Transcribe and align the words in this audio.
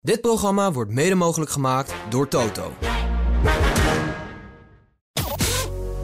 Dit 0.00 0.20
programma 0.20 0.72
wordt 0.72 0.90
mede 0.90 1.14
mogelijk 1.14 1.50
gemaakt 1.50 1.94
door 2.08 2.28
Toto. 2.28 2.72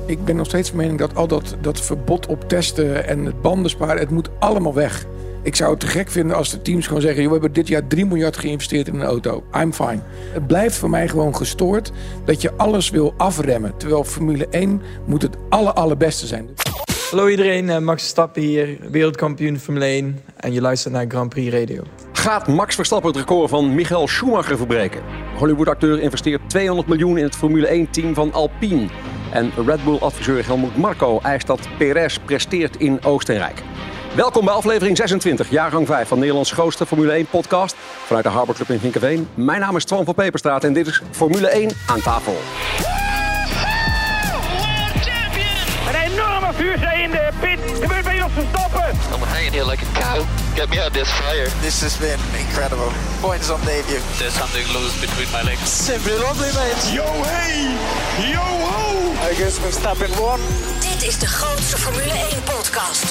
Ik 0.06 0.24
ben 0.24 0.36
nog 0.36 0.46
steeds 0.46 0.68
van 0.68 0.78
mening 0.78 0.98
dat 0.98 1.14
al 1.14 1.26
dat, 1.28 1.56
dat 1.60 1.80
verbod 1.80 2.26
op 2.26 2.48
testen 2.48 3.06
en 3.06 3.24
het 3.24 3.42
bandensparen, 3.42 3.98
het 3.98 4.10
moet 4.10 4.28
allemaal 4.38 4.74
weg. 4.74 5.06
Ik 5.42 5.56
zou 5.56 5.70
het 5.70 5.80
te 5.80 5.86
gek 5.86 6.10
vinden 6.10 6.36
als 6.36 6.50
de 6.50 6.62
teams 6.62 6.86
gewoon 6.86 7.02
zeggen: 7.02 7.22
"Joh, 7.22 7.32
we 7.32 7.38
hebben 7.38 7.52
dit 7.52 7.68
jaar 7.68 7.86
3 7.86 8.06
miljard 8.06 8.36
geïnvesteerd 8.36 8.88
in 8.88 8.94
een 8.94 9.06
auto. 9.06 9.44
I'm 9.56 9.72
fine. 9.72 10.00
Het 10.32 10.46
blijft 10.46 10.76
voor 10.76 10.90
mij 10.90 11.08
gewoon 11.08 11.36
gestoord 11.36 11.92
dat 12.24 12.42
je 12.42 12.54
alles 12.56 12.90
wil 12.90 13.14
afremmen. 13.16 13.76
Terwijl 13.76 14.04
Formule 14.04 14.48
1 14.48 14.82
moet 15.06 15.22
het 15.22 15.36
aller, 15.48 15.72
allerbeste 15.72 16.26
zijn. 16.26 16.48
Hallo 17.10 17.28
iedereen, 17.28 17.70
eh, 17.70 17.78
Max 17.78 18.00
Verstappen 18.00 18.42
hier, 18.42 18.78
wereldkampioen 18.90 19.58
Formule 19.58 19.86
1 19.86 20.20
en 20.36 20.52
je 20.52 20.60
luistert 20.60 20.94
naar 20.94 21.04
Grand 21.08 21.28
Prix 21.28 21.54
Radio. 21.54 21.82
Gaat 22.24 22.46
Max 22.48 22.74
Verstappen 22.74 23.10
het 23.10 23.18
record 23.18 23.50
van 23.50 23.74
Michael 23.74 24.08
Schumacher 24.08 24.56
verbreken? 24.56 25.02
Hollywood-acteur 25.36 26.00
investeert 26.00 26.40
200 26.46 26.88
miljoen 26.88 27.18
in 27.18 27.24
het 27.24 27.36
Formule 27.36 27.86
1-team 27.86 28.14
van 28.14 28.32
Alpine. 28.32 28.86
En 29.32 29.52
Red 29.66 29.84
Bull-adviseur 29.84 30.46
Helmut 30.46 30.76
Marko 30.76 31.20
eist 31.22 31.46
dat 31.46 31.68
Perez 31.78 32.18
presteert 32.24 32.76
in 32.76 33.04
Oostenrijk. 33.04 33.62
Welkom 34.14 34.44
bij 34.44 34.54
aflevering 34.54 34.96
26, 34.96 35.50
jaargang 35.50 35.86
5 35.86 36.08
van 36.08 36.18
Nederlands 36.18 36.52
grootste 36.52 36.86
Formule 36.86 37.24
1-podcast 37.24 37.76
vanuit 38.06 38.24
de 38.24 38.30
Harbor 38.30 38.54
Club 38.54 38.68
in 38.68 38.78
Vinkenveen. 38.78 39.28
Mijn 39.34 39.60
naam 39.60 39.76
is 39.76 39.84
Twan 39.84 40.04
van 40.04 40.14
Peperstraat 40.14 40.64
en 40.64 40.72
dit 40.72 40.86
is 40.86 41.02
Formule 41.10 41.48
1 41.48 41.70
aan 41.86 42.00
tafel. 42.00 42.36
Een 45.88 46.12
enorme 46.12 46.52
vuurzee 46.52 47.02
in 47.02 47.10
de 47.10 47.28
pit. 47.40 47.54
I'm 49.12 49.20
hanging 49.28 49.52
here 49.52 49.64
like 49.64 49.82
a 49.82 49.90
cow. 49.94 50.26
Get 50.54 50.68
me 50.70 50.78
out 50.78 50.88
of 50.88 50.92
this 50.92 51.10
fire. 51.10 51.48
This 51.60 51.80
has 51.82 51.96
been 51.96 52.20
incredible. 52.38 52.90
Points 53.20 53.50
on 53.50 53.60
debut. 53.64 54.00
There's 54.18 54.34
something 54.34 54.66
loose 54.72 54.94
between 55.00 55.30
my 55.32 55.42
legs. 55.42 55.68
Simply 55.68 56.12
lovely, 56.18 56.50
mate. 56.58 56.82
Yo 56.92 57.06
hey, 57.30 57.74
yo 58.32 58.40
ho. 58.40 58.84
I 59.30 59.34
guess 59.34 59.58
Verstappen 59.58 60.10
won. 60.18 60.40
Dit 60.80 61.08
is 61.08 61.18
de 61.18 61.26
grootste 61.26 61.76
Formule 61.78 62.12
1 62.12 62.42
podcast. 62.44 63.04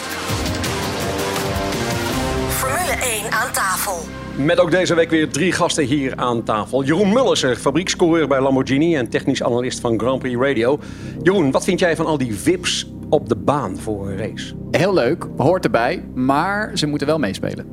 Formule 2.50 2.96
1 3.02 3.32
aan 3.32 3.52
tafel. 3.52 4.06
Met 4.36 4.60
ook 4.60 4.72
deze 4.72 4.96
week 4.96 5.10
weer 5.10 5.30
drie 5.30 5.52
gasten 5.52 5.84
hier 5.86 6.16
aan 6.16 6.44
tafel. 6.44 6.84
Jeroen 6.84 7.14
Mullersen, 7.14 7.58
fabriekscoureur 7.58 8.28
bij 8.28 8.42
Lamborghini 8.42 8.96
en 8.96 9.10
technisch 9.10 9.44
analist 9.44 9.80
van 9.80 10.00
Grand 10.00 10.20
Prix 10.20 10.40
Radio. 10.40 10.80
Jeroen, 11.24 11.52
wat 11.52 11.64
vind 11.64 11.80
jij 11.80 11.96
van 11.96 12.06
al 12.06 12.18
die 12.18 12.36
VIP's 12.36 12.86
op 13.14 13.30
de 13.30 13.36
baan 13.36 13.78
voor 13.78 14.10
een 14.10 14.18
race? 14.18 14.54
Heel 14.72 14.94
leuk, 14.94 15.28
hoort 15.38 15.66
erbij, 15.66 16.04
maar 16.14 16.78
ze 16.78 16.88
moeten 16.88 17.08
wel 17.08 17.20
meespelen. 17.20 17.66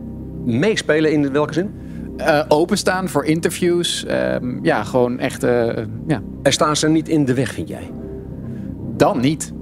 Meespelen 0.44 1.12
in 1.12 1.32
welke 1.32 1.52
zin? 1.52 1.70
Eh, 2.16 2.44
openstaan 2.48 3.08
voor 3.08 3.24
interviews. 3.24 4.04
ehm, 4.04 4.64
ja, 4.64 4.84
gewoon 4.84 5.18
echt. 5.18 5.42
eh, 5.42 5.84
ja. 6.06 6.22
Er 6.42 6.52
staan 6.52 6.76
ze 6.76 6.88
niet 6.88 7.08
in 7.08 7.24
de 7.24 7.34
weg, 7.34 7.52
vind 7.52 7.68
jij? 7.68 7.90
Dan 8.96 9.20
niet. 9.20 9.52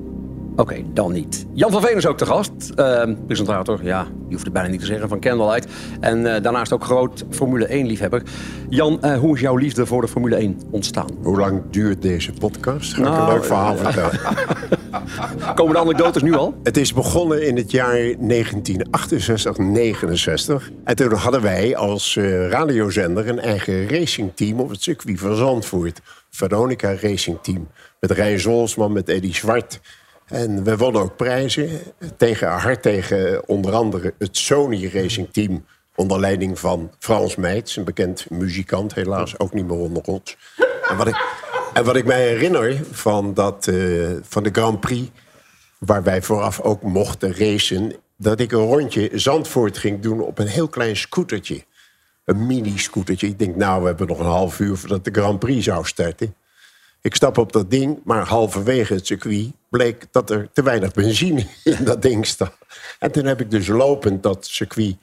Oké, 0.58 0.82
dan 0.92 1.12
niet. 1.12 1.46
Jan 1.52 1.70
van 1.70 1.80
Veen 1.80 1.96
is 1.96 2.06
ook 2.06 2.18
te 2.18 2.26
gast. 2.26 2.70
Ehm, 2.74 3.14
presentator, 3.26 3.80
ja, 3.82 4.06
je 4.28 4.32
hoeft 4.32 4.44
het 4.44 4.52
bijna 4.52 4.68
niet 4.68 4.80
te 4.80 4.86
zeggen, 4.86 5.08
van 5.08 5.20
Candlelight. 5.20 5.72
En 6.00 6.34
eh, 6.34 6.42
daarnaast 6.42 6.72
ook 6.72 6.84
groot 6.84 7.24
Formule 7.30 7.66
1-liefhebber. 7.66 8.22
Jan, 8.68 9.02
eh, 9.02 9.18
hoe 9.18 9.34
is 9.34 9.40
jouw 9.40 9.56
liefde 9.56 9.86
voor 9.86 10.00
de 10.00 10.08
Formule 10.08 10.36
1 10.36 10.60
ontstaan? 10.70 11.06
Hoe 11.22 11.38
lang 11.38 11.62
duurt 11.70 12.02
deze 12.02 12.32
podcast? 12.32 12.94
Ga 12.94 12.98
ik 12.98 13.08
Nou, 13.08 13.20
een 13.20 13.34
leuk 13.34 13.44
verhaal 13.44 13.76
vertellen. 13.76 14.20
Komen 15.54 15.74
de 15.74 15.80
anekdotes 15.80 16.22
nu 16.22 16.34
al? 16.34 16.54
Het 16.62 16.76
is 16.76 16.92
begonnen 16.92 17.46
in 17.46 17.56
het 17.56 17.70
jaar 17.70 17.94
1968, 17.94 19.58
69. 19.58 20.70
En 20.84 20.96
toen 20.96 21.12
hadden 21.12 21.42
wij 21.42 21.76
als 21.76 22.16
eh, 22.16 22.48
radiozender 22.48 23.28
een 23.28 23.40
eigen 23.40 23.88
racingteam 23.88 24.60
op 24.60 24.70
het 24.70 24.82
circuit 24.82 25.20
van 25.20 25.36
Zandvoort. 25.36 26.00
Veronica 26.30 26.94
Racing 27.00 27.38
Team. 27.42 27.68
Met 28.00 28.10
Rijn 28.10 28.40
Zolsman, 28.40 28.92
met 28.92 29.08
Eddie 29.08 29.34
Zwart. 29.34 29.80
En 30.28 30.64
we 30.64 30.76
wonnen 30.76 31.02
ook 31.02 31.16
prijzen. 31.16 31.80
Tegen, 32.16 32.48
hard 32.48 32.82
tegen 32.82 33.48
onder 33.48 33.72
andere 33.72 34.14
het 34.18 34.36
Sony 34.36 34.90
Racing 34.92 35.28
Team. 35.32 35.64
Onder 35.94 36.20
leiding 36.20 36.58
van 36.58 36.90
Frans 36.98 37.36
Meijts, 37.36 37.76
een 37.76 37.84
bekend 37.84 38.30
muzikant, 38.30 38.94
helaas 38.94 39.38
ook 39.38 39.52
niet 39.52 39.66
meer 39.66 39.76
onder 39.76 40.02
ons. 40.02 40.36
En 40.88 40.96
wat 40.96 41.08
ik, 41.08 41.24
en 41.72 41.84
wat 41.84 41.96
ik 41.96 42.04
mij 42.04 42.28
herinner 42.28 42.80
van, 42.90 43.34
dat, 43.34 43.66
eh, 43.66 43.76
van 44.22 44.42
de 44.42 44.50
Grand 44.52 44.80
Prix, 44.80 45.10
waar 45.78 46.02
wij 46.02 46.22
vooraf 46.22 46.60
ook 46.60 46.82
mochten 46.82 47.36
racen, 47.36 47.92
dat 48.16 48.40
ik 48.40 48.52
een 48.52 48.66
rondje 48.66 49.10
Zandvoort 49.12 49.78
ging 49.78 50.00
doen 50.00 50.20
op 50.20 50.38
een 50.38 50.46
heel 50.46 50.68
klein 50.68 50.96
scootertje. 50.96 51.64
Een 52.24 52.46
mini-scootertje. 52.46 53.26
Ik 53.26 53.38
denk, 53.38 53.56
nou, 53.56 53.80
we 53.80 53.86
hebben 53.86 54.06
nog 54.06 54.18
een 54.18 54.26
half 54.26 54.60
uur 54.60 54.76
voordat 54.76 55.04
de 55.04 55.10
Grand 55.20 55.38
Prix 55.38 55.64
zou 55.64 55.86
starten. 55.86 56.34
Ik 57.00 57.14
stap 57.14 57.38
op 57.38 57.52
dat 57.52 57.70
ding, 57.70 58.00
maar 58.04 58.26
halverwege 58.26 58.94
het 58.94 59.06
circuit 59.06 59.52
bleek 59.68 60.06
dat 60.10 60.30
er 60.30 60.48
te 60.52 60.62
weinig 60.62 60.92
benzine 60.92 61.46
in 61.64 61.84
dat 61.84 62.02
ding 62.02 62.26
staat. 62.26 62.58
En 62.98 63.12
toen 63.12 63.24
heb 63.24 63.40
ik 63.40 63.50
dus 63.50 63.66
lopend 63.66 64.22
dat 64.22 64.46
circuit 64.46 64.96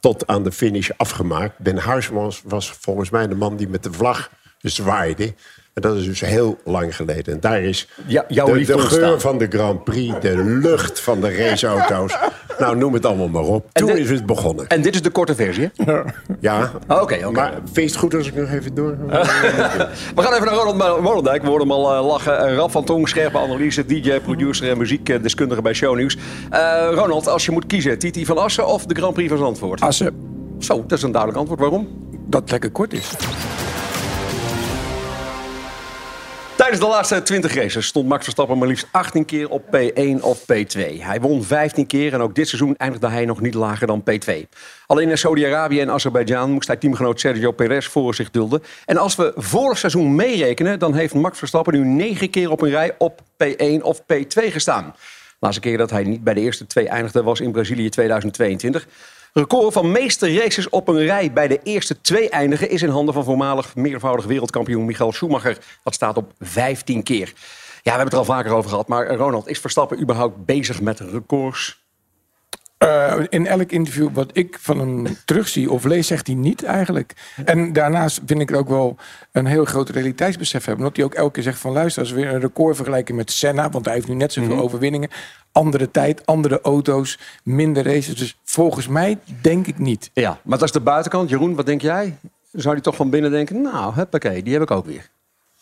tot 0.00 0.26
aan 0.26 0.42
de 0.42 0.52
finish 0.52 0.90
afgemaakt. 0.96 1.58
Ben 1.58 1.76
Huismans 1.76 2.42
was 2.44 2.72
volgens 2.72 3.10
mij 3.10 3.26
de 3.26 3.34
man 3.34 3.56
die 3.56 3.68
met 3.68 3.82
de 3.82 3.92
vlag 3.92 4.30
zwaaide. 4.58 5.34
En 5.74 5.82
dat 5.82 5.96
is 5.96 6.04
dus 6.04 6.20
heel 6.20 6.58
lang 6.64 6.96
geleden. 6.96 7.34
En 7.34 7.40
daar 7.40 7.62
is 7.62 7.88
Ja, 8.06 8.24
jouw 8.28 8.46
de, 8.54 8.78
geur 8.78 9.20
van 9.20 9.38
de 9.38 9.46
Grand 9.50 9.84
Prix, 9.84 10.20
de 10.20 10.36
lucht 10.44 11.00
van 11.00 11.20
de 11.20 11.36
raceauto's. 11.36 12.16
nou, 12.58 12.76
noem 12.76 12.92
het 12.94 13.06
allemaal 13.06 13.28
maar 13.28 13.42
op. 13.42 13.66
Toen 13.72 13.86
dit- 13.86 13.96
is 13.98 14.10
het 14.10 14.26
begonnen. 14.26 14.66
En 14.66 14.82
dit 14.82 14.94
is 14.94 15.02
de 15.02 15.10
korte 15.10 15.34
versie, 15.34 15.70
hè? 15.84 15.92
Ja, 16.40 16.70
Ah, 16.86 17.02
Oké, 17.02 17.14
oké. 17.14 17.30
maar 17.30 17.52
vind 17.52 17.74
je 17.74 17.82
het 17.82 17.96
goed 17.96 18.14
als 18.14 18.26
ik 18.26 18.34
nog 18.34 18.50
even 18.50 18.74
door... 18.74 18.96
We 20.16 20.22
gaan 20.22 20.32
even 20.32 20.44
naar 20.44 20.54
Ronald 20.54 21.00
Molendijk. 21.02 21.42
We 21.42 21.48
hoorden 21.48 21.68
hem 21.68 21.76
al 21.76 21.94
eh, 21.94 22.06
lachen. 22.06 22.38
Eh, 22.46 22.54
Rap 22.54 22.70
van 22.70 22.84
Tong, 22.84 23.08
scherpe 23.08 23.38
analyse, 23.38 23.86
DJ, 23.86 24.20
producer 24.20 24.70
en 24.70 24.78
muziekdeskundige 24.78 25.62
bij 25.62 25.72
Shownieuws. 25.72 26.16
Eh 26.50 26.88
Ronald, 26.94 27.26
als 27.28 27.44
je 27.46 27.52
moet 27.52 27.66
kiezen, 27.66 27.98
Titi 27.98 28.26
van 28.26 28.38
Assen 28.38 28.66
of 28.66 28.84
de 28.86 28.94
Grand 28.94 29.14
Prix 29.14 29.28
van 29.28 29.38
Zandvoort? 29.38 29.80
Assen, 29.80 30.14
Zo, 30.58 30.84
dat 30.86 30.98
is 30.98 31.02
een 31.04 31.10
duidelijk 31.12 31.38
antwoord. 31.40 31.60
Waarom? 31.60 31.88
dat 32.26 32.40
het 32.40 32.50
lekker 32.50 32.70
kort 32.70 32.92
is. 32.92 33.10
Tijdens 36.60 36.80
de 36.80 36.86
laatste 36.86 37.22
20 37.22 37.54
races 37.54 37.86
stond 37.86 38.08
Max 38.08 38.22
Verstappen 38.22 38.58
maar 38.58 38.68
liefst 38.68 38.86
18 38.90 39.24
keer 39.24 39.48
op 39.48 39.62
P1 39.64 40.20
of 40.20 40.40
P2. 40.40 40.80
Hij 40.98 41.20
won 41.20 41.44
15 41.44 41.86
keer 41.86 42.12
en 42.12 42.20
ook 42.20 42.34
dit 42.34 42.48
seizoen 42.48 42.76
eindigde 42.76 43.08
hij 43.08 43.24
nog 43.24 43.40
niet 43.40 43.54
lager 43.54 43.86
dan 43.86 44.04
P2. 44.10 44.32
Alleen 44.86 45.08
in 45.08 45.18
Saudi-Arabië 45.18 45.80
en 45.80 45.90
Azerbeidzjan 45.90 46.50
moest 46.50 46.66
hij 46.66 46.76
teamgenoot 46.76 47.20
Sergio 47.20 47.52
Perez 47.52 47.86
voor 47.86 48.14
zich 48.14 48.30
dulden. 48.30 48.62
En 48.84 48.96
als 48.96 49.16
we 49.16 49.32
vorig 49.36 49.78
seizoen 49.78 50.14
meerekenen, 50.14 50.78
dan 50.78 50.94
heeft 50.94 51.14
Max 51.14 51.38
Verstappen 51.38 51.74
nu 51.74 51.84
9 51.84 52.30
keer 52.30 52.50
op 52.50 52.62
een 52.62 52.70
rij 52.70 52.94
op 52.98 53.20
P1 53.44 53.82
of 53.82 54.00
P2 54.00 54.44
gestaan. 54.50 54.94
De 54.94 55.36
laatste 55.46 55.60
keer 55.60 55.78
dat 55.78 55.90
hij 55.90 56.02
niet 56.02 56.24
bij 56.24 56.34
de 56.34 56.40
eerste 56.40 56.66
twee 56.66 56.88
eindigde 56.88 57.22
was 57.22 57.40
in 57.40 57.52
Brazilië 57.52 57.88
2022. 57.88 58.86
Record 59.32 59.72
van 59.72 59.92
meeste 59.92 60.34
races 60.34 60.68
op 60.68 60.88
een 60.88 61.04
rij 61.04 61.32
bij 61.32 61.48
de 61.48 61.60
eerste 61.62 62.00
twee 62.00 62.28
eindigen 62.28 62.70
is 62.70 62.82
in 62.82 62.88
handen 62.88 63.14
van 63.14 63.24
voormalig 63.24 63.76
meervoudig 63.76 64.24
wereldkampioen 64.24 64.84
Michael 64.84 65.12
Schumacher. 65.12 65.58
Dat 65.82 65.94
staat 65.94 66.16
op 66.16 66.32
15 66.38 67.02
keer. 67.02 67.26
Ja, 67.26 67.32
we 67.82 67.90
hebben 67.90 68.04
het 68.04 68.12
er 68.12 68.18
al 68.18 68.24
vaker 68.24 68.52
over 68.52 68.70
gehad, 68.70 68.88
maar 68.88 69.14
Ronald, 69.14 69.48
is 69.48 69.58
Verstappen 69.58 70.00
überhaupt 70.00 70.44
bezig 70.44 70.80
met 70.80 71.00
records? 71.00 71.88
Eh, 72.80 73.14
in 73.28 73.46
elk 73.46 73.70
interview 73.70 74.08
wat 74.12 74.30
ik 74.32 74.56
van 74.60 74.78
hem 74.78 75.16
terugzie 75.24 75.70
of 75.70 75.84
lees, 75.84 76.06
zegt 76.06 76.26
hij 76.26 76.36
niet 76.36 76.64
eigenlijk. 76.64 77.12
En 77.44 77.72
daarnaast 77.72 78.20
vind 78.26 78.40
ik 78.40 78.48
het 78.48 78.58
ook 78.58 78.68
wel 78.68 78.96
een 79.32 79.46
heel 79.46 79.64
groot 79.64 79.88
realiteitsbesef 79.88 80.64
hebben. 80.64 80.84
Omdat 80.84 80.96
hij 80.96 81.04
ook 81.06 81.14
elke 81.14 81.32
keer 81.32 81.42
zegt 81.42 81.58
van 81.58 81.72
luister, 81.72 82.02
als 82.02 82.10
we 82.10 82.16
weer 82.20 82.34
een 82.34 82.40
record 82.40 82.76
vergelijken 82.76 83.14
met 83.14 83.30
Senna, 83.32 83.70
want 83.70 83.84
hij 83.84 83.94
heeft 83.94 84.08
nu 84.08 84.14
net 84.14 84.32
zoveel 84.32 84.54
Mhm. 84.54 84.62
overwinningen. 84.62 85.08
Andere 85.52 85.90
tijd, 85.90 86.26
andere 86.26 86.60
auto's, 86.60 87.18
minder 87.44 87.84
races. 87.84 88.16
Dus 88.16 88.38
volgens 88.44 88.88
mij 88.88 89.18
denk 89.40 89.66
ik 89.66 89.78
niet. 89.78 90.10
Ja, 90.14 90.38
maar 90.42 90.58
dat 90.58 90.66
is 90.68 90.74
de 90.74 90.80
buitenkant. 90.80 91.28
Jeroen, 91.30 91.54
wat 91.54 91.66
denk 91.66 91.82
jij? 91.82 92.16
Zou 92.52 92.74
hij 92.74 92.82
toch 92.82 92.96
van 92.96 93.10
binnen 93.10 93.30
denken, 93.30 93.60
nou, 93.62 93.94
huppakee, 93.94 94.42
die 94.42 94.52
heb 94.52 94.62
ik 94.62 94.70
ook 94.70 94.86
weer. 94.86 95.08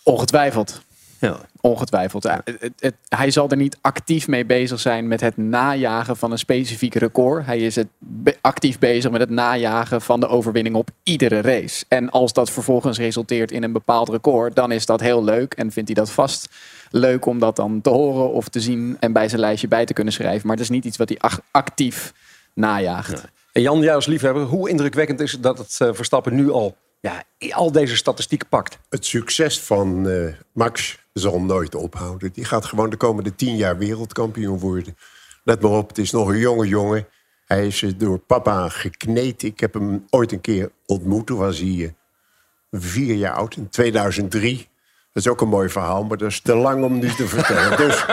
Ongetwijfeld. 0.02 0.82
Ja. 1.20 1.36
Ongetwijfeld. 1.60 2.22
Ja, 2.22 2.40
het- 2.44 2.60
het- 2.60 2.72
het- 2.78 2.94
hij 3.08 3.30
zal 3.30 3.48
er 3.50 3.56
niet 3.56 3.78
actief 3.80 4.28
mee 4.28 4.46
bezig 4.46 4.80
zijn 4.80 5.08
met 5.08 5.20
het 5.20 5.36
najagen 5.36 6.16
van 6.16 6.32
een 6.32 6.38
specifiek 6.38 6.94
record. 6.94 7.46
Hij 7.46 7.58
is 7.58 7.76
het 7.76 7.86
be- 7.98 8.36
actief 8.40 8.78
bezig 8.78 9.10
met 9.10 9.20
het 9.20 9.30
najagen 9.30 10.00
van 10.00 10.20
de 10.20 10.28
overwinning 10.28 10.76
op 10.76 10.90
iedere 11.02 11.40
race. 11.40 11.84
En 11.88 12.10
als 12.10 12.32
dat 12.32 12.50
vervolgens 12.50 12.98
resulteert 12.98 13.50
in 13.52 13.62
een 13.62 13.72
bepaald 13.72 14.08
record, 14.08 14.54
dan 14.56 14.72
is 14.72 14.86
dat 14.86 15.00
heel 15.00 15.24
leuk 15.24 15.54
en 15.54 15.72
vindt 15.72 15.88
hij 15.88 15.98
dat 16.04 16.10
vast 16.10 16.48
leuk 16.90 17.26
om 17.26 17.38
dat 17.38 17.56
dan 17.56 17.80
te 17.80 17.90
horen 17.90 18.32
of 18.32 18.48
te 18.48 18.60
zien 18.60 18.96
en 19.00 19.12
bij 19.12 19.28
zijn 19.28 19.40
lijstje 19.40 19.68
bij 19.68 19.84
te 19.84 19.92
kunnen 19.92 20.12
schrijven. 20.12 20.46
Maar 20.46 20.56
het 20.56 20.64
is 20.64 20.70
niet 20.70 20.84
iets 20.84 20.96
wat 20.96 21.08
hij 21.08 21.18
actief 21.50 22.12
najaagt. 22.54 23.24
En 23.52 23.62
Jan, 23.62 23.80
jij 23.80 23.94
als 23.94 24.06
liefhebber, 24.06 24.42
hoe 24.42 24.68
indrukwekkend 24.68 25.20
is 25.20 25.32
het 25.32 25.42
dat 25.42 25.58
het 25.58 25.76
eh, 25.80 25.88
Verstappen 25.92 26.34
nu 26.34 26.50
al, 26.50 26.76
ja, 27.00 27.22
al 27.50 27.72
deze 27.72 27.96
statistieken 27.96 28.48
pakt? 28.48 28.78
Het 28.88 29.06
succes 29.06 29.60
van 29.60 30.08
eh, 30.08 30.32
Max 30.52 30.98
zal 31.12 31.40
nooit 31.40 31.74
ophouden. 31.74 32.30
Die 32.32 32.44
gaat 32.44 32.64
gewoon 32.64 32.90
de 32.90 32.96
komende 32.96 33.34
tien 33.34 33.56
jaar 33.56 33.78
wereldkampioen 33.78 34.58
worden. 34.58 34.96
Let 35.44 35.60
maar 35.62 35.70
op, 35.70 35.88
het 35.88 35.98
is 35.98 36.10
nog 36.10 36.28
een 36.28 36.38
jonge 36.38 36.66
jongen. 36.68 37.06
Hij 37.46 37.66
is 37.66 37.84
door 37.96 38.18
papa 38.18 38.68
gekneed. 38.68 39.42
Ik 39.42 39.60
heb 39.60 39.74
hem 39.74 40.04
ooit 40.10 40.32
een 40.32 40.40
keer 40.40 40.70
ontmoet. 40.86 41.26
Toen 41.26 41.38
was 41.38 41.58
hij 41.58 41.68
eh, 41.84 42.80
vier 42.80 43.14
jaar 43.14 43.34
oud, 43.34 43.56
in 43.56 43.68
2003. 43.68 44.68
Dat 45.12 45.22
is 45.26 45.28
ook 45.32 45.40
een 45.40 45.48
mooi 45.48 45.68
verhaal, 45.68 46.04
maar 46.04 46.16
dat 46.16 46.28
is 46.30 46.40
te 46.40 46.54
lang 46.54 46.84
om 46.84 46.98
nu 46.98 47.08
te 47.14 47.26
vertellen. 47.36 47.76
Dus 47.76 48.04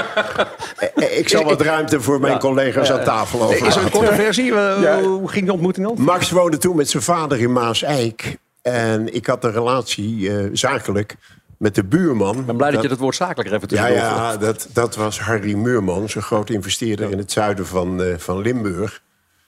eh, 0.95 1.17
ik 1.19 1.29
zal 1.29 1.43
wat 1.43 1.61
ruimte 1.61 2.01
voor 2.01 2.19
mijn 2.19 2.33
Ja. 2.33 2.39
collega's 2.39 2.91
aan 2.91 3.03
tafel 3.03 3.41
over. 3.41 3.67
Is 3.67 3.75
er 3.75 3.83
een 3.83 3.89
korte 3.91 4.13
versie? 4.13 4.53
Eh, 4.55 4.97
Hoe 5.03 5.29
ging 5.29 5.45
de 5.45 5.53
ontmoeting 5.53 5.87
dan? 5.87 6.01
Max 6.01 6.29
woonde 6.31 6.57
toen 6.57 6.75
met 6.75 6.89
zijn 6.89 7.03
vader 7.03 7.39
in 7.39 7.51
Maas-Eik. 7.53 8.37
En 8.65 9.13
ik 9.13 9.25
had 9.25 9.43
een 9.43 9.51
relatie, 9.51 10.37
eh, 10.37 10.49
zakelijk, 10.53 11.15
met 11.57 11.75
de 11.75 11.83
buurman. 11.83 12.39
Ik 12.39 12.45
ben 12.45 12.57
blij 12.57 12.71
dat 12.71 12.81
je 12.81 12.87
dat 12.87 12.97
woord 12.97 13.15
zakelijk 13.15 13.49
er 13.49 13.55
even 13.55 13.67
Ja, 13.69 13.87
tussendoor 13.87 14.17
ja 14.17 14.37
dat, 14.37 14.67
dat 14.73 14.95
was 14.95 15.19
Harry 15.19 15.53
Muurmans, 15.53 16.15
een 16.15 16.21
grote 16.21 16.53
investeerder 16.53 17.11
in 17.11 17.17
het 17.17 17.31
zuiden 17.31 17.65
van, 17.65 18.03
eh, 18.03 18.17
van 18.17 18.41
Limburg. 18.41 19.01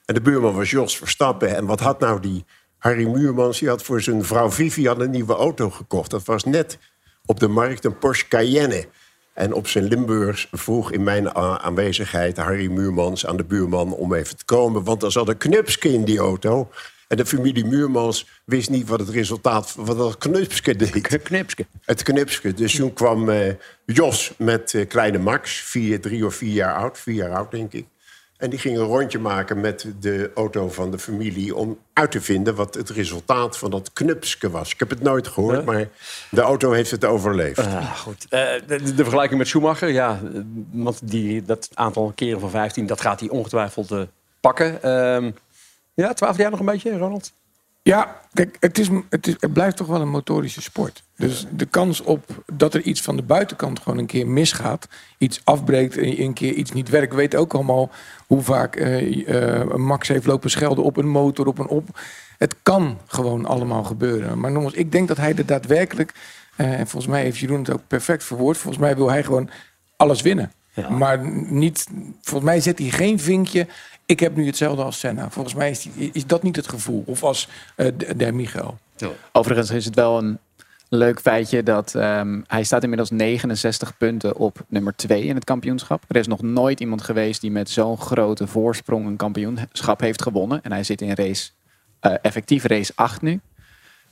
En 0.05 0.13
de 0.13 0.21
buurman 0.21 0.55
was 0.55 0.69
Jos 0.69 0.97
Verstappen. 0.97 1.55
En 1.55 1.65
wat 1.65 1.79
had 1.79 1.99
nou 1.99 2.19
die 2.19 2.45
Harry 2.77 3.07
Muurmans? 3.07 3.59
Die 3.59 3.69
had 3.69 3.83
voor 3.83 4.01
zijn 4.01 4.25
vrouw 4.25 4.51
Vivian 4.51 5.01
een 5.01 5.11
nieuwe 5.11 5.33
auto 5.33 5.69
gekocht. 5.69 6.11
Dat 6.11 6.25
was 6.25 6.43
net 6.43 6.77
op 7.25 7.39
de 7.39 7.47
markt 7.47 7.85
een 7.85 7.97
Porsche 7.97 8.27
Cayenne. 8.27 8.87
En 9.33 9.53
op 9.53 9.67
zijn 9.67 9.83
Limburgs 9.83 10.47
vroeg 10.51 10.91
in 10.91 11.03
mijn 11.03 11.35
aanwezigheid 11.35 12.37
Harry 12.37 12.71
Muurmans 12.71 13.25
aan 13.25 13.37
de 13.37 13.45
buurman 13.45 13.93
om 13.93 14.13
even 14.13 14.37
te 14.37 14.45
komen. 14.45 14.83
Want 14.83 15.03
er 15.03 15.11
zat 15.11 15.27
een 15.27 15.37
knupske 15.37 15.93
in 15.93 16.03
die 16.03 16.19
auto. 16.19 16.69
En 17.07 17.18
de 17.18 17.25
familie 17.25 17.65
Muurmans 17.65 18.27
wist 18.45 18.69
niet 18.69 18.88
wat 18.88 19.00
het 19.00 19.09
resultaat 19.09 19.71
van 19.71 19.98
dat 19.98 20.18
knupske 20.18 20.75
deed. 20.75 21.21
Knipske. 21.24 21.65
Het 21.86 22.04
knipske. 22.04 22.54
Dus 22.54 22.75
toen 22.75 22.94
kwam 22.94 23.30
eh, 23.30 23.54
Jos 23.86 24.33
met 24.38 24.74
eh, 24.74 24.88
kleine 24.88 25.18
Max, 25.18 25.51
vier, 25.51 26.01
drie 26.01 26.25
of 26.25 26.36
vier 26.36 26.54
jaar 26.54 26.75
oud. 26.75 27.00
Vier 27.00 27.15
jaar 27.15 27.36
oud, 27.36 27.51
denk 27.51 27.74
ik. 27.74 27.86
En 28.38 28.50
die 28.50 28.59
ging 28.59 28.77
een 28.77 28.83
rondje 28.83 29.19
maken 29.19 29.59
met 29.59 29.88
de 30.00 30.31
auto 30.36 30.69
van 30.69 30.92
de 30.92 31.00
familie... 31.00 31.56
om 31.56 31.77
uit 31.94 32.12
te 32.12 32.21
vinden 32.21 32.56
wat 32.56 32.74
het 32.74 32.89
resultaat 32.89 33.57
van 33.57 33.71
dat 33.71 33.94
knupske 33.94 34.50
was. 34.50 34.71
Ik 34.71 34.80
heb 34.80 34.89
het 34.89 35.01
nooit 35.01 35.27
gehoord, 35.27 35.65
maar 35.65 35.88
de 36.30 36.42
auto 36.42 36.71
heeft 36.71 36.92
het 36.92 37.06
overleefd. 37.06 37.60
Ah, 37.60 37.95
goed. 37.95 38.25
Eh, 38.30 38.42
de, 38.68 38.94
de 38.94 39.03
vergelijking 39.03 39.39
met 39.39 39.48
Schumacher, 39.48 39.89
ja, 39.89 40.19
want 40.71 41.00
die, 41.03 41.44
dat 41.44 41.69
aantal 41.74 42.12
keren 42.15 42.39
van 42.39 42.50
15, 42.50 42.88
dat 42.88 43.01
gaat 43.01 43.19
hij 43.19 43.30
ongetwijfeld 43.30 44.07
pakken. 44.39 44.83
Ehm, 44.83 45.31
ja, 46.05 46.13
twijfel 46.13 46.41
jij 46.41 46.49
nog 46.49 46.59
een 46.59 46.65
beetje, 46.65 46.97
Ronald? 46.97 47.31
Ja, 47.81 48.21
kijk, 48.33 48.57
het, 48.59 48.77
is, 48.77 48.89
het, 49.09 49.27
is, 49.27 49.35
het 49.39 49.53
blijft 49.53 49.77
toch 49.77 49.88
wel 49.88 50.01
een 50.01 50.09
motorische 50.09 50.61
sport. 50.61 51.03
Dus 51.15 51.45
de 51.51 51.65
kans 51.65 52.01
op 52.01 52.44
dat 52.53 52.73
er 52.73 52.81
iets 52.81 53.01
van 53.01 53.15
de 53.15 53.21
buitenkant 53.21 53.79
gewoon 53.79 53.97
een 53.97 54.05
keer 54.05 54.27
misgaat, 54.27 54.88
iets 55.17 55.41
afbreekt, 55.44 55.97
en 55.97 56.21
een 56.21 56.33
keer 56.33 56.53
iets 56.53 56.71
niet 56.71 56.89
werkt, 56.89 57.13
weet 57.13 57.35
ook 57.35 57.53
allemaal 57.53 57.89
hoe 58.27 58.41
vaak 58.41 58.75
eh, 58.75 59.61
eh, 59.61 59.73
Max 59.73 60.07
heeft 60.07 60.25
lopen 60.25 60.49
schelden 60.49 60.83
op 60.83 60.97
een 60.97 61.07
motor, 61.07 61.47
op 61.47 61.57
een 61.57 61.67
op. 61.67 62.00
Het 62.38 62.55
kan 62.63 62.97
gewoon 63.07 63.45
allemaal 63.45 63.83
gebeuren. 63.83 64.39
Maar 64.39 64.51
nogmaals, 64.51 64.73
ik 64.73 64.91
denk 64.91 65.07
dat 65.07 65.17
hij 65.17 65.35
er 65.35 65.45
daadwerkelijk, 65.45 66.13
eh, 66.55 66.79
en 66.79 66.88
volgens 66.88 67.11
mij 67.11 67.21
heeft 67.21 67.38
Jeroen 67.38 67.59
het 67.59 67.71
ook 67.71 67.88
perfect 67.88 68.23
verwoord, 68.23 68.57
volgens 68.57 68.83
mij 68.83 68.95
wil 68.95 69.09
hij 69.09 69.23
gewoon 69.23 69.50
alles 69.95 70.21
winnen. 70.21 70.51
Maar 70.89 71.29
niet, 71.50 71.88
volgens 72.21 72.50
mij 72.50 72.59
zet 72.59 72.79
hij 72.79 72.89
geen 72.89 73.19
vinkje. 73.19 73.67
Ik 74.07 74.19
heb 74.19 74.36
nu 74.36 74.45
hetzelfde 74.45 74.83
als 74.83 75.00
Senna. 75.00 75.30
Volgens 75.30 75.56
mij 75.56 75.69
is, 75.69 75.81
die, 75.81 76.09
is 76.13 76.25
dat 76.25 76.44
niet 76.44 76.56
het 76.56 76.69
gevoel. 76.69 77.04
Of 77.06 77.24
als 77.24 77.48
eh, 77.75 77.88
de, 77.98 78.15
de 78.15 78.31
Michael. 78.31 78.77
Overigens 79.31 79.69
is 79.69 79.86
het 79.86 79.95
wel 79.95 80.18
een 80.18 80.39
leuk 80.89 81.19
feitje 81.19 81.63
dat 81.63 81.95
ehm, 81.95 82.42
hij 82.48 82.63
staat 82.63 82.83
inmiddels 82.83 83.09
69 83.09 83.98
punten 83.98 84.36
op 84.36 84.59
nummer 84.68 84.95
2 84.95 85.24
in 85.24 85.36
het 85.36 85.44
kampioenschap. 85.44 86.04
Er 86.07 86.15
is 86.15 86.27
nog 86.27 86.42
nooit 86.42 86.80
iemand 86.80 87.01
geweest 87.01 87.42
die 87.42 87.51
met 87.51 87.69
zo'n 87.69 87.98
grote 87.98 88.48
voorsprong 88.48 89.06
een 89.06 89.15
kampioenschap 89.15 90.00
heeft 90.00 90.21
gewonnen. 90.21 90.63
En 90.63 90.71
hij 90.71 90.83
zit 90.83 91.01
in 91.01 91.13
race, 91.13 91.50
eh, 92.00 92.13
effectief 92.21 92.63
race 92.63 92.92
8 92.95 93.21
nu. 93.21 93.39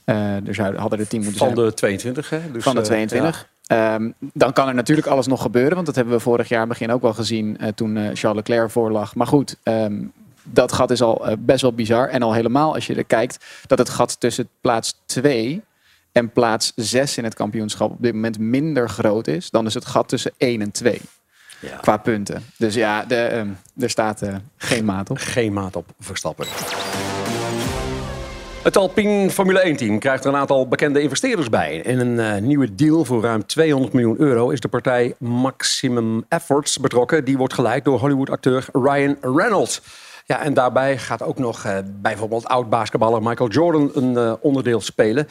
Eh 0.05 0.47
er 0.47 0.55
zou, 0.55 0.75
hadden 0.75 0.99
er 0.99 1.07
10 1.07 1.21
moeten 1.21 1.39
Van 1.39 1.55
zijn. 1.55 1.67
de 1.67 1.73
22, 1.73 2.29
hè? 2.29 2.51
Dus, 2.51 2.63
van 2.63 2.75
de 2.75 2.81
eh, 2.81 2.87
22. 2.87 3.49
Ehm, 3.67 4.11
dan 4.19 4.53
kan 4.53 4.67
er 4.67 4.73
natuurlijk 4.73 5.07
alles 5.07 5.27
nog 5.27 5.41
gebeuren. 5.41 5.73
Want 5.73 5.85
dat 5.85 5.95
hebben 5.95 6.13
we 6.13 6.19
vorig 6.19 6.49
jaar 6.49 6.67
begin 6.67 6.91
ook 6.91 7.01
wel 7.01 7.13
gezien 7.13 7.57
eh, 7.57 7.67
toen 7.67 7.97
eh, 7.97 8.03
Charles 8.13 8.35
Leclerc 8.35 8.69
voorlag. 8.69 9.15
Maar 9.15 9.27
goed, 9.27 9.55
ehm, 9.63 10.03
dat 10.43 10.71
gat 10.71 10.91
is 10.91 11.01
al 11.01 11.27
eh, 11.27 11.33
best 11.39 11.61
wel 11.61 11.73
bizar. 11.73 12.09
En 12.09 12.21
al 12.21 12.33
helemaal 12.33 12.73
als 12.73 12.87
je 12.87 12.95
er 12.95 13.05
kijkt 13.05 13.45
dat 13.67 13.77
het 13.77 13.89
gat 13.89 14.19
tussen 14.19 14.49
plaats 14.61 15.01
2 15.05 15.61
en 16.11 16.31
plaats 16.31 16.71
6 16.75 17.17
in 17.17 17.23
het 17.23 17.33
kampioenschap 17.33 17.91
op 17.91 18.01
dit 18.01 18.13
moment 18.13 18.39
minder 18.39 18.89
groot 18.89 19.27
is. 19.27 19.49
Dan 19.49 19.65
is 19.65 19.73
het 19.73 19.85
gat 19.85 20.07
tussen 20.07 20.31
1 20.37 20.61
en 20.61 20.71
2. 20.71 21.01
Qua 21.81 21.97
punten. 21.97 22.43
Dus 22.57 22.73
ja, 22.73 23.05
de, 23.05 23.15
ehm, 23.15 23.49
er 23.79 23.89
staat 23.89 24.21
geen 24.57 24.85
maat 24.85 25.09
op. 25.09 25.17
Geen 25.17 25.53
maat 25.53 25.75
op 25.75 25.85
Verstappen. 25.99 26.45
Het 28.65 28.77
Alpine 28.77 29.29
Formule 29.29 29.73
1-team 29.73 29.99
krijgt 29.99 30.23
er 30.23 30.29
een 30.29 30.39
aantal 30.39 30.67
bekende 30.67 31.01
investeerders 31.01 31.49
bij. 31.49 31.75
In 31.75 31.99
een 31.99 32.19
eh, 32.19 32.41
nieuwe 32.41 32.75
deal 32.75 33.05
voor 33.05 33.21
ruim 33.21 33.45
200 33.45 33.93
miljoen 33.93 34.19
euro 34.19 34.49
is 34.49 34.59
de 34.59 34.67
partij 34.67 35.15
Maximum 35.19 36.25
Efforts 36.29 36.79
betrokken. 36.79 37.25
Die 37.25 37.37
wordt 37.37 37.53
geleid 37.53 37.85
door 37.85 37.99
Hollywood-acteur 37.99 38.65
Ryan 38.71 39.17
Reynolds. 39.21 39.81
Ja, 40.25 40.41
en 40.41 40.53
daarbij 40.53 40.97
gaat 40.97 41.23
ook 41.23 41.37
nog 41.37 41.65
eh, 41.65 41.77
bijvoorbeeld 42.01 42.47
oud-basketballer 42.47 43.21
Michael 43.21 43.49
Jordan 43.49 43.91
een 43.93 44.17
eh, 44.17 44.33
onderdeel 44.41 44.81
spelen. 44.81 45.27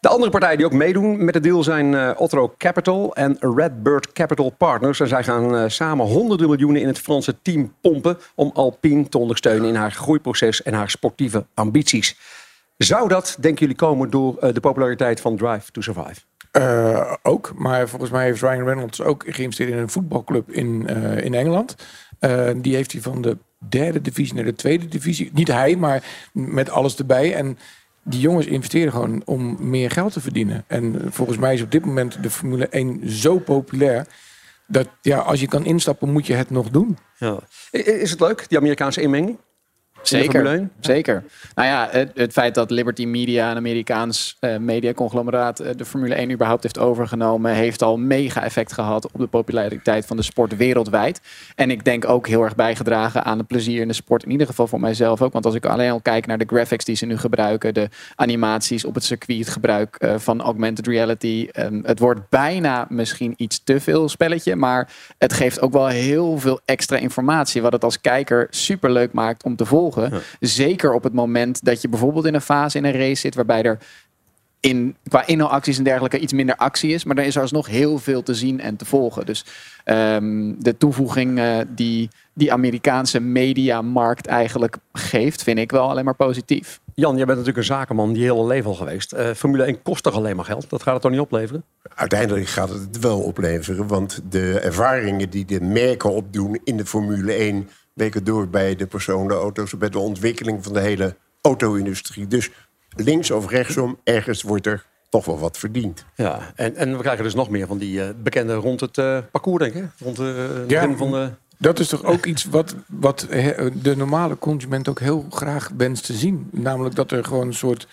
De 0.00 0.08
andere 0.08 0.30
partijen 0.30 0.56
die 0.56 0.66
ook 0.66 0.72
meedoen 0.72 1.24
met 1.24 1.34
de 1.34 1.40
deal 1.40 1.62
zijn 1.62 1.94
eh, 1.94 2.10
Otto 2.16 2.54
Capital 2.58 3.14
en 3.14 3.36
Redbird 3.40 4.12
Capital 4.12 4.50
Partners. 4.50 5.00
En 5.00 5.08
zij 5.08 5.24
gaan 5.24 5.70
samen 5.70 6.06
honderden 6.06 6.48
miljoenen 6.48 6.80
in 6.80 6.86
het 6.86 6.98
Franse 6.98 7.34
team 7.42 7.74
pompen 7.80 8.18
om 8.34 8.50
Alpine 8.54 9.08
te 9.08 9.18
ondersteunen 9.18 9.68
in 9.68 9.74
haar 9.74 9.92
groeiproces 9.92 10.62
en 10.62 10.74
haar 10.74 10.90
sportieve 10.90 11.46
ambities. 11.54 12.16
Zou 12.78 13.08
dat, 13.08 13.36
denken 13.40 13.60
jullie, 13.60 13.76
komen 13.76 14.10
door 14.10 14.38
eh, 14.38 14.54
de 14.54 14.60
populariteit 14.60 15.20
van 15.20 15.36
Drive 15.36 15.70
to 15.70 15.80
Survive? 15.80 16.20
Eh, 16.50 17.14
ook, 17.22 17.52
maar 17.56 17.88
volgens 17.88 18.10
mij 18.10 18.24
heeft 18.24 18.40
Ryan 18.40 18.64
Reynolds 18.64 19.02
ook 19.02 19.24
geïnvesteerd 19.26 19.70
in 19.70 19.78
een 19.78 19.90
voetbalclub 19.90 20.50
in, 20.50 20.86
eh, 20.86 21.24
in 21.24 21.34
Engeland. 21.34 21.76
Eh, 22.18 22.50
die 22.56 22.74
heeft 22.74 22.92
hij 22.92 23.00
van 23.00 23.22
de 23.22 23.36
derde 23.68 24.00
divisie 24.00 24.34
naar 24.34 24.44
de 24.44 24.54
tweede 24.54 24.88
divisie. 24.88 25.30
Niet 25.32 25.48
hij, 25.48 25.76
maar 25.76 26.04
met 26.32 26.70
alles 26.70 26.96
erbij. 26.96 27.34
En 27.34 27.58
die 28.02 28.20
jongens 28.20 28.46
investeren 28.46 28.92
gewoon 28.92 29.22
om 29.24 29.56
meer 29.68 29.90
geld 29.90 30.12
te 30.12 30.20
verdienen. 30.20 30.64
En 30.66 31.06
volgens 31.10 31.38
mij 31.38 31.54
is 31.54 31.62
op 31.62 31.70
dit 31.70 31.84
moment 31.84 32.22
de 32.22 32.30
Formule 32.30 32.68
1 32.68 33.10
zo 33.10 33.38
populair. 33.38 34.06
Dat 34.66 34.88
ja, 35.02 35.18
als 35.18 35.40
je 35.40 35.48
kan 35.48 35.64
instappen, 35.64 36.10
moet 36.10 36.26
je 36.26 36.34
het 36.34 36.50
nog 36.50 36.70
doen. 36.70 36.98
Ja. 37.18 37.38
Is 37.70 38.10
het 38.10 38.20
leuk, 38.20 38.48
die 38.48 38.58
Amerikaanse 38.58 39.00
inmenging? 39.00 39.38
Zeker, 40.02 40.46
1? 40.46 40.70
zeker. 40.80 41.24
Nou 41.54 41.68
ja, 41.68 41.88
het, 41.90 42.10
het 42.14 42.32
feit 42.32 42.54
dat 42.54 42.70
Liberty 42.70 43.04
Media, 43.04 43.50
een 43.50 43.56
Amerikaans 43.56 44.36
eh 44.40 44.56
mediaconglomeraat, 44.56 45.60
eh, 45.60 45.70
de 45.76 45.84
Formule 45.84 46.14
1 46.14 46.30
überhaupt 46.30 46.62
heeft 46.62 46.78
overgenomen, 46.78 47.52
heeft 47.52 47.82
al 47.82 47.96
mega 47.96 48.42
effect 48.42 48.72
gehad 48.72 49.06
op 49.12 49.20
de 49.20 49.26
populariteit 49.26 50.06
van 50.06 50.16
de 50.16 50.22
sport 50.22 50.56
wereldwijd. 50.56 51.20
En 51.54 51.70
ik 51.70 51.84
denk 51.84 52.08
ook 52.08 52.26
heel 52.26 52.42
erg 52.42 52.54
bijgedragen 52.54 53.24
aan 53.24 53.38
het 53.38 53.46
plezier 53.46 53.80
in 53.80 53.88
de 53.88 53.94
sport, 53.94 54.24
in 54.24 54.30
ieder 54.30 54.46
geval 54.46 54.66
voor 54.66 54.80
mijzelf 54.80 55.22
ook. 55.22 55.32
Want 55.32 55.44
als 55.44 55.54
ik 55.54 55.66
alleen 55.66 55.90
al 55.90 56.00
kijk 56.00 56.26
naar 56.26 56.38
de 56.38 56.46
graphics 56.46 56.84
die 56.84 56.96
ze 56.96 57.06
nu 57.06 57.18
gebruiken, 57.18 57.74
de 57.74 57.88
animaties 58.14 58.84
op 58.84 58.94
het 58.94 59.04
circuit, 59.04 59.38
het 59.38 59.48
gebruik 59.48 59.96
eh, 59.96 60.14
van 60.16 60.40
augmented 60.40 60.86
reality, 60.86 61.48
ehm, 61.52 61.80
het 61.82 61.98
wordt 61.98 62.20
bijna 62.28 62.86
misschien 62.88 63.34
iets 63.36 63.64
te 63.64 63.80
veel 63.80 64.08
spelletje, 64.08 64.56
maar 64.56 64.90
het 65.18 65.32
geeft 65.32 65.60
ook 65.60 65.72
wel 65.72 65.86
heel 65.86 66.38
veel 66.38 66.60
extra 66.64 66.96
informatie, 66.96 67.62
wat 67.62 67.72
het 67.72 67.84
als 67.84 68.00
kijker 68.00 68.46
super 68.50 68.90
leuk 68.90 69.12
maakt 69.12 69.44
om 69.44 69.56
te 69.56 69.64
volgen. 69.64 69.97
Zeker 70.40 70.92
op 70.92 71.02
het 71.02 71.12
moment 71.12 71.64
dat 71.64 71.82
je 71.82 71.88
bijvoorbeeld 71.88 72.24
in 72.24 72.34
een 72.34 72.40
fase 72.40 72.78
in 72.78 72.84
een 72.84 72.92
race 72.92 73.20
zit 73.20 73.34
waarbij 73.34 73.62
er 73.62 73.78
in, 74.60 74.96
qua 75.08 75.26
inhaalacties 75.26 75.78
en 75.78 75.84
dergelijke 75.84 76.18
iets 76.18 76.32
minder 76.32 76.56
actie 76.56 76.92
is. 76.92 77.04
Maar 77.04 77.14
dan 77.14 77.24
is 77.24 77.36
er 77.36 77.42
alsnog 77.42 77.66
heel 77.66 77.98
veel 77.98 78.22
te 78.22 78.34
zien 78.34 78.60
en 78.60 78.76
te 78.76 78.84
volgen. 78.84 79.26
Dus 79.26 79.44
ehm, 79.84 80.54
de 80.58 80.76
toevoeging 80.76 81.38
eh, 81.38 81.58
die 81.68 82.08
die 82.38 82.52
Amerikaanse 82.52 83.20
mediamarkt 83.20 84.26
eigenlijk 84.26 84.76
geeft, 84.92 85.42
vind 85.42 85.58
ik 85.58 85.70
wel 85.70 85.90
alleen 85.90 86.04
maar 86.04 86.14
positief. 86.14 86.80
Jan, 86.94 87.16
jij 87.16 87.24
bent 87.24 87.38
natuurlijk 87.38 87.56
een 87.56 87.74
zakenman 87.74 88.12
die 88.12 88.22
heel 88.22 88.46
leven 88.46 88.70
al 88.70 88.76
geweest. 88.76 89.12
Eh, 89.12 89.30
Formule 89.30 89.64
1 89.64 89.82
kost 89.82 90.02
toch 90.02 90.14
alleen 90.14 90.36
maar 90.36 90.44
geld? 90.44 90.70
Dat 90.70 90.82
gaat 90.82 90.92
het 90.92 91.02
toch 91.02 91.10
niet 91.10 91.20
opleveren? 91.20 91.64
Uiteindelijk 91.94 92.46
gaat 92.46 92.68
het 92.68 92.80
het 92.80 92.98
wel 92.98 93.20
opleveren. 93.20 93.86
Want 93.86 94.20
de 94.30 94.58
ervaringen 94.58 95.30
die 95.30 95.44
de 95.44 95.60
merken 95.60 96.12
opdoen 96.12 96.60
in 96.64 96.76
de 96.76 96.86
Formule 96.86 97.32
1... 97.32 97.68
weken 97.98 98.24
door 98.24 98.48
bij 98.48 98.76
de 98.76 98.86
personenauto's... 98.86 99.76
bij 99.76 99.88
de 99.88 99.98
ontwikkeling 99.98 100.64
van 100.64 100.72
de 100.72 100.80
hele 100.80 101.16
auto-industrie. 101.40 102.26
Dus 102.26 102.50
links 102.96 103.30
of 103.30 103.50
rechtsom, 103.50 103.98
ergens 104.04 104.42
wordt 104.42 104.66
er 104.66 104.86
toch 105.08 105.24
wel 105.24 105.38
wat 105.38 105.58
verdiend. 105.58 106.04
Ja, 106.14 106.52
en, 106.54 106.76
en 106.76 106.96
we 106.96 107.02
krijgen 107.02 107.24
dus 107.24 107.34
nog 107.34 107.50
meer 107.50 107.66
van 107.66 107.78
die 107.78 108.02
eh, 108.02 108.08
bekende 108.22 108.54
rond 108.54 108.80
het 108.80 108.98
eh, 108.98 109.18
parcours, 109.32 109.62
denk 109.62 109.74
ik. 109.74 109.90
Rond 109.98 110.16
de, 110.16 110.64
Ja, 110.68 110.80
begin 110.80 110.96
van 110.96 111.10
de... 111.10 111.30
Dat 111.58 111.78
is 111.78 111.88
toch 111.88 112.04
ook 112.04 112.26
iets 112.26 112.44
wat, 112.44 112.74
wat 112.86 113.26
de 113.82 113.96
normale 113.96 114.38
consument 114.38 114.88
ook 114.88 115.00
heel 115.00 115.26
graag 115.30 115.70
wenst 115.76 116.04
te 116.04 116.12
zien. 116.12 116.48
Namelijk 116.52 116.94
dat 116.94 117.12
er 117.12 117.24
gewoon 117.24 117.46
een 117.46 117.54
soort, 117.54 117.88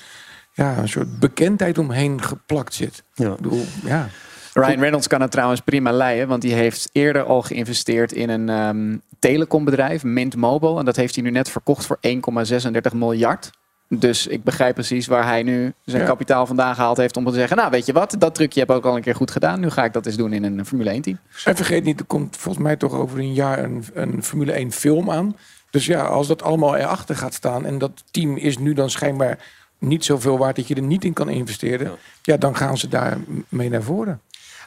ja, 0.54 0.78
een 0.78 0.90
soort 0.90 1.20
bekendheid 1.20 1.78
omheen 1.78 2.22
geplakt 2.22 2.74
zit. 2.74 3.04
Ja. 3.14 3.32
Ik 3.32 3.36
bedoel, 3.36 3.66
ja. 3.86 4.10
Ryan 4.56 4.80
Reynolds 4.80 5.08
kan 5.08 5.22
het 5.22 5.32
trouwens 5.32 5.62
prima 5.62 5.92
leiden, 5.92 6.28
want 6.28 6.42
die 6.42 6.54
heeft 6.54 6.90
eerder 6.92 7.24
al 7.24 7.42
geïnvesteerd 7.42 8.12
in 8.12 8.30
een 8.30 8.50
ehm, 8.50 8.98
telecombedrijf, 9.20 10.04
Mint 10.04 10.36
Mobile. 10.36 10.80
En 10.80 10.86
dat 10.86 10.96
heeft 10.96 11.16
hij 11.16 11.24
nu 11.24 11.30
net 11.32 11.50
verkocht 11.50 11.86
voor 11.86 11.98
1,36 12.02 12.94
miljard. 12.94 13.50
Dus 13.90 14.28
ik 14.28 14.44
begrijp 14.44 14.74
precies 14.74 15.08
waar 15.08 15.26
hij 15.26 15.44
nu 15.44 15.74
zijn 15.86 16.02
Ja. 16.02 16.08
kapitaal 16.08 16.46
vandaan 16.46 16.76
gehaald 16.76 16.98
heeft 16.98 17.18
om 17.18 17.26
te 17.26 17.34
zeggen, 17.34 17.58
nou 17.58 17.70
weet 17.70 17.86
je 17.86 17.94
wat, 17.94 18.16
dat 18.20 18.36
trucje 18.36 18.60
heb 18.60 18.70
ik 18.70 18.76
ook 18.76 18.86
al 18.86 18.96
een 18.96 19.02
keer 19.02 19.16
goed 19.16 19.32
gedaan. 19.32 19.60
Nu 19.60 19.70
ga 19.70 19.84
ik 19.84 19.94
dat 19.94 20.06
eens 20.06 20.16
doen 20.16 20.34
in 20.34 20.44
een 20.44 20.66
Formule 20.66 20.90
1 20.90 21.02
team. 21.02 21.18
En 21.46 21.56
vergeet 21.56 21.84
niet, 21.84 22.00
er 22.00 22.06
komt 22.06 22.38
volgens 22.38 22.64
mij 22.64 22.76
toch 22.76 22.94
over 22.94 23.20
een 23.20 23.34
jaar 23.34 23.64
een, 23.64 23.84
een 23.94 24.24
Formule 24.24 24.52
1 24.52 24.72
film 24.72 25.12
aan. 25.12 25.36
Dus 25.70 25.86
ja, 25.86 26.02
als 26.02 26.28
dat 26.28 26.44
allemaal 26.44 26.76
erachter 26.76 27.16
gaat 27.16 27.34
staan 27.34 27.66
en 27.66 27.78
dat 27.78 28.04
team 28.12 28.38
is 28.38 28.58
nu 28.58 28.74
dan 28.74 28.90
schijnbaar 28.90 29.38
niet 29.80 30.06
zoveel 30.06 30.38
waard 30.38 30.56
dat 30.56 30.68
je 30.68 30.76
er 30.76 30.82
niet 30.82 31.04
in 31.04 31.14
kan 31.14 31.30
investeren, 31.30 31.92
ja, 32.22 32.38
dan 32.38 32.56
gaan 32.56 32.78
ze 32.78 32.88
daar 32.88 33.18
mee 33.50 33.70
naar 33.70 33.84
voren. 33.84 34.20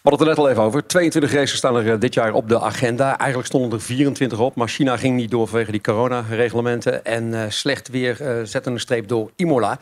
Hadden 0.08 0.26
het 0.28 0.38
er 0.38 0.44
net 0.44 0.52
al 0.52 0.62
even 0.62 0.68
over. 0.68 0.86
22 0.86 1.32
races 1.32 1.56
staan 1.56 1.76
er 1.76 1.92
eh, 1.92 2.00
dit 2.00 2.14
jaar 2.14 2.32
op 2.32 2.48
de 2.48 2.60
agenda. 2.60 3.18
Eigenlijk 3.18 3.48
stonden 3.48 3.72
er 3.72 3.80
24 3.84 4.38
op, 4.38 4.54
maar 4.54 4.68
China 4.68 4.96
ging 4.96 5.16
niet 5.16 5.30
door 5.30 5.48
vanwege 5.48 5.70
die 5.70 5.80
coronareglementen. 5.80 7.04
En 7.04 7.34
eh, 7.34 7.50
slecht 7.50 7.88
weer 7.88 8.20
eh 8.20 8.44
zette 8.44 8.70
een 8.70 8.80
streep 8.80 9.08
door 9.08 9.30
Imola. 9.36 9.78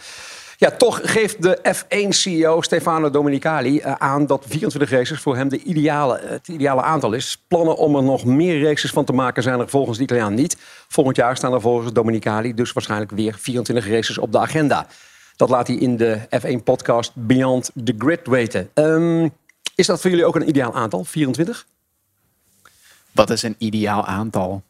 Ja, 0.57 0.71
toch 0.71 1.01
geeft 1.03 1.43
de 1.43 1.59
F1-CEO 1.75 2.61
Stefano 2.61 3.11
Domenicali 3.11 3.81
aan 3.85 4.27
dat 4.27 4.45
24 4.49 4.91
races 4.91 5.21
voor 5.21 5.37
hem 5.37 5.49
de 5.49 5.63
ideale, 5.63 6.21
het 6.25 6.49
ideale 6.49 6.83
aantal 6.83 7.13
is. 7.13 7.45
Plannen 7.49 7.77
om 7.77 7.97
er 7.97 8.03
nog 8.03 8.25
meer 8.25 8.63
races 8.63 8.91
van 8.91 9.05
te 9.05 9.13
maken 9.13 9.43
zijn 9.43 9.61
er 9.61 9.69
volgens 9.69 9.99
de 9.99 10.05
Italiaan 10.05 10.35
niet. 10.35 10.57
Volgend 10.89 11.17
jaar 11.17 11.37
staan 11.37 11.53
er 11.53 11.61
volgens 11.61 11.93
Domenicali 11.93 12.55
dus 12.55 12.73
waarschijnlijk 12.73 13.11
weer 13.11 13.35
24 13.39 13.89
races 13.89 14.19
op 14.19 14.33
de 14.33 14.39
agenda. 14.39 14.87
Dat 15.37 15.49
laat 15.49 15.67
hij 15.67 15.77
in 15.77 15.97
de 15.97 16.19
F1-podcast 16.19 17.13
Beyond 17.15 17.71
the 17.85 17.95
Grid 17.99 18.27
weten. 18.27 18.71
Ehm, 18.75 19.29
is 19.77 19.87
dat 19.87 20.01
voor 20.01 20.11
jullie 20.11 20.25
ook 20.25 20.37
een 20.37 20.49
ideaal 20.49 20.75
aantal, 20.75 21.05
24? 21.05 21.67
Wat 23.13 23.31
is 23.31 23.43
een 23.43 23.55
ideaal 23.59 24.07
aantal? 24.07 24.63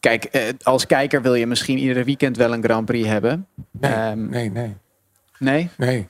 Kijk, 0.00 0.24
eh, 0.24 0.42
als 0.62 0.86
kijker 0.86 1.22
wil 1.22 1.34
je 1.34 1.46
misschien 1.46 1.78
iedere 1.78 2.04
weekend 2.04 2.36
wel 2.36 2.52
een 2.52 2.62
Grand 2.64 2.86
Prix 2.86 3.08
hebben. 3.08 3.46
Nee, 3.70 3.92
Ehm, 3.92 4.28
nee, 4.28 4.50
nee. 4.50 4.74
nee? 5.38 5.68
nee. 5.76 6.08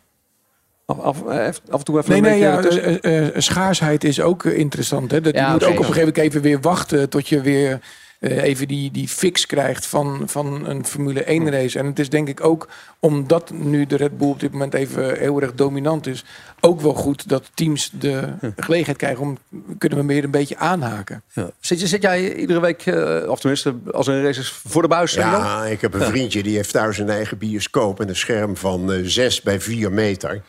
Af, 0.86 0.98
af, 1.00 1.26
eh, 1.26 1.46
af 1.46 1.78
en 1.78 1.84
toe 1.84 1.98
even 1.98 2.10
Nee, 2.10 2.18
een 2.18 2.22
nee, 2.24 2.32
beetje 2.40 2.46
ja, 2.46 2.60
tussen. 2.60 3.00
eh, 3.02 3.26
eh, 3.26 3.34
schaarsheid 3.36 4.04
is 4.04 4.20
ook 4.20 4.44
interessant. 4.44 5.10
Hè? 5.10 5.20
Dat 5.20 5.34
Ja, 5.34 5.46
je 5.46 5.52
moet 5.52 5.64
ook 5.64 5.70
op 5.70 5.76
een 5.78 5.84
gegeven 5.84 6.06
moment 6.08 6.18
even 6.24 6.40
weer 6.42 6.60
wachten 6.60 7.08
tot 7.08 7.28
je 7.28 7.40
weer 7.40 7.80
eh, 8.18 8.42
even 8.42 8.68
die, 8.68 8.90
die 8.90 9.08
fix 9.08 9.46
krijgt 9.46 9.86
van, 9.86 10.22
van 10.26 10.66
een 10.68 10.84
Formule 10.86 11.22
1 11.24 11.50
race. 11.50 11.78
En 11.78 11.86
het 11.86 11.98
is 11.98 12.08
denk 12.08 12.28
ik 12.28 12.44
ook, 12.44 12.68
omdat 13.00 13.50
nu 13.50 13.86
de 13.86 13.96
Red 13.96 14.18
Bull 14.18 14.28
op 14.28 14.40
dit 14.40 14.52
moment 14.52 14.74
even 14.74 15.18
heel 15.18 15.40
erg 15.42 15.54
dominant 15.54 16.06
is, 16.06 16.24
ook 16.60 16.80
wel 16.80 16.94
goed 16.94 17.28
dat 17.28 17.50
teams 17.54 17.90
de 17.98 18.28
gelegenheid 18.56 18.98
krijgen 18.98 19.20
om, 19.22 19.38
kunnen 19.78 19.98
we 19.98 20.04
meer 20.04 20.24
een 20.24 20.30
beetje 20.30 20.56
aanhaken. 20.56 21.22
Ja. 21.32 21.50
Zit, 21.60 21.80
je- 21.80 21.86
zit 21.86 22.02
jij 22.02 22.34
iedere 22.34 22.60
week, 22.60 22.86
eh, 22.86 23.28
of 23.30 23.40
tenminste 23.40 23.74
als 23.92 24.06
een 24.06 24.22
race 24.22 24.40
is, 24.40 24.48
voor 24.66 24.82
de 24.82 24.88
buis? 24.88 25.12
dan? 25.12 25.24
Ja, 25.24 25.64
ik 25.64 25.80
heb 25.80 25.94
een 25.94 26.00
vriendje 26.02 26.42
die 26.42 26.56
heeft 26.56 26.72
thuis 26.72 26.98
een 26.98 27.10
eigen 27.10 27.38
bioscoop... 27.38 28.00
en 28.00 28.08
een 28.08 28.16
scherm 28.16 28.56
van 28.56 28.92
eh 28.92 28.98
6 29.02 29.42
bij 29.42 29.60
4 29.60 29.92
meter. 29.92 30.42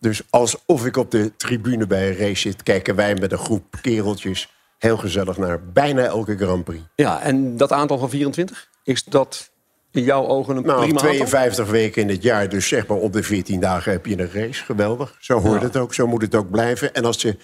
Dus 0.00 0.22
alsof 0.30 0.86
ik 0.86 0.96
op 0.96 1.10
de 1.10 1.32
tribune 1.36 1.86
bij 1.86 2.08
een 2.08 2.16
race 2.16 2.40
zit... 2.40 2.62
kijken 2.62 2.94
wij 2.94 3.14
met 3.14 3.32
een 3.32 3.38
groep 3.38 3.64
kereltjes 3.82 4.48
heel 4.78 4.96
gezellig 4.96 5.36
naar 5.36 5.62
bijna 5.72 6.02
elke 6.04 6.36
Grand 6.36 6.64
Prix. 6.64 6.82
Ja, 6.94 7.20
en 7.22 7.56
dat 7.56 7.72
aantal 7.72 7.98
van 7.98 8.10
24, 8.10 8.68
is 8.84 9.04
dat 9.04 9.50
in 9.90 10.02
jouw 10.02 10.26
ogen 10.26 10.56
een 10.56 10.62
Nou, 10.66 10.80
prima 10.82 10.98
52 10.98 11.70
weken 11.70 12.02
in 12.02 12.08
het 12.08 12.22
jaar, 12.22 12.48
dus 12.48 12.68
zeg 12.68 12.86
maar 12.86 12.96
op 12.98 13.12
de 13.12 13.22
14 13.22 13.60
dagen 13.60 13.92
heb 13.92 14.06
je 14.06 14.18
een 14.18 14.30
race. 14.32 14.64
Geweldig. 14.64 15.16
Zo 15.20 15.40
hoort 15.40 15.60
Ja. 15.60 15.66
het 15.66 15.76
ook, 15.76 15.94
zo 15.94 16.06
moet 16.06 16.22
het 16.22 16.34
ook 16.34 16.50
blijven. 16.50 16.94
En 16.94 17.04
als 17.04 17.20
ze 17.20 17.36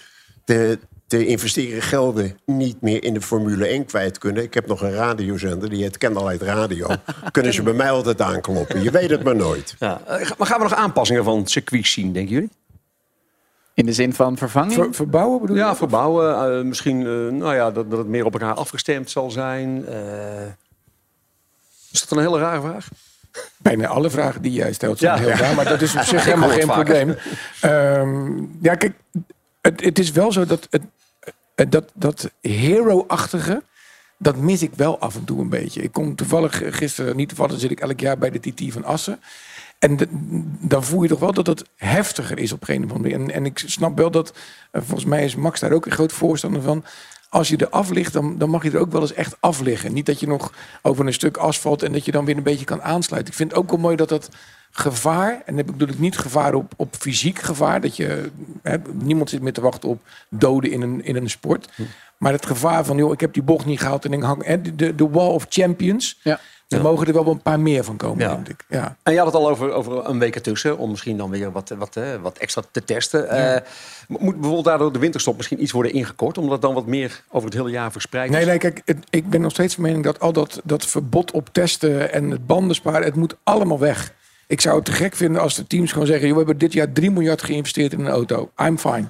de, 0.45 0.79
de 1.07 1.25
investeren 1.25 1.81
gelden 1.81 2.37
niet 2.45 2.81
meer 2.81 3.03
in 3.03 3.13
de 3.13 3.21
Formule 3.21 3.67
1 3.67 3.85
kwijt 3.85 4.17
kunnen... 4.17 4.43
ik 4.43 4.53
heb 4.53 4.67
nog 4.67 4.81
een 4.81 4.91
radiozender, 4.93 5.69
die 5.69 5.83
heet 5.83 5.97
Candlelight 5.97 6.41
Radio... 6.41 6.87
kunnen 7.31 7.53
ze 7.53 7.63
bij 7.63 7.73
mij 7.73 7.89
altijd 7.91 8.21
aankloppen. 8.21 8.83
Je 8.83 8.91
weet 8.91 9.09
het 9.09 9.23
maar 9.23 9.35
nooit. 9.35 9.75
Ja. 9.79 10.01
Eh, 10.05 10.31
Maar 10.37 10.47
gaan 10.47 10.57
we 10.57 10.63
nog 10.63 10.75
aanpassingen 10.75 11.23
van 11.23 11.47
circuits 11.47 11.91
zien, 11.91 12.13
denken 12.13 12.33
jullie? 12.33 12.49
In 13.75 13.85
de 13.85 13.93
zin 13.93 14.13
van 14.13 14.37
vervanging? 14.37 14.73
Ver- 14.73 14.93
verbouwen 14.93 15.41
bedoel 15.41 15.55
je? 15.55 15.61
Ja, 15.61 15.75
verbouwen. 15.75 16.57
eh, 16.59 16.63
misschien 16.65 16.99
eh, 16.99 17.07
nou 17.39 17.55
ja, 17.55 17.71
dat, 17.71 17.89
dat 17.89 17.99
het 17.99 18.07
meer 18.07 18.25
op 18.25 18.33
elkaar 18.33 18.53
afgestemd 18.53 19.09
zal 19.09 19.31
zijn. 19.31 19.85
eh. 19.87 20.45
is 21.91 21.99
dat 22.07 22.11
een 22.17 22.23
hele 22.25 22.39
rare 22.39 22.61
vraag? 22.61 22.87
Bijna 23.57 23.87
alle 23.87 24.09
vragen 24.09 24.41
die 24.41 24.51
jij 24.51 24.73
stelt 24.73 24.97
zijn 24.99 25.15
Ja. 25.21 25.27
heel 25.27 25.37
raar, 25.37 25.55
maar 25.55 25.65
dat 25.65 25.81
is 25.81 25.95
op 25.95 26.01
zich 26.13 26.25
helemaal 26.25 26.49
geen 26.49 26.65
vaker. 26.67 26.83
probleem. 26.83 27.17
Ehm, 27.61 28.43
ja, 28.61 28.75
kijk, 28.75 28.93
het, 29.61 29.83
het 29.83 29.99
is 29.99 30.11
wel 30.11 30.31
zo 30.31 30.45
dat 30.45 30.67
het, 30.69 30.81
het- 31.55 31.71
dat, 31.71 31.91
dat 31.93 32.31
hero-achtige, 32.41 33.63
dat 34.17 34.35
mis 34.37 34.61
ik 34.61 34.71
wel 34.75 34.99
af 34.99 35.15
en 35.15 35.23
toe 35.23 35.41
een 35.41 35.49
beetje. 35.49 35.81
Ik 35.81 35.91
kom 35.91 36.15
toevallig 36.15 36.61
gisteren, 36.77 37.15
niet 37.15 37.27
toevallig 37.29 37.59
zit 37.59 37.71
ik 37.71 37.79
elk 37.79 37.99
jaar 37.99 38.17
bij 38.17 38.29
de 38.31 38.39
TT 38.39 38.73
van 38.73 38.83
Assen. 38.83 39.19
En 39.85 39.97
de- 39.97 40.07
dan 40.59 40.83
voel 40.83 41.01
je 41.01 41.07
toch 41.09 41.19
wel 41.19 41.33
dat 41.33 41.47
het 41.47 41.63
heftiger 41.75 42.39
is 42.39 42.51
op 42.51 42.67
een 42.69 42.83
of 42.85 42.91
andere 42.91 43.09
manier. 43.17 43.29
En, 43.29 43.35
en 43.35 43.45
ik 43.45 43.61
snap 43.65 43.97
wel 43.97 44.11
dat, 44.11 44.33
eh, 44.71 44.81
volgens 44.81 45.05
mij 45.05 45.23
is 45.23 45.35
Max 45.35 45.59
daar 45.59 45.71
ook 45.71 45.85
een 45.85 45.91
groot 45.91 46.11
voorstander 46.13 46.61
van. 46.61 46.83
Als 47.29 47.47
je 47.49 47.57
er 47.57 47.69
af 47.69 47.89
ligt, 47.89 48.13
dan, 48.13 48.37
dan 48.37 48.49
mag 48.49 48.63
je 48.63 48.71
er 48.71 48.79
ook 48.79 48.91
wel 48.91 49.01
eens 49.01 49.13
echt 49.13 49.35
af 49.39 49.59
liggen. 49.61 49.93
Niet 49.93 50.05
dat 50.05 50.19
je 50.19 50.27
nog 50.27 50.51
over 50.81 51.05
een 51.05 51.13
stuk 51.13 51.37
asfalt 51.37 51.83
en 51.83 51.91
dat 51.91 52.05
je 52.05 52.11
dan 52.11 52.25
weer 52.25 52.37
een 52.37 52.43
beetje 52.43 52.65
kan 52.65 52.81
aansluiten. 52.81 53.31
Ik 53.31 53.37
vind 53.37 53.51
het 53.51 53.59
ook 53.59 53.69
wel 53.69 53.79
mooi 53.79 53.95
dat 53.95 54.09
dat 54.09 54.29
gevaar, 54.71 55.41
en 55.45 55.55
dan 55.55 55.65
bedoel 55.65 55.87
ik 55.87 55.99
niet 55.99 56.17
gevaar 56.17 56.53
op, 56.53 56.73
op 56.77 56.95
fysiek 56.99 57.39
gevaar, 57.39 57.81
dat 57.81 57.95
je, 57.95 58.31
hè, 58.61 58.77
niemand 58.93 59.29
zit 59.29 59.41
meer 59.41 59.53
te 59.53 59.61
wachten 59.61 59.89
op 59.89 60.01
doden 60.29 60.71
in 60.71 60.81
een, 60.81 61.03
in 61.03 61.15
een 61.15 61.29
sport. 61.29 61.69
Maar 62.17 62.31
het 62.31 62.45
gevaar 62.45 62.85
van, 62.85 62.97
joh, 62.97 63.11
ik 63.13 63.19
heb 63.19 63.33
die 63.33 63.43
bocht 63.43 63.65
niet 63.65 63.79
gehaald 63.79 64.05
en 64.05 64.13
ik 64.13 64.21
hang, 64.21 64.45
hè, 64.45 64.61
de, 64.61 64.75
de, 64.75 64.95
de 64.95 65.09
wall 65.09 65.27
of 65.29 65.45
champions, 65.49 66.19
Ja. 66.23 66.39
Daar 66.67 66.81
mogen 66.81 67.07
er 67.07 67.13
wel 67.13 67.27
een 67.27 67.41
paar 67.41 67.59
meer 67.59 67.83
van 67.83 67.97
komen, 67.97 68.19
Ja. 68.27 68.33
denk 68.33 68.49
ik. 68.49 68.63
Ja. 68.69 68.97
En 69.03 69.11
je 69.13 69.17
had 69.17 69.27
het 69.27 69.35
al 69.35 69.49
over, 69.49 69.71
over 69.71 70.09
een 70.09 70.19
week 70.19 70.35
ertussen, 70.35 70.77
om 70.77 70.89
misschien 70.89 71.17
dan 71.17 71.29
weer 71.29 71.51
wat, 71.51 71.69
wat, 71.77 71.95
eh, 71.95 72.03
wat 72.21 72.37
extra 72.37 72.61
te 72.71 72.83
testen. 72.83 73.29
Eh, 73.29 73.61
moet 74.07 74.19
bijvoorbeeld 74.33 74.65
daardoor 74.65 74.93
de 74.93 74.99
winterstop 74.99 75.35
misschien 75.37 75.61
iets 75.61 75.71
worden 75.71 75.93
ingekort, 75.93 76.37
omdat 76.37 76.53
het 76.53 76.61
dan 76.61 76.73
wat 76.73 76.85
meer 76.85 77.23
over 77.29 77.49
het 77.49 77.57
hele 77.57 77.69
jaar 77.69 77.91
verspreid 77.91 78.29
is? 78.29 78.35
Nee, 78.35 78.45
nee, 78.45 78.57
kijk, 78.57 78.81
het- 78.85 79.05
ik 79.09 79.29
ben 79.29 79.41
nog 79.41 79.51
steeds 79.51 79.73
van 79.73 79.83
mening 79.83 80.03
dat 80.03 80.19
al 80.19 80.33
dat, 80.33 80.61
dat 80.63 80.85
verbod 80.85 81.31
op 81.31 81.49
testen 81.51 82.13
en 82.13 82.29
het 82.31 82.47
banden 82.47 82.75
sparen, 82.75 83.03
het 83.03 83.15
moet 83.15 83.35
allemaal 83.43 83.79
weg. 83.79 84.13
Ik 84.47 84.61
zou 84.61 84.75
het 84.75 84.85
te 84.85 84.91
gek 84.91 85.15
vinden 85.15 85.41
als 85.41 85.55
de 85.55 85.67
teams 85.67 85.91
gewoon 85.91 86.07
zeggen: 86.07 86.27
joh, 86.27 86.37
we 86.37 86.43
hebben 86.43 86.59
dit 86.59 86.73
jaar 86.73 86.91
3 86.91 87.11
miljard 87.11 87.43
geïnvesteerd 87.43 87.93
in 87.93 87.99
een 87.99 88.07
auto. 88.11 88.51
I'm 88.61 88.77
fine. 88.77 89.05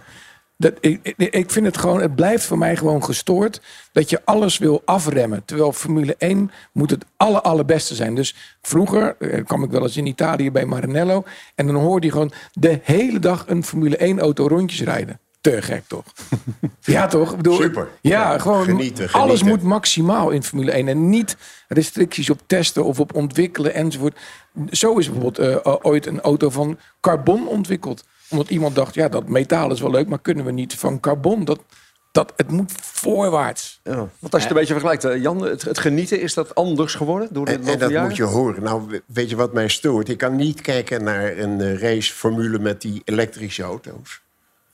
Dat, 0.57 0.73
ik, 1.15 1.51
vind 1.51 1.65
het 1.65 1.77
gewoon, 1.77 2.01
het 2.01 2.15
blijft 2.15 2.45
voor 2.45 2.57
mij 2.57 2.75
gewoon 2.75 3.03
gestoord 3.03 3.61
dat 3.91 4.09
je 4.09 4.21
alles 4.25 4.57
wil 4.57 4.81
afremmen. 4.85 5.45
Terwijl 5.45 5.71
Formule 5.71 6.15
1 6.17 6.51
moet 6.71 6.89
het 6.89 7.05
aller, 7.17 7.41
allerbeste 7.41 7.95
zijn. 7.95 8.15
Dus 8.15 8.57
vroeger 8.61 9.15
eh, 9.19 9.45
kwam 9.45 9.63
ik 9.63 9.71
wel 9.71 9.81
eens 9.81 9.97
in 9.97 10.05
Italië 10.05 10.51
bij 10.51 10.65
Maranello. 10.65 11.23
En 11.55 11.65
dan 11.65 11.75
hoorde 11.75 12.05
je 12.05 12.11
gewoon 12.11 12.31
de 12.53 12.79
hele 12.83 13.19
dag 13.19 13.43
een 13.47 13.63
Formule 13.63 13.97
1 13.97 14.19
auto 14.19 14.47
rondjes 14.47 14.81
rijden. 14.81 15.19
Te 15.41 15.61
gek 15.61 15.83
toch? 15.87 16.05
ja, 16.81 17.07
toch? 17.07 17.31
Ik 17.31 17.37
bedoel, 17.37 17.55
Super. 17.55 17.87
Ja, 18.01 18.31
Ja, 18.31 18.39
gewoon 18.39 18.63
genieten, 18.63 19.11
alles 19.11 19.43
moet 19.43 19.61
maximaal 19.61 20.29
in 20.29 20.43
Formule 20.43 20.71
1. 20.71 20.87
En 20.87 21.09
niet 21.09 21.37
restricties 21.67 22.29
op 22.29 22.39
testen 22.45 22.85
of 22.85 22.99
op 22.99 23.15
ontwikkelen 23.15 23.73
enzovoort. 23.73 24.19
Zo 24.71 24.97
is 24.97 25.05
bijvoorbeeld 25.11 25.39
eh, 25.39 25.75
ooit 25.81 26.05
een 26.05 26.21
auto 26.21 26.49
van 26.49 26.77
carbon 27.01 27.47
ontwikkeld. 27.47 28.03
Omdat 28.29 28.49
iemand 28.49 28.75
dacht, 28.75 28.93
ja, 28.95 29.09
dat 29.09 29.27
metaal 29.29 29.71
is 29.71 29.79
wel 29.81 29.91
leuk, 29.91 30.07
maar 30.07 30.19
kunnen 30.21 30.45
we 30.45 30.51
niet 30.51 30.75
van 30.75 30.99
carbon? 30.99 31.45
Dat, 31.45 31.59
dat, 32.11 32.33
het 32.35 32.49
moet 32.51 32.71
voorwaarts. 32.81 33.79
Ja. 33.83 33.93
Want 33.95 34.11
als 34.21 34.31
je 34.31 34.37
het 34.39 34.49
een 34.49 34.55
beetje 34.55 34.73
vergelijkt, 34.73 35.03
eh, 35.03 35.21
Jan, 35.21 35.41
het, 35.41 35.61
het 35.61 35.79
genieten, 35.79 36.21
is 36.21 36.33
dat 36.33 36.55
anders 36.55 36.95
geworden 36.95 37.27
door 37.31 37.45
de 37.45 37.51
En, 37.51 37.57
en 37.57 37.65
de 37.65 37.77
dat 37.77 37.89
jaren? 37.89 38.07
moet 38.07 38.17
je 38.17 38.23
horen. 38.23 38.63
Nou, 38.63 38.81
we- 38.87 39.01
weet 39.05 39.29
je 39.29 39.35
wat 39.35 39.53
mij 39.53 39.67
stoort? 39.67 40.09
Ik 40.09 40.17
kan 40.17 40.35
niet 40.35 40.61
kijken 40.61 41.03
naar 41.03 41.37
een 41.37 41.61
eh, 41.61 41.77
raceformule 41.79 42.59
met 42.59 42.81
die 42.81 43.01
elektrische 43.05 43.63
auto's. 43.63 44.21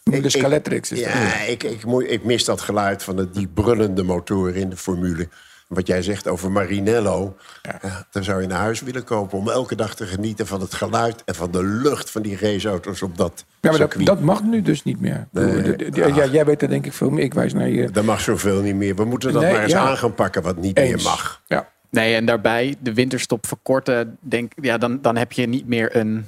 Formule 0.03 0.23
ik- 0.25 0.29
Scaletrix 0.31 0.91
is. 0.91 0.99
Ja, 0.99 1.39
ik, 1.41 1.63
ik, 1.63 1.85
moet- 1.85 2.09
ik 2.11 2.23
mis 2.23 2.45
dat 2.45 2.61
geluid 2.61 3.03
van 3.03 3.15
de, 3.15 3.29
die 3.29 3.47
brullende 3.47 4.03
motoren 4.03 4.55
in 4.55 4.69
de 4.69 4.77
formule. 4.77 5.27
Wat 5.71 5.87
jij 5.87 6.01
zegt 6.01 6.27
over 6.27 6.51
Marinello. 6.51 7.35
Ja, 7.61 8.05
dan 8.11 8.23
zou 8.23 8.41
je 8.41 8.47
naar 8.47 8.59
huis 8.59 8.81
willen 8.81 9.03
kopen 9.03 9.37
om 9.37 9.49
elke 9.49 9.75
dag 9.75 9.95
te 9.95 10.05
genieten 10.05 10.47
van 10.47 10.61
het 10.61 10.73
geluid 10.73 11.23
en 11.25 11.35
van 11.35 11.51
de 11.51 11.63
lucht 11.63 12.09
van 12.09 12.21
die 12.21 12.37
raceauto's 12.37 13.01
op 13.01 13.17
dat 13.17 13.45
Ja, 13.47 13.69
maar 13.69 13.71
dat, 13.71 13.79
circuit. 13.79 14.05
dat 14.05 14.19
mag 14.19 14.43
nu 14.43 14.61
dus 14.61 14.83
niet 14.83 14.99
meer. 14.99 15.27
Nee. 15.31 15.61
De- 15.61 15.75
de- 15.75 15.89
de- 15.89 16.13
ja, 16.13 16.25
jij 16.25 16.45
weet 16.45 16.61
er 16.61 16.69
denk 16.69 16.85
ik 16.85 16.93
veel 16.93 17.09
meer. 17.09 17.23
Ik 17.23 17.33
wijs 17.33 17.53
naar 17.53 17.69
je. 17.69 17.91
Dat 17.91 18.03
mag 18.03 18.21
zoveel 18.21 18.61
niet 18.61 18.75
meer. 18.75 18.95
We 18.95 19.05
moeten 19.05 19.33
dat 19.33 19.41
Nee, 19.41 19.51
maar 19.51 19.61
eens 19.63 19.71
ja. 19.71 19.79
aan 19.89 19.97
gaan 19.97 20.13
pakken 20.15 20.41
wat 20.41 20.57
niet 20.57 20.77
Eens. 20.77 20.89
meer 20.93 21.03
mag. 21.03 21.41
Ja. 21.47 21.67
Nee, 21.89 22.15
en 22.15 22.25
daarbij 22.25 22.75
de 22.79 22.93
winterstop 22.93 23.47
verkorten, 23.47 24.17
denk, 24.19 24.51
ja, 24.61 24.77
dan, 24.77 24.99
dan 25.01 25.15
heb 25.17 25.31
je 25.31 25.47
niet 25.47 25.67
meer 25.67 25.95
een 25.95 26.25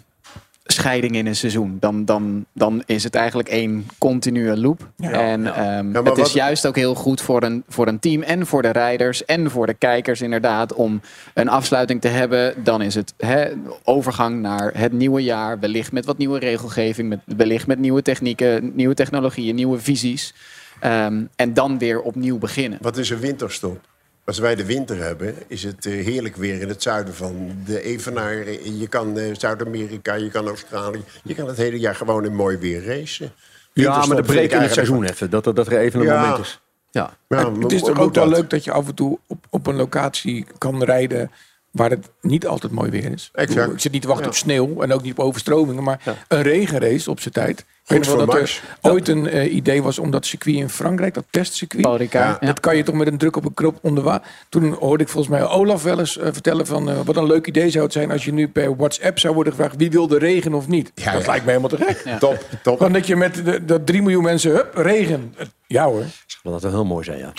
scheiding 0.74 1.16
in 1.16 1.26
een 1.26 1.36
seizoen. 1.36 1.78
Dan, 1.80 2.06
dan, 2.06 2.46
dan 2.54 2.84
is 2.86 3.04
het 3.04 3.16
eigenlijk 3.16 3.50
één 3.50 3.86
continue 3.98 4.58
loop. 4.58 4.90
Ja. 4.98 5.12
en 5.12 5.44
Ja. 5.44 5.54
ehm, 5.78 5.92
Ja, 5.92 6.04
het 6.04 6.18
is 6.18 6.24
wat- 6.24 6.34
juist 6.34 6.66
ook 6.68 6.76
heel 6.76 6.96
goed 6.96 7.22
voor 7.22 7.44
een, 7.44 7.64
voor 7.68 7.88
een 7.88 8.00
team 8.00 8.22
en 8.22 8.46
voor 8.46 8.62
de 8.62 8.70
rijders 8.70 9.26
en 9.26 9.52
voor 9.52 9.66
de 9.66 9.74
kijkers 9.74 10.22
inderdaad 10.22 10.74
om 10.74 11.02
een 11.34 11.50
afsluiting 11.50 12.02
te 12.02 12.08
hebben. 12.08 12.54
Dan 12.64 12.82
is 12.82 12.96
het 12.96 13.14
hè, 13.18 13.46
overgang 13.84 14.42
naar 14.42 14.72
het 14.78 14.92
nieuwe 14.92 15.24
jaar, 15.24 15.60
wellicht 15.60 15.92
met 15.92 16.06
wat 16.06 16.18
nieuwe 16.18 16.40
regelgeving, 16.40 17.10
met, 17.10 17.20
wellicht 17.26 17.68
met 17.68 17.80
nieuwe 17.80 18.02
technieken, 18.02 18.72
nieuwe 18.76 18.94
technologieën, 18.94 19.56
nieuwe 19.56 19.80
visies. 19.80 20.34
Ehm, 20.80 21.22
en 21.36 21.54
dan 21.54 21.78
weer 21.78 22.02
opnieuw 22.02 22.38
beginnen. 22.38 22.80
Wat 22.82 22.98
is 22.98 23.10
een 23.10 23.20
winterstop? 23.20 23.80
Als 24.26 24.40
wij 24.40 24.56
de 24.56 24.66
winter 24.66 24.98
hebben, 24.98 25.36
is 25.48 25.64
het 25.64 25.86
eh, 25.86 25.94
heerlijk 26.06 26.36
weer 26.36 26.62
in 26.62 26.68
het 26.70 26.82
zuiden 26.82 27.14
van 27.14 27.52
de 27.66 27.82
Evenaar. 27.82 28.52
Je 28.64 28.88
kan 28.90 29.18
eh, 29.18 29.36
Zuid-Amerika, 29.38 30.14
je 30.14 30.30
kan 30.30 30.48
Australië. 30.48 31.04
Je 31.24 31.36
kan 31.36 31.48
het 31.48 31.58
hele 31.58 31.80
jaar 31.80 31.96
gewoon 31.96 32.26
in 32.26 32.36
mooi 32.36 32.58
weer 32.58 32.86
racen. 32.86 33.32
Ja, 33.74 34.06
maar 34.06 34.16
de 34.16 34.24
break 34.24 34.52
in 34.52 34.62
het 34.62 34.74
seizoen 34.74 35.04
even. 35.04 35.30
Dat, 35.30 35.44
dat, 35.44 35.56
dat 35.56 35.68
er 35.68 35.78
even 35.78 36.00
een 36.00 36.06
Ja. 36.06 36.22
moment 36.22 36.40
is. 36.40 36.62
Ja. 36.92 37.18
Ja, 37.28 37.52
het 37.60 37.72
is 37.72 37.82
toch 37.82 38.00
ook 38.00 38.14
wel 38.14 38.28
leuk 38.28 38.50
dat 38.50 38.64
je 38.64 38.72
af 38.72 38.88
en 38.88 38.96
toe 38.96 39.20
op, 39.28 39.46
op 39.50 39.68
een 39.68 39.76
locatie 39.76 40.46
kan 40.58 40.84
rijden 40.84 41.32
waar 41.74 41.90
het 41.90 42.10
niet 42.22 42.48
altijd 42.48 42.72
mooi 42.72 42.90
weer 42.90 43.12
is. 43.12 43.30
Ik, 43.34 43.40
Exact. 43.40 43.72
ik 43.74 43.80
zit 43.80 43.92
niet 43.92 44.02
te 44.02 44.08
wachten 44.08 44.26
Ja. 44.26 44.32
op 44.32 44.38
sneeuw 44.38 44.82
en 44.82 44.94
ook 44.94 45.02
niet 45.02 45.12
op 45.18 45.26
overstromingen, 45.26 45.84
maar 45.84 46.00
een 46.28 46.42
regenrace 46.42 47.10
op 47.10 47.20
zijn 47.20 47.34
tijd. 47.34 47.60
Ik 47.60 47.90
weet 47.90 48.06
wel 48.08 48.26
dat 48.26 48.36
er 48.36 48.62
ooit 48.82 49.08
een 49.08 49.28
eh, 49.28 49.54
idee 49.56 49.84
was 49.84 50.00
om 50.00 50.12
dat 50.12 50.26
circuit 50.26 50.56
in 50.56 50.70
Frankrijk, 50.70 51.14
dat 51.14 51.24
testcircuit. 51.30 51.82
Paul 51.84 51.98
Ricard, 51.98 52.38
ja. 52.42 52.48
Dat 52.48 52.60
kan 52.60 52.78
je 52.78 52.84
toch 52.84 52.96
met 52.96 53.08
een 53.08 53.18
druk 53.18 53.36
op 53.36 53.46
een 53.46 53.54
knop 53.54 53.78
onder 53.82 54.04
wa- 54.04 54.22
Toen 54.50 54.74
hoorde 54.74 55.04
ik 55.04 55.10
volgens 55.10 55.34
mij 55.38 55.48
Olaf 55.48 55.84
wel 55.84 56.00
eens 56.00 56.18
eh, 56.18 56.28
vertellen 56.32 56.66
van 56.66 56.90
eh, 56.90 57.00
wat 57.06 57.16
een 57.18 57.26
leuk 57.26 57.48
idee 57.48 57.70
zou 57.70 57.84
het 57.84 57.94
zijn 57.94 58.12
als 58.12 58.26
je 58.26 58.34
nu 58.34 58.48
per 58.48 58.76
WhatsApp 58.76 59.20
zou 59.20 59.34
worden 59.34 59.54
gevraagd 59.54 59.76
wie 59.78 59.92
wil 59.92 60.08
de 60.08 60.18
regen 60.18 60.54
of 60.54 60.68
niet. 60.68 60.92
Ja, 60.96 61.12
dat 61.12 61.22
ja. 61.22 61.28
lijkt 61.28 61.46
me 61.46 61.52
helemaal 61.52 61.78
te 61.78 61.86
gek. 61.86 62.20
Top, 62.20 62.46
top. 62.64 62.78
Gewoon 62.78 62.94
dat 62.94 63.08
je 63.08 63.16
met 63.16 63.46
de, 63.46 63.66
dat 63.66 63.86
3 63.86 64.02
miljoen 64.02 64.24
mensen, 64.24 64.52
hup, 64.52 64.76
regen. 64.76 65.36
Ja 65.68 65.86
hoor. 65.86 66.04
Dat 66.44 66.62
zou 66.62 66.74
heel 66.74 66.86
mooi 66.86 67.04
zijn, 67.04 67.18
ja. 67.20 67.32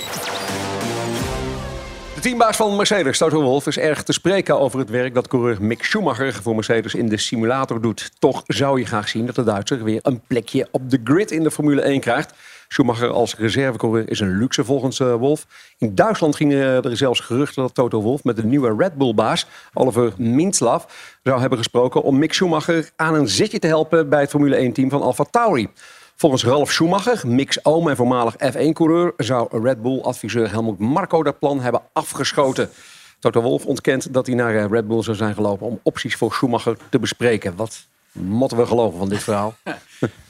Teambaas 2.24 2.56
van 2.56 2.76
Mercedes, 2.76 3.18
Toto 3.18 3.42
Wolff, 3.42 3.66
is 3.66 3.78
erg 3.78 4.02
te 4.02 4.12
spreken 4.12 4.60
over 4.60 4.78
het 4.78 4.90
werk 4.90 5.14
dat 5.14 5.28
coureur 5.28 5.62
Mick 5.62 5.84
Schumacher 5.84 6.32
voor 6.32 6.54
Mercedes 6.54 6.94
in 6.94 7.08
de 7.08 7.16
simulator 7.16 7.80
doet. 7.80 8.10
Toch 8.18 8.42
zou 8.46 8.78
je 8.78 8.86
graag 8.86 9.08
zien 9.08 9.26
dat 9.26 9.34
de 9.34 9.44
Duitser 9.44 9.84
weer 9.84 9.98
een 10.02 10.20
plekje 10.26 10.68
op 10.70 10.90
de 10.90 11.00
grid 11.04 11.30
in 11.30 11.42
de 11.42 11.50
Formule 11.50 11.80
1 11.80 12.00
krijgt. 12.00 12.34
Schumacher 12.68 13.08
als 13.08 13.36
reservecoureur 13.36 14.10
is 14.10 14.20
een 14.20 14.38
luxe 14.38 14.64
volgens 14.64 15.00
eh, 15.00 15.14
Wolff. 15.14 15.46
In 15.78 15.94
Duitsland 15.94 16.36
gingen 16.36 16.84
er 16.84 16.96
zelfs 16.96 17.20
geruchten 17.20 17.62
dat 17.62 17.74
Toto 17.74 18.00
Wolff 18.00 18.24
met 18.24 18.36
de 18.36 18.44
nieuwe 18.44 18.74
Red 18.78 18.94
Bull-baas 18.94 19.46
Oliver 19.72 20.12
Mintzlaff 20.16 21.16
zou 21.22 21.40
hebben 21.40 21.58
gesproken 21.58 22.02
om 22.02 22.18
Mick 22.18 22.32
Schumacher 22.32 22.90
aan 22.96 23.14
een 23.14 23.28
zitje 23.28 23.58
te 23.58 23.66
helpen 23.66 24.08
bij 24.08 24.20
het 24.20 24.30
Formule 24.30 24.70
1-team 24.70 24.90
van 24.90 25.02
Alfa 25.02 25.24
Tauri. 25.30 25.68
Volgens 26.16 26.44
Ralf 26.44 26.72
Schumacher, 26.72 27.20
Mick's 27.28 27.58
oom 27.62 27.88
en 27.88 27.96
voormalig 27.96 28.34
F1-coureur, 28.52 29.12
zou 29.16 29.62
Red 29.62 29.82
Bull-adviseur 29.82 30.50
Helmut 30.50 30.78
Marko 30.78 31.22
dat 31.22 31.38
plan 31.38 31.60
hebben 31.60 31.80
afgeschoten. 31.92 32.68
Toto 33.18 33.40
Wolff 33.40 33.64
ontkent 33.66 34.12
dat 34.14 34.26
hij 34.26 34.34
naar 34.34 34.56
eh, 34.56 34.64
Red 34.70 34.88
Bull 34.88 35.02
zou 35.02 35.16
zijn 35.16 35.34
gelopen 35.34 35.66
om 35.66 35.80
opties 35.82 36.14
voor 36.16 36.32
Schumacher 36.32 36.76
te 36.90 36.98
bespreken. 36.98 37.56
Wat 37.56 37.86
moeten 38.12 38.56
we 38.56 38.66
geloven 38.66 38.98
van 38.98 39.08
dit 39.08 39.22
verhaal? 39.22 39.54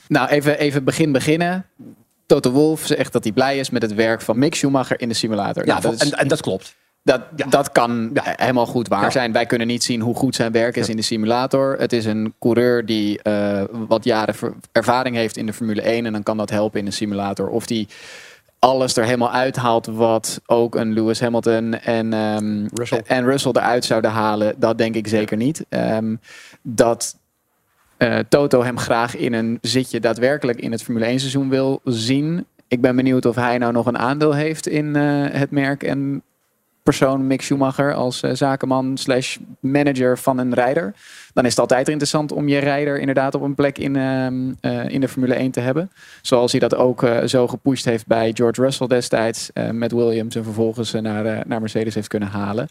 Nou, 0.08 0.28
even, 0.28 0.58
even 0.58 0.84
begin 0.84 1.12
beginnen. 1.12 1.66
Toto 2.26 2.50
Wolff 2.50 2.86
zegt 2.86 3.12
dat 3.12 3.24
hij 3.24 3.32
blij 3.32 3.58
is 3.58 3.70
met 3.70 3.82
het 3.82 3.94
werk 3.94 4.20
van 4.20 4.38
Mick 4.38 4.54
Schumacher 4.54 5.00
in 5.00 5.08
de 5.08 5.14
simulator. 5.14 5.66
Ja, 5.66 5.70
Nou, 5.78 5.82
dat, 5.82 5.92
is- 6.02 6.10
en, 6.10 6.18
en 6.18 6.28
dat 6.28 6.40
klopt. 6.40 6.74
Dat, 7.04 7.20
dat 7.48 7.72
kan 7.72 8.10
helemaal 8.22 8.66
goed 8.66 8.88
waar 8.88 9.02
Ja. 9.02 9.10
zijn. 9.10 9.32
Wij 9.32 9.46
kunnen 9.46 9.66
niet 9.66 9.84
zien 9.84 10.00
hoe 10.00 10.14
goed 10.14 10.34
zijn 10.34 10.52
werk 10.52 10.76
is 10.76 10.88
in 10.88 10.96
de 10.96 11.02
simulator. 11.02 11.76
Het 11.78 11.92
is 11.92 12.04
een 12.04 12.34
coureur 12.38 12.86
die 12.86 13.22
eh, 13.22 13.62
wat 13.70 14.04
jaren 14.04 14.34
ervaring 14.72 15.16
heeft 15.16 15.36
in 15.36 15.46
de 15.46 15.52
Formule 15.52 15.82
1. 15.82 16.06
En 16.06 16.12
dan 16.12 16.22
kan 16.22 16.36
dat 16.36 16.50
helpen 16.50 16.78
in 16.78 16.84
de 16.84 16.90
simulator. 16.90 17.48
Of 17.48 17.66
die 17.66 17.88
alles 18.58 18.96
er 18.96 19.04
helemaal 19.04 19.30
uithaalt 19.32 19.86
wat 19.86 20.40
ook 20.46 20.74
een 20.74 20.92
Lewis 20.92 21.20
Hamilton 21.20 21.74
en, 21.80 22.12
ehm, 22.12 22.66
Russell. 22.72 23.02
en 23.06 23.24
Russell 23.24 23.52
eruit 23.54 23.84
zouden 23.84 24.10
halen. 24.10 24.54
Dat 24.58 24.78
denk 24.78 24.94
ik 24.94 25.08
zeker 25.08 25.36
niet. 25.36 25.64
Ehm, 25.68 26.16
dat 26.62 27.16
eh, 27.96 28.18
Toto 28.28 28.62
hem 28.62 28.78
graag 28.78 29.16
in 29.16 29.32
een 29.32 29.58
zitje 29.60 30.00
daadwerkelijk 30.00 30.60
in 30.60 30.72
het 30.72 30.82
Formule 30.82 31.06
1 31.06 31.18
seizoen 31.20 31.48
wil 31.48 31.80
zien. 31.84 32.46
Ik 32.68 32.80
ben 32.80 32.96
benieuwd 32.96 33.26
of 33.26 33.34
hij 33.36 33.58
nou 33.58 33.72
nog 33.72 33.86
een 33.86 33.98
aandeel 33.98 34.32
heeft 34.34 34.66
in 34.66 34.96
eh, 34.96 35.02
het 35.30 35.50
merk 35.50 35.82
en 35.82 36.22
persoon 36.84 37.26
Mick 37.26 37.42
Schumacher 37.42 37.94
als 37.94 38.22
eh, 38.22 38.30
zakenman 38.34 38.96
slash 38.96 39.36
manager 39.60 40.18
van 40.18 40.38
een 40.38 40.54
rijder. 40.54 40.94
Dan 41.32 41.44
is 41.44 41.50
het 41.50 41.60
altijd 41.60 41.88
interessant 41.88 42.32
om 42.32 42.48
je 42.48 42.58
rijder 42.58 42.98
inderdaad 42.98 43.34
op 43.34 43.42
een 43.42 43.54
plek 43.54 43.78
in, 43.78 43.96
ehm, 43.96 44.52
eh, 44.60 44.88
in 44.88 45.00
de 45.00 45.08
Formule 45.08 45.38
1 45.38 45.50
te 45.50 45.60
hebben. 45.60 45.90
Zoals 46.22 46.50
hij 46.50 46.60
dat 46.60 46.74
ook 46.74 47.02
eh, 47.02 47.24
zo 47.24 47.48
gepusht 47.48 47.84
heeft 47.84 48.06
bij 48.06 48.30
George 48.34 48.62
Russell 48.62 48.86
destijds 48.86 49.50
met 49.72 49.92
Williams 49.92 50.34
en 50.34 50.44
vervolgens 50.44 50.92
naar, 50.92 51.44
naar 51.46 51.60
Mercedes 51.60 51.94
heeft 51.94 52.08
kunnen 52.08 52.28
halen. 52.28 52.68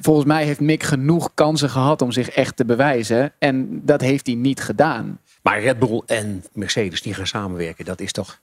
Volgens 0.00 0.26
mij 0.26 0.44
heeft 0.44 0.60
Mick 0.60 0.82
genoeg 0.82 1.30
kansen 1.34 1.70
gehad 1.70 2.02
om 2.02 2.12
zich 2.12 2.28
echt 2.28 2.56
te 2.56 2.64
bewijzen 2.64 3.32
en 3.38 3.80
dat 3.84 4.00
heeft 4.00 4.26
hij 4.26 4.36
niet 4.36 4.60
gedaan. 4.60 5.18
Maar 5.42 5.60
Red 5.60 5.78
Bull 5.78 6.02
en 6.06 6.44
Mercedes 6.52 7.02
die 7.02 7.14
gaan 7.14 7.26
samenwerken, 7.26 7.84
dat 7.84 8.00
is 8.00 8.12
toch... 8.12 8.40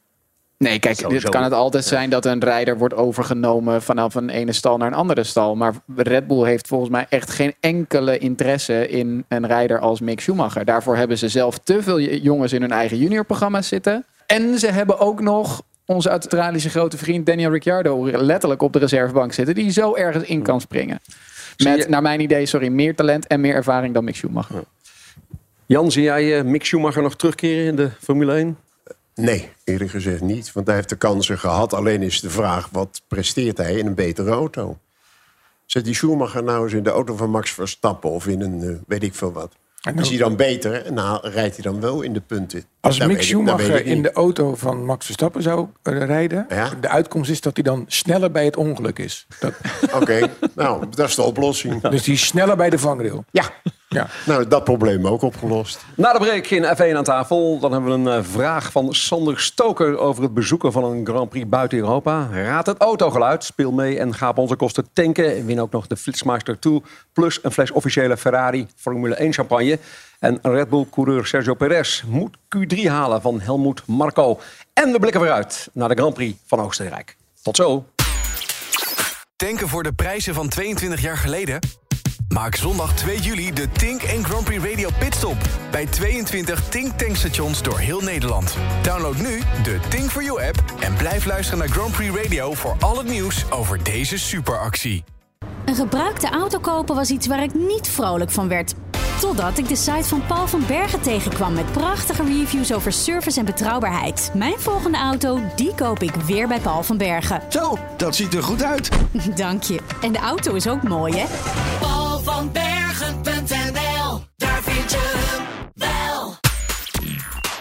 Nee, 0.62 0.80
kijk, 0.80 0.96
Sowieso. 0.96 1.26
het 1.26 1.36
kan 1.36 1.44
het 1.44 1.54
altijd 1.54 1.86
zijn 1.86 2.10
dat 2.10 2.26
een 2.26 2.40
rijder 2.40 2.78
wordt 2.78 2.94
overgenomen 2.94 3.82
vanaf 3.82 4.16
een 4.16 4.30
ene 4.30 4.52
stal 4.52 4.78
naar 4.78 4.88
een 4.88 4.94
andere 4.94 5.24
stal. 5.24 5.56
Maar 5.56 5.74
Red 5.96 6.28
Bull 6.28 6.46
heeft 6.46 6.68
volgens 6.68 6.90
mij 6.90 7.06
echt 7.10 7.30
geen 7.30 7.54
enkele 7.60 8.18
interesse 8.18 8.88
in 8.88 9.26
een 9.28 9.48
rijder 9.48 9.80
als 9.80 10.00
Mick 10.00 10.20
Schumacher. 10.20 10.66
Daarvoor 10.66 10.96
hebben 10.96 11.18
ze 11.18 11.30
zelf 11.30 11.58
te 11.58 11.84
veel 11.84 12.00
jongens 12.00 12.54
in 12.54 12.62
hun 12.62 12.72
eigen 12.72 12.98
juniorprogramma's 12.98 13.68
zitten. 13.68 14.06
En 14.26 14.60
ze 14.60 14.68
hebben 14.68 15.00
ook 15.00 15.22
nog 15.22 15.62
onze 15.86 16.10
Australische 16.10 16.70
grote 16.70 16.98
vriend 16.98 17.26
Daniel 17.26 17.52
Ricciardo 17.52 18.08
letterlijk 18.12 18.62
op 18.62 18.74
de 18.74 18.80
reservebank 18.80 19.34
zitten. 19.34 19.56
Die 19.56 19.72
zo 19.72 19.96
ergens 19.96 20.24
in 20.24 20.42
kan 20.42 20.62
springen. 20.62 21.00
Met, 21.64 21.90
naar 21.90 22.02
mijn 22.02 22.20
idee, 22.20 22.46
sorry, 22.46 22.68
meer 22.68 22.96
talent 22.96 23.28
en 23.28 23.42
meer 23.42 23.56
ervaring 23.56 23.94
dan 23.94 24.04
Mick 24.04 24.16
Schumacher. 24.16 24.64
Jan, 25.66 25.92
zie 25.92 26.04
jij 26.04 26.38
eh, 26.38 26.44
Mick 26.44 26.66
Schumacher 26.66 27.02
nog 27.02 27.16
terugkeren 27.16 27.66
in 27.66 27.76
de 27.76 27.90
Formule 28.00 28.34
1? 28.34 28.58
Nee, 29.16 29.50
eerlijk 29.64 29.90
gezegd 29.92 30.22
niet. 30.22 30.52
Want 30.52 30.68
hij 30.68 30.76
heeft 30.76 30.90
de 30.90 30.96
kansen 30.96 31.40
gehad. 31.40 31.74
Alleen 31.74 32.02
is 32.02 32.20
de 32.22 32.30
vraag, 32.30 32.68
wat 32.72 33.02
presteert 33.08 33.58
hij 33.58 33.74
in 33.76 33.86
een 33.86 33.96
betere 33.96 34.32
auto? 34.32 34.78
Zet 35.66 35.86
die 35.86 35.94
Schumacher 35.96 36.44
nou 36.44 36.64
eens 36.64 36.74
in 36.74 36.84
de 36.84 36.90
auto 36.90 37.16
van 37.16 37.30
Max 37.30 37.52
Verstappen... 37.52 38.10
of 38.10 38.28
in 38.28 38.42
een, 38.42 38.62
eh, 38.62 38.76
weet 38.88 39.04
ik 39.04 39.16
veel 39.16 39.32
wat. 39.32 39.52
En 39.82 39.98
Is 40.00 40.10
hij 40.10 40.18
dan 40.18 40.36
beter 40.36 40.86
en 40.86 40.98
haal- 40.98 41.28
rijdt 41.28 41.56
hij 41.56 41.64
dan 41.72 41.82
wel 41.82 42.02
in 42.02 42.14
de 42.14 42.22
punten? 42.22 42.64
Als 42.80 42.98
Dat 42.98 43.08
Mick 43.08 43.22
Schumacher 43.22 43.76
ik 43.76 43.86
in 43.86 44.02
de 44.02 44.12
auto 44.12 44.56
van 44.56 44.86
Max 44.86 45.06
Verstappen 45.06 45.42
zou 45.42 45.68
eh, 45.84 45.98
rijden, 46.06 46.46
Ja. 46.50 46.70
de 46.82 46.88
uitkomst 46.90 47.30
is 47.30 47.42
dat 47.42 47.54
hij 47.56 47.64
dan 47.64 47.84
sneller 47.88 48.32
bij 48.32 48.46
het 48.46 48.58
ongeluk 48.58 49.00
is. 49.00 49.28
Dat, 49.40 49.54
Oké, 49.94 50.30
nou, 50.56 50.86
dat 50.90 51.08
is 51.10 51.16
de 51.16 51.22
oplossing. 51.22 51.82
dus 51.90 52.04
die 52.04 52.14
is 52.14 52.26
sneller 52.26 52.56
bij 52.58 52.70
de 52.70 52.80
vangrail. 52.80 53.26
Ja, 53.32 53.50
Ja. 53.94 54.08
nou, 54.26 54.48
dat 54.48 54.64
probleem 54.64 55.08
ook 55.08 55.22
opgelost. 55.22 55.86
Na 55.96 56.14
de 56.14 56.20
break 56.20 56.46
in 56.46 56.64
F1 56.64 56.96
aan 56.96 57.04
tafel, 57.04 57.60
dan 57.60 57.72
hebben 57.72 58.04
we 58.04 58.10
een 58.10 58.18
eh, 58.18 58.24
vraag 58.24 58.72
van 58.72 58.94
Sander 58.94 59.40
Stoker 59.40 59.98
over 59.98 60.24
het 60.24 60.34
bezoeken 60.34 60.72
van 60.72 60.84
een 60.84 61.06
Grand 61.06 61.30
Prix 61.30 61.50
buiten 61.50 61.78
Europa. 61.78 62.30
Raad 62.32 62.66
het 62.66 62.78
autogeluid, 62.78 63.44
speel 63.44 63.72
mee 63.72 64.00
en 64.00 64.14
ga 64.14 64.30
op 64.30 64.38
onze 64.38 64.56
kosten 64.56 64.88
tanken. 64.94 65.36
En 65.36 65.46
win 65.46 65.62
ook 65.62 65.72
nog 65.72 65.88
de 65.88 65.98
Flitsmeister 65.98 66.60
2 66.60 66.82
plus 67.14 67.40
een 67.42 67.52
fles 67.52 67.72
officiële 67.72 68.18
Ferrari 68.18 68.68
Formule 68.76 69.16
1 69.16 69.34
champagne. 69.34 69.80
En 70.20 70.40
Red 70.42 70.70
Bull 70.70 70.86
coureur 70.92 71.26
Sergio 71.26 71.54
Perez 71.54 72.04
moet 72.08 72.38
Q3 72.38 72.82
halen 72.88 73.22
van 73.22 73.42
Helmut 73.42 73.82
Marko. 73.88 74.40
En 74.74 74.92
we 74.92 75.00
blikken 75.00 75.22
vooruit 75.22 75.70
naar 75.74 75.90
de 75.90 75.96
Grand 75.96 76.14
Prix 76.14 76.38
van 76.46 76.60
Oostenrijk. 76.60 77.18
Tot 77.42 77.56
zo. 77.56 77.86
Tanken 79.36 79.68
voor 79.68 79.84
de 79.84 79.94
prijzen 79.94 80.34
van 80.34 80.50
22 80.50 81.02
jaar 81.02 81.18
geleden? 81.18 81.60
Maak 82.32 82.56
zondag 82.56 82.94
2 82.94 83.20
juli 83.20 83.54
de 83.54 83.70
Tink 83.72 84.02
en 84.02 84.24
Grand 84.24 84.44
Prix 84.44 84.64
Radio 84.64 84.90
Pitstop. 85.00 85.36
Bij 85.72 85.86
22 85.86 86.70
Tink 86.70 86.98
tankstations 86.98 87.62
door 87.62 87.80
heel 87.80 88.02
Nederland. 88.02 88.56
Download 88.82 89.16
nu 89.16 89.40
de 89.64 89.80
Tink 89.90 90.10
for 90.10 90.24
You 90.24 90.48
app 90.48 90.64
en 90.80 90.94
blijf 90.94 91.26
luisteren 91.26 91.60
naar 91.60 91.68
Grand 91.68 91.92
Prix 91.92 92.16
Radio 92.24 92.54
voor 92.54 92.76
al 92.80 92.98
het 92.98 93.08
nieuws 93.08 93.52
over 93.52 93.84
deze 93.84 94.18
superactie. 94.18 95.04
Een 95.66 95.76
gebruikte 95.76 96.30
auto 96.30 96.60
kopen 96.60 96.96
was 96.96 97.10
iets 97.10 97.28
waar 97.28 97.44
ik 97.44 97.54
niet 97.54 97.88
vrolijk 97.88 98.32
van 98.32 98.48
werd. 98.48 98.74
Totdat 99.20 99.58
ik 99.58 99.68
de 99.68 99.76
site 99.76 100.04
van 100.04 100.26
Paul 100.26 100.48
van 100.48 100.64
Bergen 100.68 101.02
tegenkwam 101.02 101.54
met 101.54 101.72
prachtige 101.72 102.24
reviews 102.24 102.74
over 102.74 102.92
service 102.92 103.40
en 103.40 103.46
betrouwbaarheid. 103.46 104.32
Mijn 104.34 104.60
volgende 104.60 104.98
auto, 104.98 105.40
die 105.56 105.76
koop 105.76 106.00
ik 106.00 106.16
weer 106.16 106.48
bij 106.48 106.60
Paul 106.60 106.84
van 106.84 106.98
Bergen. 106.98 107.42
Zo, 107.50 107.78
dat 107.98 108.16
ziet 108.16 108.34
er 108.34 108.44
goed 108.44 108.64
uit. 108.64 108.90
Dank 109.36 109.64
je. 109.64 109.80
En 110.02 110.12
de 110.12 110.20
auto 110.20 110.54
is 110.54 110.68
ook 110.68 110.84
mooi, 110.84 111.14
hè? 111.18 111.26
Van 112.42 112.52
daar 114.36 114.60
vind 114.62 114.92
je 114.92 114.98
hem 114.98 115.44
wel. 115.74 116.34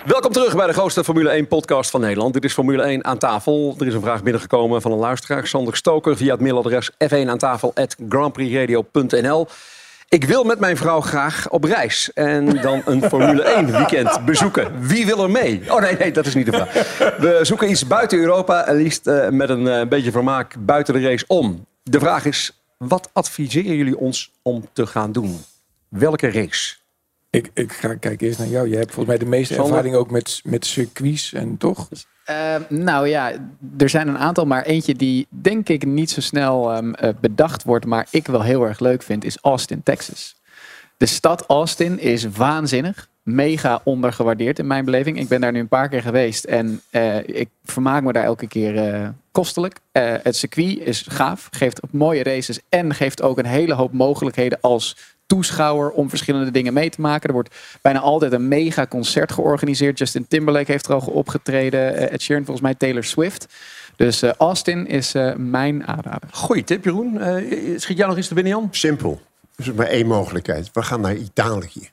Welkom 0.05 0.33
terug 0.33 0.57
bij 0.57 0.67
de 0.67 0.73
grootste 0.73 1.05
Formule 1.05 1.29
1 1.29 1.49
podcast 1.49 1.91
van 1.91 2.01
Nederland. 2.01 2.35
Dit 2.35 2.45
is 2.45 2.53
Formule 2.53 2.83
1 2.83 3.05
aan 3.05 3.19
tafel. 3.19 3.77
Er 3.79 3.87
is 3.87 3.95
een 3.95 4.01
vraag 4.01 4.23
binnengekomen 4.23 4.83
van 4.83 4.93
een 4.93 4.99
luisteraar, 4.99 5.47
Sander 5.47 5.77
Stoker, 5.77 6.17
via 6.17 6.33
het 6.33 6.41
mailadres 6.41 6.91
f1 6.91 7.27
aan 7.27 7.39
tafel. 7.39 7.73
Ik 10.09 10.25
wil 10.25 10.45
met 10.45 10.59
mijn 10.59 10.77
vrouw 10.77 11.01
graag 11.01 11.49
op 11.51 11.65
reis 11.65 12.13
en 12.13 12.61
dan 12.63 12.83
een 12.85 13.03
Formule 13.03 13.43
1 13.43 13.73
weekend 13.73 14.25
bezoeken. 14.25 14.73
Wie 14.81 15.07
wil 15.07 15.23
er 15.23 15.31
mee? 15.31 15.63
Oh 15.69 15.81
nee, 15.81 15.97
nee, 15.97 16.13
dat 16.13 16.27
is 16.27 16.35
niet 16.35 16.47
de 16.47 16.53
vraag. 16.53 16.73
We 17.19 17.39
zoeken 17.43 17.71
iets 17.71 17.87
buiten 17.87 18.19
Europa 18.19 18.65
liefst 18.69 19.07
eh, 19.07 19.29
met 19.29 19.49
een 19.49 19.69
eh, 19.69 19.87
beetje 19.87 20.11
vermaak 20.11 20.55
buiten 20.59 20.95
de 20.95 21.01
race 21.01 21.25
om. 21.27 21.67
De 21.83 21.99
vraag 21.99 22.25
is, 22.25 22.60
wat 22.89 23.11
adviseren 23.13 23.77
jullie 23.77 23.99
ons 23.99 24.33
om 24.43 24.69
te 24.73 24.87
gaan 24.87 25.13
doen? 25.13 25.39
Welke 25.89 26.31
race? 26.31 26.77
Ik, 27.31 27.51
ik 27.55 27.73
ga 27.73 27.95
kijken 27.95 28.27
eerst 28.27 28.39
naar 28.39 28.49
jou. 28.49 28.69
Je 28.69 28.77
hebt 28.77 28.93
volgens 28.93 29.07
mij 29.07 29.19
de 29.19 29.31
meeste 29.31 29.57
ervaring 29.57 29.95
ook 29.95 30.11
met, 30.11 30.41
met 30.45 30.67
circuits 30.67 31.33
en 31.33 31.57
toch? 31.57 31.89
Ehm, 32.25 32.63
nou 32.69 33.09
ja, 33.09 33.33
er 33.79 33.89
zijn 33.89 34.09
een 34.09 34.19
aantal, 34.19 34.45
maar 34.45 34.63
eentje 34.63 34.95
die 34.95 35.27
denk 35.29 35.69
ik 35.69 35.87
niet 35.87 36.11
zo 36.11 36.21
snel 36.21 36.73
ehm, 36.73 36.93
eh, 36.93 37.11
bedacht 37.21 37.63
wordt, 37.63 37.85
maar 37.85 38.07
ik 38.11 38.27
wel 38.27 38.43
heel 38.43 38.67
erg 38.67 38.81
leuk 38.81 39.03
vind, 39.03 39.25
is 39.25 39.39
Austin, 39.41 39.83
Texas. 39.83 40.37
De 40.97 41.07
stad 41.07 41.47
Austin 41.47 41.99
is 41.99 42.25
waanzinnig. 42.25 43.09
Mega 43.35 43.81
ondergewaardeerd 43.85 44.59
in 44.59 44.67
mijn 44.67 44.85
beleving. 44.85 45.19
Ik 45.19 45.29
ben 45.29 45.41
daar 45.41 45.53
nu 45.53 45.61
een 45.61 45.69
paar 45.69 45.89
keer 45.89 46.03
geweest 46.03 46.45
en 46.45 46.81
eh, 46.91 47.17
ik 47.29 47.49
vermaak 47.65 48.03
me 48.03 48.13
daar 48.13 48.25
elke 48.25 48.47
keer 48.47 48.77
eh, 48.95 49.09
kostelijk. 49.33 49.77
Eh, 49.93 50.15
het 50.23 50.37
circuit 50.37 50.79
is 50.79 51.05
gaaf, 51.09 51.49
geeft 51.51 51.81
mooie 51.91 52.23
races 52.23 52.61
en 52.69 52.95
geeft 52.95 53.23
ook 53.23 53.39
een 53.39 53.47
hele 53.47 53.75
hoop 53.75 53.93
mogelijkheden 53.93 54.59
als 54.61 54.97
toeschouwer 55.27 55.91
om 55.91 56.09
verschillende 56.09 56.51
dingen 56.51 56.73
mee 56.73 56.91
te 56.91 57.01
maken. 57.01 57.29
Er 57.29 57.35
wordt 57.35 57.55
bijna 57.83 57.99
altijd 58.01 58.33
een 58.33 58.49
mega 58.49 58.87
concert 58.87 59.33
georganiseerd. 59.33 59.99
Justin 59.99 60.27
Timberlake 60.29 60.73
heeft 60.73 60.87
er 60.87 60.95
al 60.95 61.01
opgetreden. 61.01 61.95
eh, 61.97 62.13
Ed 62.13 62.23
Sheeran, 62.23 62.45
volgens 62.45 62.67
mij 62.67 62.75
Taylor 62.75 63.05
Swift. 63.05 63.47
Dus 63.97 64.23
eh, 64.23 64.31
Austin 64.33 64.87
is 64.87 65.15
eh, 65.15 65.35
mijn 65.35 65.87
aanrader. 65.87 66.29
Goeie 66.33 66.65
tip, 66.65 66.85
Jeroen. 66.85 67.21
Eh, 67.21 67.79
schiet 67.79 67.97
jij 67.97 68.07
nog 68.07 68.17
iets 68.19 68.29
te 68.29 68.35
binnen, 68.35 68.53
Jan? 68.53 68.69
Simpel. 68.71 69.21
Er 69.57 69.67
is 69.67 69.73
maar 69.73 69.87
één 69.87 70.07
mogelijkheid. 70.07 70.71
We 70.73 70.83
gaan 70.83 71.01
naar 71.01 71.17
Italië. 71.17 71.89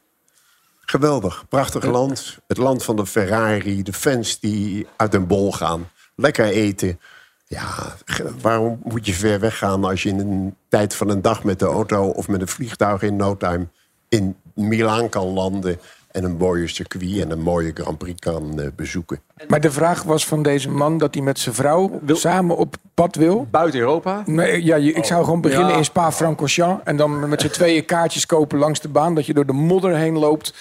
Geweldig. 0.90 1.46
Prachtig 1.50 1.84
land. 1.84 2.38
Het 2.48 2.58
land 2.58 2.84
van 2.84 2.96
de 2.96 3.06
Ferrari. 3.06 3.84
De 3.84 3.94
fans 3.94 4.40
die 4.40 4.88
uit 4.96 5.14
een 5.14 5.28
bol 5.28 5.52
gaan. 5.52 5.90
Lekker 6.16 6.46
eten. 6.46 7.00
Ja, 7.48 7.96
waarom 8.42 8.80
moet 8.84 9.06
je 9.06 9.14
ver 9.14 9.40
weggaan 9.40 9.84
als 9.84 10.04
je 10.04 10.10
in 10.10 10.20
een 10.20 10.56
tijd 10.70 10.96
van 10.96 11.10
een 11.10 11.22
dag 11.22 11.44
met 11.44 11.60
de 11.60 11.66
auto 11.66 12.10
of 12.10 12.28
met 12.28 12.42
een 12.42 12.48
vliegtuig 12.48 13.02
in 13.02 13.16
no 13.16 13.38
time 13.38 13.68
in 14.10 14.36
Milaan 14.54 15.10
kan 15.10 15.28
landen 15.28 15.80
en 16.18 16.24
een 16.24 16.38
mooie 16.38 16.68
circuit 16.68 17.20
en 17.20 17.32
een 17.32 17.42
mooie 17.42 17.72
Grand 17.74 17.98
Prix 17.98 18.20
kan 18.20 18.60
eh, 18.60 18.68
bezoeken. 18.76 19.20
Maar 19.48 19.62
de 19.62 19.72
vraag 19.72 20.04
was 20.04 20.26
van 20.26 20.44
deze 20.44 20.70
man 20.70 20.98
dat 20.98 21.14
hij 21.14 21.24
met 21.24 21.40
zijn 21.40 21.56
vrouw 21.56 22.00
samen 22.08 22.58
op 22.58 22.76
pad 22.94 23.16
wil. 23.16 23.48
Buiten 23.52 23.80
Europa? 23.80 24.24
Nee, 24.26 24.64
ja, 24.64 24.76
ik 24.76 25.06
zou 25.06 25.24
gewoon 25.24 25.42
beginnen 25.42 25.70
Ja. 25.72 25.78
in 25.78 25.86
Spa-Francorchamps. 25.86 26.82
En 26.84 26.98
dan 26.98 27.30
met 27.30 27.42
z'n 27.42 27.48
tweeën 27.50 27.86
kaartjes 27.86 28.26
kopen 28.26 28.58
langs 28.60 28.80
de 28.82 28.90
baan. 28.90 29.16
Dat 29.16 29.26
je 29.26 29.34
door 29.34 29.46
de 29.46 29.54
modder 29.54 29.96
heen 29.96 30.18
loopt. 30.18 30.54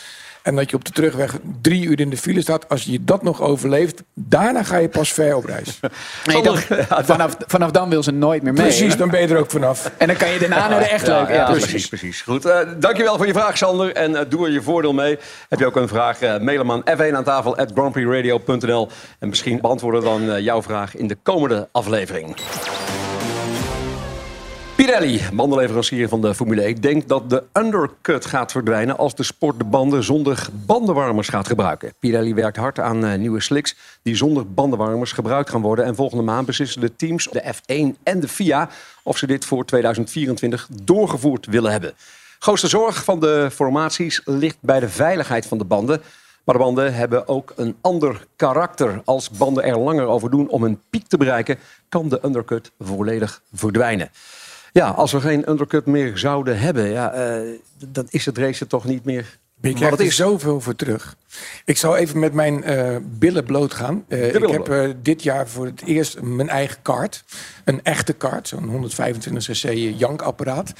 En 0.47 0.57
dat 0.57 0.71
je 0.71 0.77
op 0.77 0.85
de 0.85 0.91
terugweg 0.91 1.35
drie 1.61 1.85
uur 1.85 2.01
in 2.01 2.11
de 2.11 2.17
file 2.17 2.41
staat. 2.41 2.69
Als 2.69 2.83
je 2.83 3.05
dat 3.05 3.23
nog 3.23 3.43
overleeft, 3.43 4.03
daarna 4.15 4.63
ga 4.63 4.77
je 4.77 4.89
pas 4.89 5.13
ver 5.13 5.37
op 5.37 5.45
reis. 5.45 5.81
Nee, 6.25 6.43
dan, 6.43 6.57
vanaf, 7.13 7.37
vanaf 7.47 7.71
dan 7.71 7.89
wil 7.89 8.03
ze 8.03 8.11
nooit 8.11 8.43
meer 8.43 8.53
mee. 8.53 8.63
Precies, 8.63 8.97
dan 8.97 9.11
ben 9.11 9.21
je 9.21 9.29
er 9.29 9.39
ook 9.39 9.51
vanaf. 9.51 9.91
En 9.99 10.07
dan 10.07 10.17
kan 10.17 10.31
je 10.31 10.39
daarna 10.39 10.69
naar 10.69 10.79
de 10.79 10.85
echt 10.85 11.07
leuk. 11.07 11.29
Ja, 11.29 11.51
precies, 11.51 11.89
precies. 11.89 12.21
Goed, 12.21 12.45
eh, 12.45 12.59
dankjewel 12.79 13.17
voor 13.17 13.27
je 13.27 13.33
vraag, 13.33 13.57
Sander. 13.57 13.95
En 13.95 14.17
eh, 14.17 14.25
doe 14.29 14.47
er 14.47 14.53
je 14.53 14.63
voordeel 14.63 14.93
mee. 14.93 15.19
Heb 15.49 15.59
je 15.59 15.67
ook 15.67 15.77
een 15.77 15.89
vraag, 15.89 16.21
eh 16.21 16.39
mail 16.39 16.59
hem 16.59 16.73
aan 16.73 16.83
f1 16.83 17.15
aan 17.15 17.25
tafel 17.25 17.57
at 17.57 17.71
grandprixradio.nl. 17.75 18.89
En 19.19 19.29
misschien 19.29 19.61
beantwoorden 19.61 20.01
we 20.01 20.07
dan 20.07 20.31
eh, 20.31 20.41
jouw 20.41 20.63
vraag 20.63 20.97
in 20.97 21.07
de 21.07 21.17
komende 21.23 21.69
aflevering. 21.73 22.37
Pirelli, 24.87 25.21
bandenleverancier 25.33 26.09
van 26.09 26.21
de 26.21 26.35
Formule 26.35 26.63
1, 26.63 26.81
denkt 26.81 27.09
dat 27.09 27.31
de 27.31 27.43
undercut 27.53 28.27
gaat 28.27 28.53
verdwijnen 28.53 28.99
als 28.99 29.15
de 29.15 29.23
sport 29.23 29.59
de 29.59 29.65
banden 29.65 30.05
zonder 30.05 30.47
bandenwarmers 30.67 31.29
gaat 31.29 31.47
gebruiken. 31.47 31.95
Pirelli 31.99 32.35
werkt 32.35 32.57
hard 32.57 32.81
aan 32.81 33.05
eh, 33.05 33.19
nieuwe 33.19 33.41
slicks 33.41 33.77
die 34.03 34.17
zonder 34.17 34.53
bandenwarmers 34.53 35.13
gebruikt 35.13 35.51
gaan 35.51 35.61
worden. 35.61 35.85
En 35.85 35.95
volgende 35.95 36.23
maand 36.23 36.47
beslissen 36.47 36.81
de 36.81 36.97
teams, 36.97 37.29
de 37.31 37.55
F1 37.55 38.03
en 38.03 38.21
de 38.21 38.29
FIA, 38.29 38.69
of 39.03 39.19
ze 39.19 39.27
dit 39.27 39.45
voor 39.45 39.65
2024 39.65 40.69
doorgevoerd 40.83 41.47
willen 41.47 41.71
hebben. 41.71 41.93
Grootste 42.39 42.69
zorg 42.69 43.05
van 43.05 43.21
de 43.21 43.49
formaties 43.53 44.21
ligt 44.25 44.59
bij 44.61 44.81
de 44.81 44.89
veiligheid 44.89 45.47
van 45.47 45.59
de 45.59 45.65
banden. 45.65 46.03
Maar 46.45 46.55
de 46.55 46.61
banden 46.61 46.95
hebben 46.95 47.29
ook 47.29 47.53
een 47.57 47.77
ander 47.81 48.27
karakter. 48.37 49.01
Als 49.05 49.31
banden 49.31 49.65
er 49.65 49.79
langer 49.79 50.07
over 50.07 50.31
doen 50.31 50.49
om 50.49 50.63
een 50.63 50.81
piek 50.91 51.07
te 51.07 51.17
bereiken, 51.17 51.59
kan 51.89 52.09
de 52.09 52.21
undercut 52.25 52.71
volledig 52.79 53.43
verdwijnen. 53.53 54.11
Ja, 54.77 54.89
als 54.91 55.13
we 55.13 55.21
geen 55.21 55.51
undercut 55.51 55.87
meer 55.87 56.19
zouden 56.19 56.59
hebben, 56.59 56.89
ja, 56.91 57.11
d- 57.79 57.85
dan 57.95 58.07
is 58.09 58.27
het 58.27 58.39
racen 58.39 58.69
toch 58.69 58.85
niet 58.85 59.05
meer 59.05 59.39
Je 59.61 59.69
wat 59.69 59.75
krijgt 59.75 60.01
er 60.01 60.13
zoveel 60.13 60.61
voor 60.61 60.75
terug. 60.75 61.17
Ik 61.65 61.77
zal 61.77 61.97
even 61.97 62.19
met 62.19 62.33
mijn 62.33 62.65
eh, 62.65 62.97
billen 63.03 63.45
bloot 63.45 63.75
gaan. 63.75 64.05
Eh, 64.09 64.35
ik 64.35 64.49
heb 64.49 64.69
eh, 64.69 64.89
dit 65.03 65.23
jaar 65.23 65.49
voor 65.49 65.67
het 65.67 65.83
eerst 65.85 66.21
mijn 66.21 66.49
eigen 66.49 66.83
kart. 66.83 67.25
Een 67.65 67.81
echte 67.83 68.13
kart, 68.13 68.49
zo'n 68.49 68.91
125cc 68.91 69.97
jankapparaat. 69.97 70.73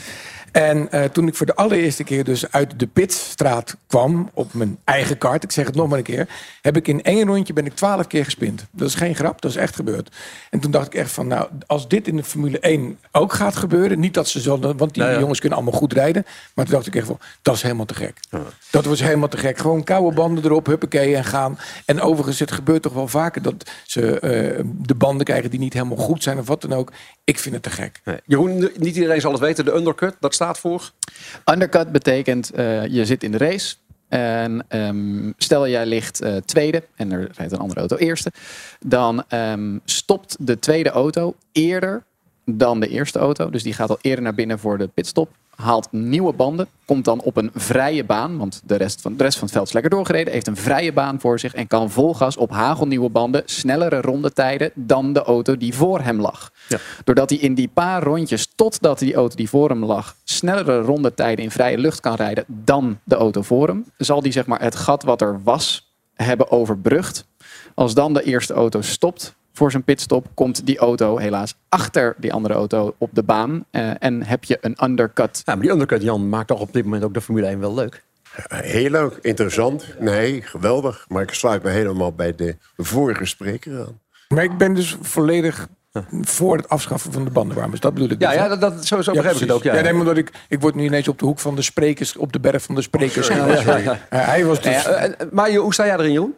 En 0.53 0.89
toen 1.13 1.29
ik 1.29 1.35
voor 1.35 1.47
de 1.47 1.55
allereerste 1.55 2.05
keer 2.05 2.25
dus 2.25 2.53
uit 2.53 2.79
de 2.79 2.87
pitstraat 2.87 3.77
kwam 3.87 4.31
op 4.35 4.55
mijn 4.55 4.79
eigen 4.85 5.19
kart, 5.19 5.43
ik 5.43 5.53
zeg 5.53 5.67
het 5.67 5.75
nog 5.75 5.89
maar 5.89 5.99
een 5.99 6.05
keer, 6.05 6.29
heb 6.63 6.77
ik 6.77 6.89
in 6.89 7.03
één 7.03 7.27
rondje 7.27 7.53
ben 7.53 7.67
ik 7.67 7.75
twaalf 7.75 8.07
keer 8.07 8.25
gespind. 8.25 8.67
Dat 8.71 8.89
is 8.89 8.95
geen 8.95 9.15
grap, 9.15 9.41
dat 9.41 9.51
is 9.51 9.57
echt 9.57 9.75
gebeurd. 9.75 10.17
En 10.51 10.61
toen 10.61 10.71
dacht 10.71 10.87
ik 10.87 10.95
echt 10.95 11.11
van, 11.11 11.27
nou, 11.27 11.49
als 11.67 11.89
dit 11.89 12.09
in 12.09 12.17
de 12.17 12.25
Formule 12.25 12.59
1 12.59 12.99
ook 13.13 13.33
gaat 13.33 13.57
gebeuren, 13.57 14.01
niet 14.01 14.15
dat 14.15 14.29
ze 14.29 14.41
zo, 14.41 14.59
want 14.59 14.95
die 14.95 15.03
Nou 15.03 15.15
ja. 15.15 15.21
jongens 15.21 15.41
kunnen 15.41 15.59
allemaal 15.59 15.79
goed 15.79 15.93
rijden, 15.93 16.25
maar 16.55 16.65
toen 16.65 16.75
dacht 16.75 16.87
ik 16.87 16.95
echt 16.95 17.07
van, 17.07 17.19
dat 17.43 17.55
is 17.55 17.63
helemaal 17.63 17.85
te 17.85 17.95
gek. 17.95 18.21
Dat 18.71 18.85
was 18.85 19.01
helemaal 19.01 19.29
te 19.29 19.37
gek. 19.37 19.59
Gewoon 19.59 19.85
koude 19.85 20.15
banden 20.15 20.43
erop, 20.47 20.67
huppakee 20.67 21.17
en 21.17 21.25
gaan. 21.25 21.59
En 21.85 22.01
overigens, 22.01 22.39
het 22.39 22.53
gebeurt 22.53 22.83
toch 22.83 22.93
wel 22.93 23.09
vaker 23.09 23.43
dat 23.43 23.71
ze 23.85 24.21
eh, 24.21 24.65
de 24.77 24.95
banden 24.95 25.27
krijgen 25.27 25.51
die 25.51 25.59
niet 25.59 25.73
helemaal 25.73 25.97
goed 25.97 26.23
zijn 26.23 26.39
of 26.39 26.47
wat 26.47 26.61
dan 26.61 26.73
ook. 26.73 26.93
Ik 27.25 27.39
vind 27.39 27.55
het 27.55 27.63
te 27.65 27.71
gek. 27.71 28.01
Nee. 28.05 28.17
Jeroen, 28.25 28.71
niet 28.77 28.97
iedereen 28.97 29.21
zal 29.21 29.33
het 29.33 29.41
weten. 29.41 29.65
De 29.65 29.75
undercut, 29.75 30.17
dat 30.21 30.35
staat 30.35 30.59
voor. 30.59 30.91
Undercut 31.45 31.93
betekent 31.93 32.51
eh, 32.51 32.87
je 32.87 33.05
zit 33.05 33.23
in 33.23 33.33
de 33.33 33.39
race. 33.39 33.77
En 34.09 34.65
ehm, 34.69 35.33
stel 35.37 35.69
jij 35.69 35.87
ligt 35.87 36.21
eh, 36.21 36.37
tweede 36.37 36.83
en 36.97 37.13
er 37.13 37.31
rijdt 37.33 37.53
een 37.53 37.59
andere 37.59 37.81
auto 37.81 37.97
eerste. 37.97 38.33
Dan 38.81 39.25
ehm, 39.29 39.79
stopt 39.85 40.37
de 40.39 40.59
tweede 40.59 40.91
auto 40.91 41.35
eerder 41.53 42.05
dan 42.45 42.81
de 42.81 42.89
eerste 42.89 43.19
auto. 43.19 43.51
Dus 43.51 43.63
die 43.63 43.73
gaat 43.73 43.91
al 43.91 43.99
eerder 44.01 44.25
naar 44.25 44.35
binnen 44.35 44.59
voor 44.59 44.79
de 44.79 44.87
pitstop. 44.87 45.31
Haalt 45.57 45.89
nieuwe 45.91 46.33
banden. 46.33 46.67
Komt 46.85 47.05
dan 47.05 47.21
op 47.21 47.37
een 47.37 47.51
vrije 47.55 48.05
baan. 48.05 48.39
Want 48.39 48.63
de 48.65 48.77
rest 48.77 49.01
van, 49.01 49.17
de 49.17 49.23
rest 49.23 49.39
van 49.39 49.45
het 49.45 49.57
veld 49.57 49.67
is 49.67 49.73
lekker 49.73 49.91
doorgereden. 49.91 50.33
Heeft 50.33 50.47
een 50.47 50.57
vrije 50.57 50.93
baan 50.93 51.21
voor 51.21 51.39
zich. 51.39 51.55
En 51.55 51.67
kan 51.67 51.91
vol 51.91 52.15
gas 52.15 52.37
op 52.37 52.51
hagelnieuwe 52.51 53.09
banden. 53.09 53.43
Snellere 53.45 54.01
rondetijden 54.01 54.71
dan 54.75 55.13
de 55.13 55.23
auto 55.23 55.57
die 55.57 55.75
voor 55.75 56.01
hem 56.01 56.21
lag. 56.21 56.53
Ja. 56.69 56.79
Doordat 57.05 57.31
hij 57.31 57.39
in 57.39 57.55
die 57.55 57.69
paar 57.69 58.03
rondjes, 58.03 58.49
totdat 58.55 58.99
die 58.99 59.15
auto 59.15 59.37
die 59.37 59.49
voor 59.49 59.69
hem 59.69 59.85
lag, 59.85 60.17
snellere 60.25 60.81
rondetijden 60.81 61.45
in 61.45 61.51
vrije 61.51 61.79
lucht 61.79 62.01
kan 62.01 62.15
rijden 62.15 62.45
dan 62.47 62.99
de 63.05 63.15
auto 63.15 63.43
voor 63.43 63.69
hem, 63.69 63.85
zal 63.97 64.23
die 64.23 64.33
zeg 64.33 64.47
maar 64.47 64.63
het 64.63 64.77
gat 64.77 65.03
wat 65.03 65.21
er 65.21 65.43
was 65.43 65.93
hebben 66.15 66.51
overbrugd. 66.51 67.27
Als 67.75 67.95
dan 67.95 68.15
de 68.15 68.23
eerste 68.23 68.55
auto 68.55 68.81
stopt 68.81 69.35
voor 69.57 69.71
zijn 69.71 69.83
pitstop, 69.83 70.27
komt 70.35 70.67
die 70.67 70.79
auto 70.79 71.17
helaas 71.17 71.55
achter 71.69 72.15
die 72.19 72.33
andere 72.33 72.55
auto 72.55 72.95
op 72.99 73.11
de 73.13 73.23
baan 73.23 73.65
eh, 73.71 73.91
en 73.99 74.23
heb 74.23 74.45
je 74.45 74.59
een 74.61 74.85
undercut. 74.85 75.43
Ja, 75.45 75.55
maar 75.55 75.63
die 75.63 75.73
undercut, 75.73 76.03
Jan, 76.03 76.29
maakt 76.29 76.49
toch 76.49 76.61
op 76.61 76.73
dit 76.73 76.85
moment 76.85 77.05
ook 77.05 77.15
de 77.15 77.21
Formule 77.21 77.47
1 77.47 77.61
wel 77.61 77.75
leuk. 77.75 78.05
Heel 78.49 78.91
leuk, 78.91 79.19
interessant. 79.21 79.95
Nee, 80.01 80.43
geweldig. 80.43 81.05
Maar 81.09 81.23
ik 81.23 81.33
sluit 81.33 81.63
me 81.63 81.71
helemaal 81.71 82.13
bij 82.13 82.35
de 82.35 82.57
vorige 82.77 83.25
spreker 83.25 83.81
aan. 83.81 84.01
Maar 84.29 84.45
ik 84.45 84.57
ben 84.59 84.75
dus 84.75 84.97
volledig 85.01 85.69
voor 86.23 86.57
het 86.57 86.69
afschaffen 86.69 87.13
van 87.13 87.25
de 87.25 87.31
bandenwarmers. 87.31 87.81
Dat 87.81 87.95
bedoel 87.95 88.11
ik 88.11 88.21
Ja, 88.21 88.29
dus, 88.29 88.39
ja 88.39 88.49
dat, 88.49 88.61
dat, 88.61 88.87
zo, 88.87 89.03
zo 89.03 89.13
begrijp 89.13 89.35
ik 89.35 89.41
het 89.41 89.51
ook. 89.51 89.63
Ja. 89.63 89.75
Ja, 89.75 89.81
nee, 89.81 89.93
maar 89.93 90.05
dat 90.05 90.17
ik, 90.17 90.31
ik 90.49 90.61
word 90.61 90.75
nu 90.75 90.85
ineens 90.85 91.09
op 91.09 91.19
de 91.19 91.25
hoek 91.25 91.39
van 91.39 91.55
de 91.55 91.63
sprekers, 91.63 92.17
op 92.17 92.33
de 92.33 92.41
berg 92.41 92.63
van 92.63 92.75
de 92.75 92.83
sprekers. 92.83 93.27
sorry. 93.27 93.43
gehaald. 93.43 93.65
Ja, 93.65 93.77
ja, 93.77 93.99
ja. 94.11 94.19
Eh, 94.21 94.27
hij 94.27 94.45
was 94.45 94.63
dus... 94.63 94.87
Eh, 94.87 95.05
eh, 95.05 95.13
maar 95.33 95.55
hoe 95.55 95.73
sta 95.73 95.87
jij 95.87 95.95
erin, 95.95 96.13
Jeroen? 96.13 96.35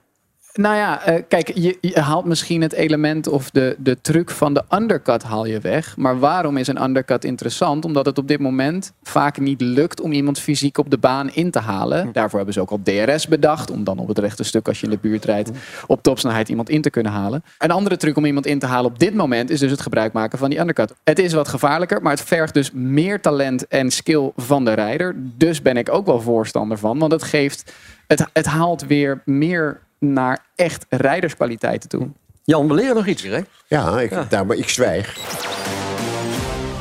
Nou 0.59 0.77
ja, 0.77 1.03
eh, 1.03 1.23
kijk, 1.29 1.51
je, 1.55 1.79
je 1.81 2.01
haalt 2.01 2.25
misschien 2.25 2.63
het 2.63 2.73
element 2.73 3.29
of 3.29 3.51
de, 3.51 3.77
de 3.79 4.01
truc 4.01 4.31
van 4.31 4.55
de 4.55 4.63
undercut 4.71 5.23
haal 5.23 5.45
je 5.47 5.61
weg. 5.61 5.97
Maar 5.97 6.19
waarom 6.19 6.57
is 6.57 6.67
een 6.67 6.83
undercut 6.83 7.25
interessant? 7.25 7.85
Omdat 7.85 8.07
het 8.07 8.19
op 8.19 8.29
dit 8.29 8.41
moment 8.41 8.93
vaak 9.03 9.39
niet 9.39 9.61
lukt 9.61 10.01
om 10.01 10.13
iemand 10.13 10.39
fysiek 10.39 10.79
op 10.79 10.91
de 10.91 10.99
baan 10.99 11.31
in 11.31 11.51
te 11.51 11.59
halen. 11.59 12.13
Daarvoor 12.13 12.37
hebben 12.37 12.55
ze 12.55 12.61
ook 12.61 12.71
al 12.71 12.81
DRS 12.83 13.29
bedacht. 13.29 13.71
Om 13.71 13.85
dan 13.85 13.99
op 13.99 14.09
het 14.09 14.19
rechte 14.19 14.43
stuk, 14.43 14.69
als 14.69 14.81
je 14.81 14.85
in 14.85 14.93
de 14.93 14.99
buurt 15.01 15.25
rijdt, 15.25 15.51
op 15.87 16.03
topsnelheid 16.03 16.49
iemand 16.49 16.71
in 16.71 16.83
te 16.83 16.91
kunnen 16.91 17.13
halen. 17.13 17.43
Een 17.59 17.71
andere 17.71 17.97
truc 17.97 18.17
om 18.17 18.25
iemand 18.25 18.47
in 18.47 18.59
te 18.59 18.67
halen 18.67 18.91
op 18.91 18.99
dit 18.99 19.15
moment 19.15 19.51
is 19.51 19.61
dus 19.61 19.71
het 19.71 19.81
gebruik 19.81 20.13
maken 20.13 20.39
van 20.39 20.51
die 20.51 20.59
undercut. 20.59 20.95
Het 21.05 21.19
is 21.19 21.33
wat 21.33 21.49
gevaarlijker, 21.49 22.03
maar 22.03 22.13
het 22.13 22.25
vergt 22.25 22.55
dus 22.55 22.71
meer 22.73 23.21
talent 23.21 23.67
en 23.67 23.91
skill 23.91 24.31
van 24.37 24.65
de 24.65 24.73
rijder. 24.73 25.15
Dus 25.17 25.63
ben 25.63 25.77
ik 25.77 25.93
ook 25.93 26.07
wel 26.07 26.21
voorstander 26.21 26.79
van. 26.79 26.99
Want 26.99 27.13
het 27.13 27.23
geeft, 27.23 27.73
het, 28.07 28.27
het 28.33 28.47
haalt 28.47 28.87
weer 28.87 29.23
meer 29.25 29.87
naar 29.99 30.45
echt 30.55 30.87
rijderskwaliteiten 30.89 31.89
toe. 31.89 32.09
Jan, 32.45 32.69
we 32.69 32.75
leren 32.75 32.95
nog 32.95 33.07
iets 33.07 33.23
hier, 33.23 33.33
hè? 33.33 33.41
Ja, 33.67 34.01
ik, 34.01 34.31
Daar, 34.31 34.47
maar 34.47 34.57
ik 34.57 34.69
zwijg. 34.69 35.17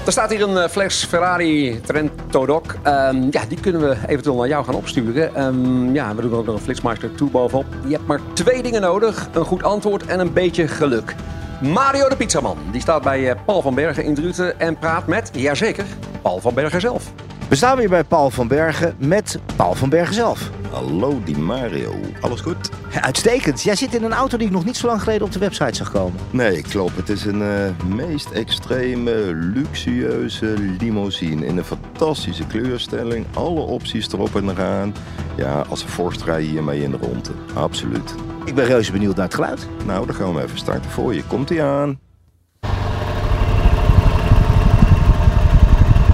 Er 0.06 0.12
staat 0.12 0.30
hier 0.30 0.42
een 0.42 0.58
eh, 0.58 0.70
fles 0.70 1.04
Ferrari 1.04 1.82
Trento 1.86 2.46
Doc. 2.46 2.64
Ehm, 2.84 3.28
ja, 3.32 3.46
die 3.48 3.60
kunnen 3.60 3.82
we 3.82 3.98
eventueel 4.08 4.36
naar 4.36 4.48
jou 4.48 4.66
gaan 4.66 4.76
opsturen. 4.76 5.36
Ehm, 5.36 5.94
ja, 5.94 6.16
we 6.16 6.22
doen 6.22 6.32
er 6.32 6.38
ook 6.38 6.46
nog 6.46 6.56
een 6.56 6.62
Flitsmeister 6.62 7.16
2 7.16 7.30
bovenop. 7.30 7.66
Je 7.86 7.94
hebt 7.94 8.08
maar 8.08 8.20
twee 8.34 8.64
dingen 8.64 8.82
nodig. 8.82 9.28
Een 9.34 9.46
goed 9.46 9.64
antwoord 9.64 10.06
en 10.06 10.20
een 10.20 10.34
beetje 10.34 10.68
geluk. 10.68 11.16
Mario 11.62 12.10
de 12.10 12.16
Pizzaman. 12.16 12.58
Die 12.72 12.82
staat 12.82 13.04
bij 13.04 13.30
eh, 13.30 13.40
Paul 13.46 13.62
van 13.62 13.76
Bergen 13.76 14.04
in 14.04 14.16
Druten 14.16 14.60
en 14.60 14.78
praat 14.78 15.08
met, 15.08 15.30
jazeker, 15.34 15.86
Paul 16.22 16.40
van 16.40 16.54
Bergen 16.54 16.82
zelf. 16.82 17.12
We 17.50 17.56
staan 17.56 17.78
weer 17.78 17.90
bij 17.90 18.04
Paul 18.04 18.30
van 18.30 18.48
Bergen 18.48 18.96
met 18.98 19.40
Paul 19.56 19.74
van 19.74 19.90
Bergen 19.90 20.14
zelf. 20.14 20.50
Hallo, 20.72 21.22
die 21.24 21.38
Mario. 21.38 21.96
Alles 22.22 22.42
goed? 22.42 22.70
Uitstekend. 23.02 23.62
Jij 23.62 23.76
zit 23.76 23.96
in 23.96 24.04
een 24.04 24.14
auto 24.14 24.38
die 24.38 24.48
ik 24.48 24.54
nog 24.54 24.66
niet 24.66 24.78
zo 24.78 24.88
lang 24.88 25.02
geleden 25.02 25.26
op 25.26 25.32
de 25.32 25.40
website 25.40 25.76
zag 25.76 25.92
komen. 25.92 26.20
Nee, 26.32 26.62
klopt. 26.62 26.96
Het 26.96 27.10
is 27.10 27.26
een 27.26 27.42
uh, 27.42 27.96
meest 27.96 28.30
extreme, 28.30 29.32
luxueuze 29.34 30.56
limousine. 30.80 31.46
In 31.46 31.58
een 31.58 31.64
fantastische 31.64 32.48
kleurstelling. 32.48 33.26
Alle 33.34 33.60
opties 33.60 34.12
erop 34.12 34.36
en 34.36 34.50
eraan. 34.50 34.96
Ja, 35.36 35.66
als 35.70 35.84
een 35.84 35.90
Forst 35.90 36.24
rij 36.24 36.42
je 36.42 36.48
hiermee 36.48 36.82
in 36.82 36.92
de 36.92 36.98
ronde. 36.98 37.30
Absoluut. 37.54 38.16
Ik 38.48 38.56
ben 38.56 38.66
reuze 38.66 38.92
benieuwd 38.92 39.16
naar 39.16 39.26
het 39.26 39.34
geluid. 39.34 39.68
Nou, 39.86 40.06
dan 40.06 40.16
gaan 40.16 40.34
we 40.34 40.44
even 40.44 40.58
starten 40.58 40.92
voor 40.92 41.14
je. 41.14 41.24
Komt-ie 41.24 41.62
aan. 41.62 42.00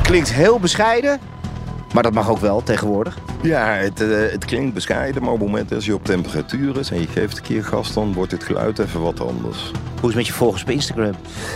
Klinkt 0.04 0.34
heel 0.34 0.60
bescheiden, 0.60 1.20
maar 1.94 2.04
dat 2.04 2.14
mag 2.14 2.30
ook 2.30 2.38
wel 2.38 2.64
tegenwoordig. 2.64 3.18
Ja, 3.44 3.66
het, 3.66 4.02
uh, 4.02 4.32
het 4.32 4.46
klinkt 4.46 4.74
bescheiden, 4.74 5.24
maar 5.24 5.32
op 5.32 5.40
het 5.40 5.48
moment 5.48 5.70
dat 5.70 5.86
je 5.86 5.94
op 5.94 6.06
temperatuur 6.06 6.78
is 6.78 6.92
en 6.92 7.00
je 7.00 7.08
geeft 7.08 7.38
een 7.38 7.44
keer 7.44 7.64
gas, 7.64 7.94
dan 7.94 8.14
wordt 8.14 8.32
het 8.32 8.44
geluid 8.44 8.80
even 8.80 9.02
wat 9.02 9.20
anders. 9.20 9.72
Hoe 9.72 10.02
is 10.02 10.08
het 10.08 10.16
met 10.16 10.28
je 10.28 10.34
volgers 10.34 10.62
op 10.62 10.70
Instagram? 10.70 11.14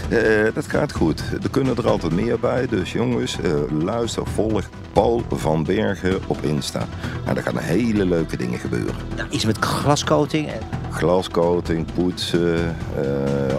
Uh, 0.09 0.19
dat 0.53 0.67
gaat 0.67 0.91
goed. 0.91 1.23
Er 1.43 1.49
kunnen 1.49 1.77
er 1.77 1.89
altijd 1.89 2.13
meer 2.13 2.39
bij. 2.39 2.67
Dus 2.67 2.91
jongens, 2.91 3.37
uh, 3.45 3.83
luister, 3.83 4.27
volg 4.27 4.69
Paul 4.93 5.23
van 5.29 5.63
Bergen 5.63 6.19
op 6.27 6.41
Insta. 6.41 6.87
Nou, 7.23 7.35
daar 7.35 7.43
gaan 7.43 7.57
hele 7.57 8.05
leuke 8.05 8.37
dingen 8.37 8.59
gebeuren. 8.59 8.95
Nou, 9.15 9.29
iets 9.29 9.45
met 9.45 9.57
glascoating? 9.57 10.49
Glascoating, 10.91 11.85
poetsen. 11.93 12.75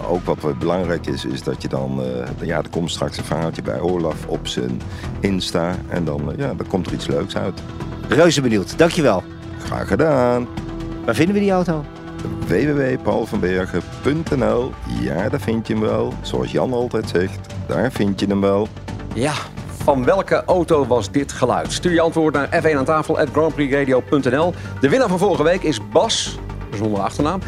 ook 0.07 0.23
wat 0.23 0.59
belangrijk 0.59 1.07
is, 1.07 1.25
is 1.25 1.43
dat 1.43 1.61
je 1.61 1.67
dan... 1.67 2.03
ja, 2.41 2.57
er 2.57 2.69
komt 2.69 2.91
straks 2.91 3.17
een 3.17 3.23
verhaaltje 3.23 3.61
bij 3.61 3.79
Olaf 3.79 4.25
op 4.27 4.47
zijn 4.47 4.81
Insta. 5.19 5.75
En 5.87 6.05
dan, 6.05 6.33
ja, 6.37 6.53
dan 6.53 6.67
komt 6.67 6.87
er 6.87 6.93
iets 6.93 7.07
leuks 7.07 7.35
uit. 7.35 7.61
Reuze 8.09 8.41
benieuwd. 8.41 8.77
Dankjewel. 8.77 9.23
Graag 9.65 9.87
gedaan. 9.87 10.47
Waar 11.05 11.15
vinden 11.15 11.35
we 11.35 11.41
die 11.41 11.51
auto? 11.51 11.85
www.paulvanbergen.nl 12.47 14.71
Ja, 15.01 15.29
daar 15.29 15.39
vind 15.39 15.67
je 15.67 15.73
hem 15.73 15.83
wel. 15.83 16.13
Zoals 16.21 16.51
Jan 16.51 16.73
altijd 16.73 17.09
zegt, 17.09 17.39
daar 17.67 17.91
vind 17.91 18.19
je 18.19 18.25
hem 18.25 18.41
wel. 18.41 18.67
Ja, 19.13 19.33
van 19.83 20.05
welke 20.05 20.43
auto 20.45 20.85
was 20.85 21.11
dit 21.11 21.31
geluid? 21.31 21.73
Stuur 21.73 21.93
je 21.93 22.01
antwoord 22.01 22.33
naar 22.33 22.63
f1 22.63 22.75
aan 22.75 22.85
tafel. 22.85 23.15
De 23.15 24.89
winnaar 24.89 25.09
van 25.09 25.19
vorige 25.19 25.43
week 25.43 25.63
is 25.63 25.79
Bas, 25.91 26.39
zonder 26.77 26.99
achternaam. 26.99 27.39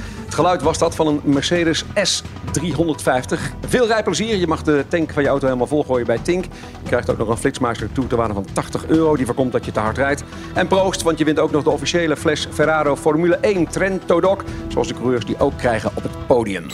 Geluid 0.42 0.62
was 0.62 0.78
dat 0.78 0.96
van 0.96 1.08
een 1.08 1.22
Mercedes 1.24 1.84
S350. 1.84 3.40
Veel 3.68 3.88
rijplezier. 3.88 4.36
Je 4.36 4.48
mag 4.48 4.62
de 4.62 4.86
tank 4.88 5.14
van 5.14 5.24
je 5.24 5.30
auto 5.30 5.46
helemaal 5.46 5.68
volgooien 5.68 6.06
bij 6.06 6.18
Tink. 6.18 6.44
Je 6.44 6.50
krijgt 6.84 7.10
ook 7.10 7.18
nog 7.18 7.28
een 7.28 7.38
flitsmaster 7.38 7.92
toe 7.92 8.08
ter 8.08 8.18
waarde 8.18 8.34
van 8.34 8.46
80 8.54 8.86
euro. 8.86 9.16
Die 9.16 9.26
voorkomt 9.26 9.52
dat 9.52 9.66
je 9.66 9.72
te 9.72 9.80
hard 9.80 9.98
rijdt. 9.98 10.24
En 10.54 10.68
proost, 10.68 11.02
want 11.02 11.18
je 11.18 11.26
wint 11.26 11.40
ook 11.40 11.52
nog 11.52 11.64
de 11.64 11.70
officiële 11.70 12.18
fles 12.18 12.48
Ferraro 12.52 12.96
Formule 12.96 13.36
1 13.36 13.68
Trento 13.68 14.22
Doc. 14.22 14.44
Zoals 14.68 14.88
de 14.88 14.94
coureurs 14.94 15.26
die 15.26 15.40
ook 15.40 15.58
krijgen 15.58 15.92
op 15.96 16.04
het 16.04 16.28
podium. 16.28 16.66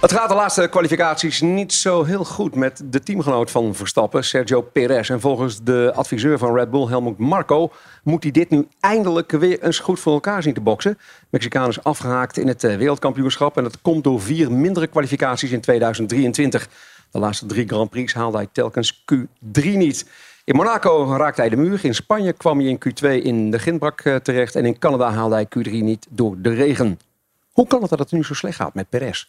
Het 0.00 0.12
gaat 0.12 0.28
de 0.28 0.34
laatste 0.34 0.68
kwalificaties 0.68 1.40
niet 1.40 1.72
zo 1.72 2.04
heel 2.04 2.24
goed 2.24 2.54
met 2.54 2.82
de 2.84 3.00
teamgenoot 3.00 3.50
van 3.50 3.74
Verstappen, 3.74 4.24
Sergio 4.24 4.60
Perez. 4.60 5.10
En 5.10 5.20
volgens 5.20 5.62
de 5.62 5.92
adviseur 5.94 6.38
van 6.38 6.54
Red 6.54 6.70
Bull, 6.70 6.86
Helmut 6.86 7.18
Marco, 7.18 7.72
moet 8.02 8.22
hij 8.22 8.32
dit 8.32 8.50
nu 8.50 8.68
eindelijk 8.80 9.30
weer 9.30 9.62
eens 9.62 9.78
goed 9.78 10.00
voor 10.00 10.12
elkaar 10.12 10.42
zien 10.42 10.54
te 10.54 10.60
boksen. 10.60 10.98
Mexicaan 11.30 11.68
is 11.68 11.82
afgehaakt 11.82 12.36
in 12.36 12.48
het 12.48 12.62
wereldkampioenschap 12.62 13.56
en 13.56 13.62
dat 13.62 13.80
komt 13.82 14.04
door 14.04 14.20
vier 14.20 14.52
mindere 14.52 14.86
kwalificaties 14.86 15.50
in 15.50 15.60
2023. 15.60 16.68
De 17.10 17.18
laatste 17.18 17.46
drie 17.46 17.68
Grand 17.68 17.90
Prix 17.90 18.14
haalde 18.14 18.36
hij 18.36 18.48
telkens 18.52 19.04
Q3 19.14 19.62
niet. 19.62 20.06
In 20.44 20.56
Monaco 20.56 21.14
raakte 21.16 21.40
hij 21.40 21.50
de 21.50 21.56
muur. 21.56 21.84
In 21.84 21.94
Spanje 21.94 22.32
kwam 22.32 22.58
hij 22.58 22.68
in 22.68 22.78
Q2 22.78 23.24
in 23.24 23.50
de 23.50 23.58
Ginbrak 23.58 24.00
terecht. 24.00 24.54
En 24.54 24.66
in 24.66 24.78
Canada 24.78 25.10
haalde 25.10 25.34
hij 25.34 25.46
Q3 25.46 25.70
niet 25.70 26.06
door 26.10 26.36
de 26.38 26.54
regen. 26.54 26.98
Hoe 27.52 27.66
kan 27.66 27.80
het 27.80 27.90
dat 27.90 27.98
het 27.98 28.12
nu 28.12 28.24
zo 28.24 28.34
slecht 28.34 28.56
gaat 28.56 28.74
met 28.74 28.88
Perez? 28.88 29.26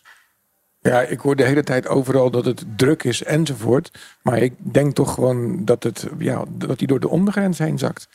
Ja, 0.82 1.02
ik 1.02 1.20
hoor 1.20 1.36
de 1.36 1.46
hele 1.46 1.64
tijd 1.64 1.88
overal 1.88 2.32
dat 2.32 2.46
het 2.46 2.66
druk 2.76 3.04
is 3.04 3.24
enzovoort. 3.24 3.92
Maar 4.22 4.38
ik 4.38 4.54
denk 4.74 4.96
toch 4.96 5.14
gewoon 5.14 5.66
dat, 5.66 5.84
het, 5.84 6.08
ja, 6.18 6.46
dat 6.50 6.78
hij 6.78 6.88
door 6.88 7.00
de 7.00 7.10
ondergrens 7.10 7.58
heen 7.58 7.78
zakt. 7.78 8.08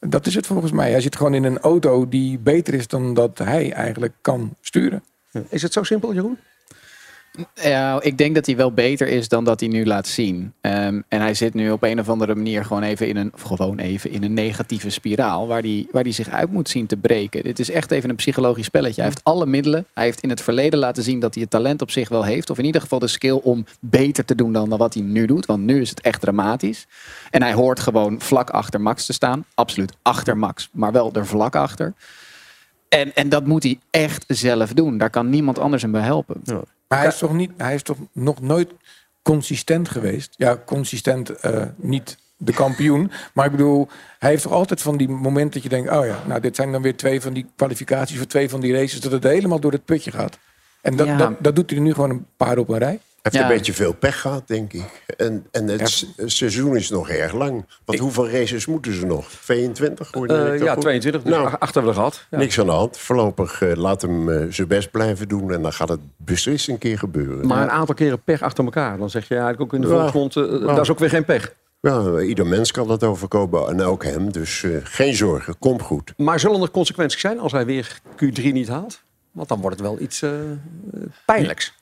Dat 0.00 0.26
is 0.26 0.34
het 0.34 0.46
volgens 0.46 0.72
mij. 0.72 0.90
Hij 0.90 1.00
zit 1.00 1.16
gewoon 1.16 1.34
in 1.34 1.44
een 1.44 1.58
auto 1.58 2.08
die 2.08 2.38
beter 2.38 2.74
is 2.74 2.86
dan 2.86 3.14
dat 3.14 3.38
hij 3.38 3.72
eigenlijk 3.72 4.14
kan 4.20 4.56
sturen. 4.60 5.02
Is 5.48 5.62
het 5.62 5.72
zo 5.72 5.82
simpel, 5.82 6.14
Jeroen? 6.14 6.38
Ja, 7.54 8.02
ik 8.02 8.18
denk 8.18 8.34
dat 8.34 8.46
hij 8.46 8.56
wel 8.56 8.72
beter 8.72 9.08
is 9.08 9.28
dan 9.28 9.44
dat 9.44 9.60
hij 9.60 9.68
nu 9.68 9.86
laat 9.86 10.06
zien. 10.06 10.52
Um, 10.60 11.04
en 11.08 11.20
hij 11.20 11.34
zit 11.34 11.54
nu 11.54 11.70
op 11.70 11.82
een 11.82 12.00
of 12.00 12.08
andere 12.08 12.34
manier 12.34 12.64
gewoon 12.64 12.82
even 12.82 13.08
in 13.08 13.16
een, 13.16 13.32
gewoon 13.36 13.78
even 13.78 14.10
in 14.10 14.22
een 14.22 14.34
negatieve 14.34 14.90
spiraal. 14.90 15.46
Waar 15.46 15.60
hij, 15.60 15.86
waar 15.90 16.02
hij 16.02 16.12
zich 16.12 16.28
uit 16.28 16.52
moet 16.52 16.68
zien 16.68 16.86
te 16.86 16.96
breken. 16.96 17.42
Dit 17.42 17.58
is 17.58 17.70
echt 17.70 17.90
even 17.90 18.10
een 18.10 18.16
psychologisch 18.16 18.64
spelletje. 18.64 19.00
Hij 19.00 19.10
heeft 19.10 19.24
alle 19.24 19.46
middelen. 19.46 19.86
Hij 19.94 20.04
heeft 20.04 20.20
in 20.20 20.30
het 20.30 20.40
verleden 20.40 20.78
laten 20.78 21.02
zien 21.02 21.20
dat 21.20 21.34
hij 21.34 21.42
het 21.42 21.50
talent 21.50 21.82
op 21.82 21.90
zich 21.90 22.08
wel 22.08 22.24
heeft. 22.24 22.50
Of 22.50 22.58
in 22.58 22.64
ieder 22.64 22.80
geval 22.80 22.98
de 22.98 23.06
skill 23.06 23.40
om 23.42 23.64
beter 23.80 24.24
te 24.24 24.34
doen 24.34 24.52
dan 24.52 24.68
wat 24.68 24.94
hij 24.94 25.02
nu 25.02 25.26
doet. 25.26 25.46
Want 25.46 25.62
nu 25.62 25.80
is 25.80 25.90
het 25.90 26.00
echt 26.00 26.20
dramatisch. 26.20 26.86
En 27.30 27.42
hij 27.42 27.52
hoort 27.52 27.80
gewoon 27.80 28.20
vlak 28.20 28.50
achter 28.50 28.80
Max 28.80 29.06
te 29.06 29.12
staan. 29.12 29.44
Absoluut 29.54 29.92
achter 30.02 30.38
Max. 30.38 30.68
Maar 30.72 30.92
wel 30.92 31.12
er 31.12 31.26
vlak 31.26 31.56
achter. 31.56 31.94
En, 32.88 33.14
en 33.14 33.28
dat 33.28 33.46
moet 33.46 33.62
hij 33.62 33.78
echt 33.90 34.24
zelf 34.26 34.72
doen. 34.72 34.98
Daar 34.98 35.10
kan 35.10 35.28
niemand 35.28 35.58
anders 35.58 35.82
hem 35.82 35.92
bij 35.92 36.02
helpen. 36.02 36.36
Ja. 36.44 36.62
Maar 36.90 36.98
hij 36.98 37.08
is 37.08 37.18
toch, 37.18 37.32
niet, 37.32 37.50
hij 37.56 37.74
is 37.74 37.82
toch 37.82 37.96
nog 38.12 38.40
nooit 38.40 38.70
consistent 39.22 39.88
geweest? 39.88 40.34
Ja, 40.36 40.62
consistent 40.66 41.44
uh, 41.44 41.62
niet 41.76 42.16
de 42.36 42.52
kampioen. 42.52 43.10
Maar 43.32 43.44
ik 43.44 43.50
bedoel, 43.50 43.88
hij 44.18 44.30
heeft 44.30 44.42
toch 44.42 44.52
altijd 44.52 44.82
van 44.82 44.96
die 44.96 45.08
momenten 45.08 45.52
dat 45.52 45.62
je 45.62 45.68
denkt... 45.68 45.90
oh 45.90 46.06
ja, 46.06 46.22
nou 46.26 46.40
dit 46.40 46.56
zijn 46.56 46.72
dan 46.72 46.82
weer 46.82 46.96
twee 46.96 47.20
van 47.20 47.32
die 47.32 47.46
kwalificaties... 47.56 48.16
voor 48.16 48.26
twee 48.26 48.48
van 48.50 48.60
die 48.60 48.72
races, 48.72 49.00
dat 49.00 49.12
het 49.12 49.22
helemaal 49.22 49.60
door 49.60 49.72
het 49.72 49.84
putje 49.84 50.10
gaat. 50.10 50.38
En 50.80 50.96
dat, 50.96 51.06
Ja. 51.06 51.16
dat, 51.16 51.32
dat 51.38 51.56
doet 51.56 51.70
hij 51.70 51.78
nu 51.78 51.94
gewoon 51.94 52.10
een 52.10 52.26
paar 52.36 52.58
op 52.58 52.68
een 52.68 52.78
rij. 52.78 53.00
Heeft 53.22 53.34
Ja. 53.36 53.42
een 53.42 53.48
beetje 53.56 53.72
veel 53.72 53.92
pech 53.92 54.20
gehad, 54.20 54.42
denk 54.48 54.72
ik. 54.72 55.04
En, 55.16 55.46
en 55.50 55.68
het 55.68 56.06
seizoen 56.24 56.76
is 56.76 56.90
nog 56.90 57.08
erg 57.08 57.32
lang. 57.32 57.66
Want 57.84 57.98
hoeveel 57.98 58.28
races 58.30 58.66
moeten 58.66 58.94
ze 58.94 59.06
nog? 59.06 59.28
22? 59.30 60.08
Hoorde 60.12 60.34
Eh, 60.34 60.58
ja, 60.62 60.72
goed? 60.72 60.80
22. 60.80 61.22
Dus 61.22 61.32
Nou, 61.32 61.46
ach- 61.46 61.58
acht 61.60 61.74
hebben 61.74 61.92
we 61.92 61.98
gehad. 61.98 62.26
Ja. 62.30 62.38
Niks 62.38 62.58
aan 62.60 62.66
de 62.66 62.72
hand. 62.72 62.98
Voorlopig 62.98 63.62
eh, 63.62 63.72
laat 63.76 64.02
hem 64.02 64.30
eh, 64.30 64.46
zijn 64.50 64.68
best 64.68 64.90
blijven 64.90 65.28
doen. 65.28 65.52
En 65.52 65.62
dan 65.62 65.72
gaat 65.72 65.88
het 65.88 66.00
beslist 66.16 66.68
een 66.68 66.78
keer 66.78 66.98
gebeuren. 66.98 67.46
Maar 67.46 67.62
een 67.62 67.70
aantal 67.70 67.94
keren 67.94 68.22
pech 68.22 68.42
achter 68.42 68.64
elkaar. 68.64 68.98
Dan 68.98 69.10
zeg 69.10 69.28
je 69.28 69.34
eigenlijk 69.34 69.62
ook 69.62 69.72
in 69.74 69.80
de 69.80 69.88
volksmond, 69.88 70.36
eh, 70.36 70.42
Ja. 70.42 70.58
dat 70.58 70.80
is 70.80 70.90
ook 70.90 70.98
weer 70.98 71.10
geen 71.10 71.24
pech. 71.24 71.54
Ja, 71.80 72.18
ieder 72.20 72.46
mens 72.46 72.72
kan 72.72 72.88
dat 72.88 73.04
overkomen. 73.04 73.68
En 73.68 73.82
ook 73.82 74.04
hem. 74.04 74.32
Dus 74.32 74.62
eh, 74.62 74.70
geen 74.82 75.14
zorgen. 75.14 75.58
Komt 75.58 75.82
goed. 75.82 76.12
Maar 76.16 76.40
zullen 76.40 76.62
er 76.62 76.70
consequenties 76.70 77.20
zijn 77.20 77.38
als 77.38 77.52
hij 77.52 77.66
weer 77.66 78.00
Q3 78.16 78.42
niet 78.52 78.68
haalt? 78.68 79.02
Want 79.32 79.48
dan 79.48 79.60
wordt 79.60 79.78
het 79.78 79.86
wel 79.86 80.00
iets 80.00 80.24
pijnlijks. 81.24 81.78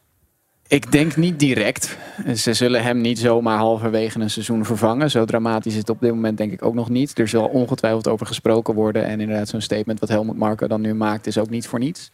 Ik 0.68 0.92
denk 0.92 1.16
niet 1.16 1.38
direct. 1.38 1.98
Ze 2.34 2.52
zullen 2.54 2.82
hem 2.82 3.00
niet 3.00 3.18
zomaar 3.18 3.58
halverwege 3.58 4.20
een 4.20 4.30
seizoen 4.30 4.64
vervangen. 4.64 5.10
Zo 5.10 5.24
dramatisch 5.24 5.72
is 5.72 5.78
het 5.78 5.90
op 5.90 6.00
dit 6.00 6.10
moment 6.10 6.38
denk 6.38 6.52
ik 6.52 6.64
ook 6.64 6.74
nog 6.74 6.88
niet. 6.88 7.18
Er 7.18 7.28
zal 7.28 7.46
ongetwijfeld 7.46 8.08
over 8.08 8.26
gesproken 8.26 8.74
worden. 8.74 9.04
En 9.04 9.20
inderdaad 9.20 9.48
zo'n 9.48 9.60
statement 9.60 10.00
wat 10.00 10.08
Helmut 10.08 10.36
Marko 10.36 10.66
dan 10.66 10.80
nu 10.80 10.94
maakt 10.94 11.26
is 11.26 11.38
ook 11.38 11.50
niet 11.50 11.66
voor 11.66 11.78
niets. 11.78 12.10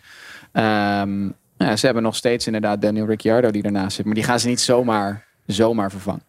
Ehm, 0.52 1.24
ja, 1.56 1.76
ze 1.76 1.86
hebben 1.86 2.02
nog 2.02 2.16
steeds 2.16 2.46
inderdaad 2.46 2.82
Daniel 2.82 3.06
Ricciardo 3.06 3.50
die 3.50 3.62
ernaast 3.62 3.96
zit. 3.96 4.04
Maar 4.04 4.14
die 4.14 4.24
gaan 4.24 4.40
ze 4.40 4.48
niet 4.48 4.60
zomaar, 4.60 5.26
zomaar 5.46 5.90
vervangen. 5.90 6.22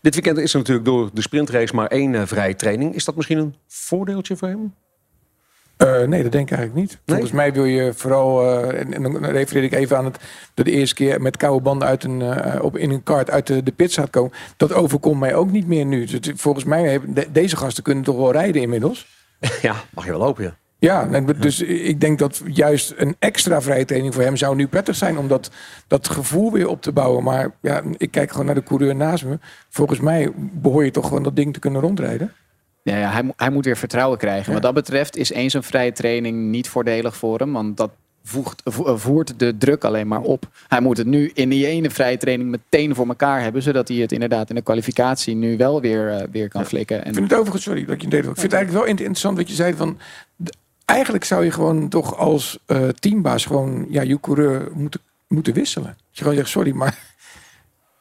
Dit 0.00 0.14
weekend 0.14 0.38
is 0.38 0.52
er 0.52 0.58
natuurlijk 0.58 0.86
door 0.86 1.10
de 1.12 1.22
sprintrace 1.22 1.74
maar 1.74 1.86
één 1.86 2.14
eh, 2.14 2.26
vrije 2.26 2.56
training. 2.56 2.94
Is 2.94 3.04
dat 3.04 3.16
misschien 3.16 3.38
een 3.38 3.54
voordeeltje 3.66 4.36
voor 4.36 4.48
hem? 4.48 4.74
Eh, 5.76 6.02
nee, 6.02 6.22
dat 6.22 6.32
denk 6.32 6.50
ik 6.50 6.56
eigenlijk 6.56 6.74
niet. 6.74 6.98
Volgens 7.06 7.30
mij 7.32 7.52
wil 7.52 7.64
je 7.64 7.92
vooral, 7.94 8.42
eh, 8.42 8.80
en, 8.80 8.92
en 8.94 9.02
dan 9.02 9.24
refereer 9.26 9.62
ik 9.62 9.72
even 9.72 9.96
aan 9.96 10.04
het, 10.04 10.18
dat 10.54 10.64
de 10.64 10.70
eerste 10.70 10.94
keer 10.94 11.20
met 11.22 11.36
koude 11.36 11.62
banden 11.62 11.88
uit 11.88 12.04
een, 12.04 12.22
eh, 12.22 12.62
op, 12.62 12.76
in 12.76 12.90
een 12.90 13.02
kart 13.02 13.30
uit 13.30 13.46
de, 13.46 13.62
de 13.62 13.72
pit 13.72 13.92
gaat 13.92 14.10
komen. 14.10 14.32
Dat 14.56 14.72
overkomt 14.72 15.20
mij 15.20 15.34
ook 15.34 15.50
niet 15.50 15.66
meer 15.66 15.84
nu. 15.84 16.04
Dus 16.04 16.32
volgens 16.36 16.64
mij 16.64 16.82
hebben 16.90 17.14
de- 17.14 17.26
deze 17.32 17.56
gasten 17.56 17.82
kunnen 17.82 18.04
toch 18.04 18.16
wel 18.16 18.32
rijden 18.32 18.62
inmiddels. 18.62 19.06
Ja, 19.62 19.74
mag 19.94 20.04
je 20.04 20.10
wel 20.10 20.22
hopen, 20.22 20.44
ja. 20.44 20.56
Ja, 20.78 21.08
en 21.10 21.26
dus 21.40 21.60
ik 21.62 22.00
denk 22.00 22.18
dat 22.18 22.42
juist 22.46 22.94
een 22.96 23.16
extra 23.18 23.60
vrije 23.62 23.84
training 23.84 24.14
voor 24.14 24.22
hem 24.22 24.36
zou 24.36 24.56
nu 24.56 24.66
prettig 24.66 24.94
zijn 24.96 25.18
om 25.18 25.28
dat, 25.28 25.50
dat 25.86 26.08
gevoel 26.08 26.52
weer 26.52 26.68
op 26.68 26.82
te 26.82 26.92
bouwen. 26.92 27.22
Maar 27.24 27.50
ja, 27.60 27.82
ik 27.96 28.10
kijk 28.10 28.30
gewoon 28.30 28.46
naar 28.46 28.54
de 28.54 28.62
coureur 28.62 28.96
naast 28.96 29.24
me. 29.24 29.38
Volgens 29.68 30.00
mij 30.00 30.32
behoor 30.36 30.84
je 30.84 30.90
toch 30.90 31.06
gewoon 31.06 31.22
dat 31.22 31.36
ding 31.36 31.52
te 31.52 31.58
kunnen 31.60 31.80
rondrijden. 31.80 32.32
Ja, 32.92 32.96
ja 32.96 33.10
hij, 33.10 33.32
hij 33.36 33.50
moet 33.50 33.64
weer 33.64 33.76
vertrouwen 33.76 34.18
krijgen. 34.18 34.52
Wat 34.52 34.62
dat 34.62 34.74
betreft 34.74 35.16
is 35.16 35.30
eens 35.30 35.52
een 35.54 35.62
vrije 35.62 35.92
training 35.92 36.50
niet 36.50 36.68
voordelig 36.68 37.16
voor 37.16 37.38
hem. 37.38 37.52
Want 37.52 37.76
dat 37.76 37.90
voegt, 38.24 38.62
vo- 38.64 38.96
voert 38.96 39.38
de 39.38 39.56
druk 39.58 39.84
alleen 39.84 40.08
maar 40.08 40.20
op. 40.20 40.48
Hij 40.68 40.80
moet 40.80 40.96
het 40.96 41.06
nu 41.06 41.30
in 41.34 41.48
die 41.48 41.66
ene 41.66 41.90
vrije 41.90 42.16
training 42.16 42.50
meteen 42.50 42.94
voor 42.94 43.06
elkaar 43.08 43.42
hebben. 43.42 43.62
Zodat 43.62 43.88
hij 43.88 43.96
het 43.96 44.12
inderdaad 44.12 44.48
in 44.48 44.54
de 44.54 44.62
kwalificatie 44.62 45.34
nu 45.34 45.56
wel 45.56 45.80
weer, 45.80 46.08
eh, 46.12 46.26
weer 46.30 46.48
kan 46.48 46.66
flikken. 46.66 47.02
En 47.02 47.08
Ik 47.08 47.14
vind 47.14 47.30
het 47.30 47.38
overigens, 47.38 47.64
sorry 47.64 47.84
dat 47.84 47.96
je 47.96 48.02
het 48.02 48.10
deed. 48.10 48.20
Ik 48.20 48.24
vind 48.26 48.42
het 48.42 48.52
eigenlijk 48.52 48.84
wel 48.84 48.94
interessant 48.94 49.36
wat 49.36 49.48
je 49.48 49.54
zei 49.54 49.74
van. 49.74 49.98
Eigenlijk 50.84 51.24
zou 51.24 51.44
je 51.44 51.50
gewoon 51.50 51.88
toch 51.88 52.16
als 52.16 52.58
eh, 52.66 52.88
teambaas 52.88 53.44
gewoon 53.46 53.86
ja, 53.88 54.02
je 54.02 54.20
coureur 54.20 54.68
moeten, 54.74 55.00
moeten 55.28 55.52
wisselen. 55.52 55.86
Dat 55.88 55.96
je 56.10 56.22
gewoon 56.22 56.36
zegt, 56.36 56.48
sorry, 56.48 56.72
maar 56.72 56.98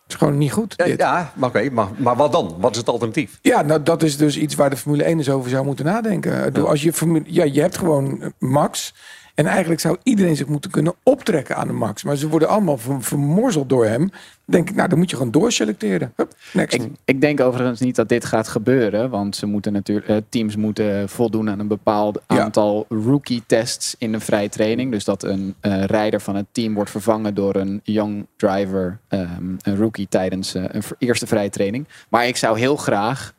Het 0.05 0.13
is 0.13 0.19
gewoon 0.19 0.37
niet 0.37 0.51
goed. 0.51 0.73
Ja, 0.97 1.31
maar 1.35 1.49
oké, 1.49 1.69
maar, 1.69 1.87
maar 1.97 2.15
wat 2.15 2.31
dan? 2.31 2.55
Wat 2.59 2.71
is 2.71 2.77
het 2.77 2.89
alternatief? 2.89 3.39
Ja, 3.41 3.61
nou 3.61 3.83
dat 3.83 4.03
is 4.03 4.17
dus 4.17 4.37
iets 4.37 4.55
waar 4.55 4.69
de 4.69 4.77
Formule 4.77 5.03
1 5.03 5.17
eens 5.17 5.29
over 5.29 5.49
zou 5.49 5.65
moeten 5.65 5.85
nadenken. 5.85 6.65
Als 6.65 6.81
je, 6.81 7.21
ja, 7.25 7.43
je 7.43 7.61
hebt 7.61 7.77
gewoon 7.77 8.21
eh, 8.21 8.29
Max. 8.39 8.93
En 9.35 9.45
eigenlijk 9.45 9.79
zou 9.79 9.97
iedereen 10.03 10.35
zich 10.35 10.47
moeten 10.47 10.71
kunnen 10.71 10.93
optrekken 11.03 11.55
aan 11.55 11.67
de 11.67 11.73
Max. 11.73 12.03
Maar 12.03 12.15
ze 12.15 12.29
worden 12.29 12.47
allemaal 12.47 12.77
ver- 12.77 13.03
vermorzeld 13.03 13.69
door 13.69 13.85
hem. 13.85 14.11
Denk 14.45 14.69
ik, 14.69 14.75
nou 14.75 14.89
dan 14.89 14.97
moet 14.97 15.09
je 15.09 15.15
gewoon 15.15 15.31
doorselecteren. 15.31 16.13
Hup, 16.15 16.33
next. 16.53 16.73
Ik, 16.73 16.91
ik 17.05 17.21
denk 17.21 17.39
overigens 17.39 17.79
niet 17.79 17.95
dat 17.95 18.09
dit 18.09 18.25
gaat 18.25 18.47
gebeuren. 18.47 19.09
Want 19.09 19.35
ze 19.35 19.45
moeten 19.45 19.73
natuurlijk, 19.73 20.07
eh, 20.07 20.17
teams 20.29 20.55
moeten 20.55 21.09
voldoen 21.09 21.49
aan 21.49 21.59
een 21.59 21.67
bepaald 21.67 22.21
aantal 22.27 22.85
rookie 22.89 23.43
tests 23.45 23.95
in 23.97 24.13
een 24.13 24.21
vrije 24.21 24.49
training. 24.49 24.91
Dus 24.91 25.03
dat 25.03 25.23
een 25.23 25.55
eh, 25.59 25.83
rijder 25.83 26.21
van 26.21 26.35
het 26.35 26.45
team 26.51 26.73
wordt 26.73 26.89
vervangen 26.89 27.33
door 27.33 27.55
een 27.55 27.79
young 27.83 28.25
driver, 28.35 28.99
ehm, 29.07 29.55
een 29.61 29.77
rookie 29.77 30.07
tijdens 30.09 30.55
eh, 30.55 30.63
een 30.67 30.83
eerste 30.97 31.27
vrije 31.27 31.49
training. 31.49 31.87
Maar 32.09 32.27
ik 32.27 32.37
zou 32.37 32.59
heel 32.59 32.75
graag 32.75 33.33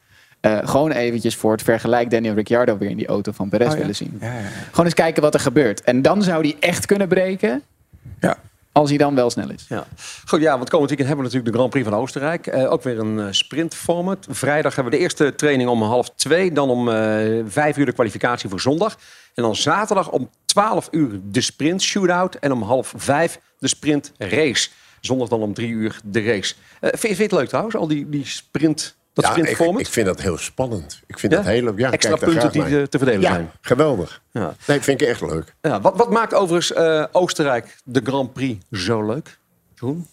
eh, 0.46 0.58
gewoon 0.68 0.90
eventjes 0.90 1.36
voor 1.36 1.52
het 1.52 1.62
vergelijk 1.62 2.10
Daniel 2.10 2.34
Ricciardo 2.34 2.78
weer 2.78 2.90
in 2.90 2.96
die 2.96 3.06
auto 3.06 3.32
van 3.32 3.48
Perez 3.48 3.66
Oh 3.66 3.72
ja. 3.72 3.78
willen 3.78 3.94
zien. 3.96 4.16
Ja, 4.20 4.26
ja, 4.32 4.38
ja. 4.38 4.46
Gewoon 4.70 4.84
eens 4.84 4.94
kijken 4.94 5.22
wat 5.22 5.34
er 5.34 5.40
gebeurt. 5.40 5.82
En 5.82 6.02
dan 6.02 6.22
zou 6.22 6.42
die 6.42 6.56
echt 6.60 6.86
kunnen 6.86 7.08
breken. 7.08 7.62
Ja. 8.20 8.36
Als 8.72 8.88
hij 8.88 8.98
dan 8.98 9.14
wel 9.14 9.30
snel 9.30 9.50
is. 9.50 9.66
Ja. 9.68 9.86
Goed, 10.26 10.40
ja, 10.40 10.56
want 10.56 10.68
komend 10.70 10.88
weekend 10.88 11.08
hebben 11.08 11.26
we 11.26 11.32
natuurlijk 11.32 11.52
de 11.52 11.52
Grand 11.58 11.70
Prix 11.70 11.88
van 11.88 11.98
Oostenrijk. 11.98 12.46
Eh, 12.46 12.72
ook 12.72 12.82
weer 12.82 12.98
een 12.98 13.18
eh, 13.20 13.26
sprintformat. 13.30 14.26
Vrijdag 14.30 14.74
hebben 14.74 14.92
we 14.92 14.98
de 14.98 15.04
eerste 15.04 15.34
training 15.34 15.68
om 15.68 15.82
half 15.82 16.10
twee. 16.10 16.52
Dan 16.52 16.70
om 16.70 16.88
eh, 16.88 16.94
vijf 17.46 17.76
uur 17.76 17.86
de 17.86 17.92
kwalificatie 17.92 18.48
voor 18.48 18.60
zondag. 18.60 18.98
En 19.34 19.42
dan 19.42 19.56
zaterdag 19.56 20.10
om 20.10 20.30
12 20.44 20.88
uur 20.90 21.20
de 21.24 21.40
sprint 21.40 21.82
shootout. 21.82 22.34
En 22.34 22.52
om 22.52 22.62
half 22.62 22.92
vijf 22.96 23.40
de 23.58 23.68
sprint 23.68 24.12
race. 24.18 24.68
Zondag 25.00 25.28
dan 25.28 25.40
om 25.42 25.54
drie 25.54 25.68
uur 25.70 26.00
de 26.04 26.22
race. 26.22 26.54
Eh, 26.80 26.90
vind, 26.90 26.92
je- 26.92 26.98
vind 26.98 27.16
je 27.16 27.22
het 27.22 27.32
leuk 27.32 27.48
trouwens, 27.48 27.76
al 27.76 27.86
die, 27.88 28.08
die 28.08 28.26
sprint, 28.26 28.96
dat 29.16 29.24
Ja, 29.24 29.34
ik, 29.36 29.58
ik 29.78 29.86
vind 29.86 30.06
dat 30.06 30.20
heel 30.20 30.38
spannend. 30.38 31.02
Ik 31.06 31.18
vind 31.18 31.32
Ja? 31.32 31.38
dat 31.38 31.46
heel 31.46 31.62
leuk. 31.62 31.78
Ja, 31.78 31.90
Extra 31.90 32.16
kijk 32.16 32.30
punten 32.30 32.52
die 32.52 32.88
te 32.88 32.98
verdelen 32.98 33.20
ja, 33.20 33.32
zijn. 33.32 33.50
geweldig. 33.60 34.22
Ja. 34.30 34.54
Nee, 34.66 34.80
vind 34.80 35.00
ik 35.00 35.08
echt 35.08 35.20
leuk. 35.20 35.54
Ja, 35.60 35.80
wat, 35.80 35.96
wat 35.96 36.10
maakt 36.10 36.34
overigens 36.34 36.72
eh, 36.72 37.04
Oostenrijk 37.12 37.76
de 37.84 38.00
Grand 38.04 38.32
Prix 38.32 38.64
zo 38.70 39.06
leuk? 39.06 39.38
Jeroen? 39.74 40.06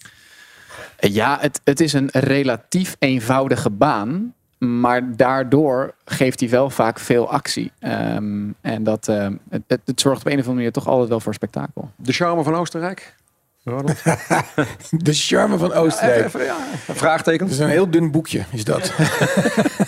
Ja, 1.00 1.38
het, 1.42 1.62
het 1.64 1.80
is 1.80 1.94
een 1.94 2.10
relatief 2.12 2.96
eenvoudige 3.00 3.70
baan. 3.70 4.34
Maar 4.58 5.16
daardoor 5.16 5.94
geeft 6.06 6.40
hij 6.40 6.50
wel 6.50 6.70
vaak 6.70 7.00
veel 7.00 7.30
actie. 7.30 7.72
Ehm, 7.80 8.44
en 8.62 8.84
dat, 8.84 9.08
ehm, 9.08 9.36
het, 9.50 9.62
het, 9.68 9.80
het 9.86 10.02
zorgt 10.02 10.20
op 10.22 10.26
een 10.26 10.32
of 10.32 10.38
andere 10.40 10.56
manier 10.56 10.72
toch 10.72 10.88
altijd 10.88 11.10
wel 11.10 11.20
voor 11.20 11.34
spektakel. 11.34 11.92
De 11.96 12.14
charme 12.14 12.44
van 12.44 12.56
Oostenrijk? 12.56 13.16
De 14.90 15.14
charme 15.14 15.58
van 15.58 15.74
Oostenrijk. 15.74 16.32
Ja, 16.32 16.58
vraagteken. 16.94 17.46
Het 17.46 17.54
is 17.54 17.60
een 17.60 17.70
heel 17.70 17.90
dun 17.90 18.12
boekje, 18.12 18.44
is 18.52 18.64
dat. 18.64 18.82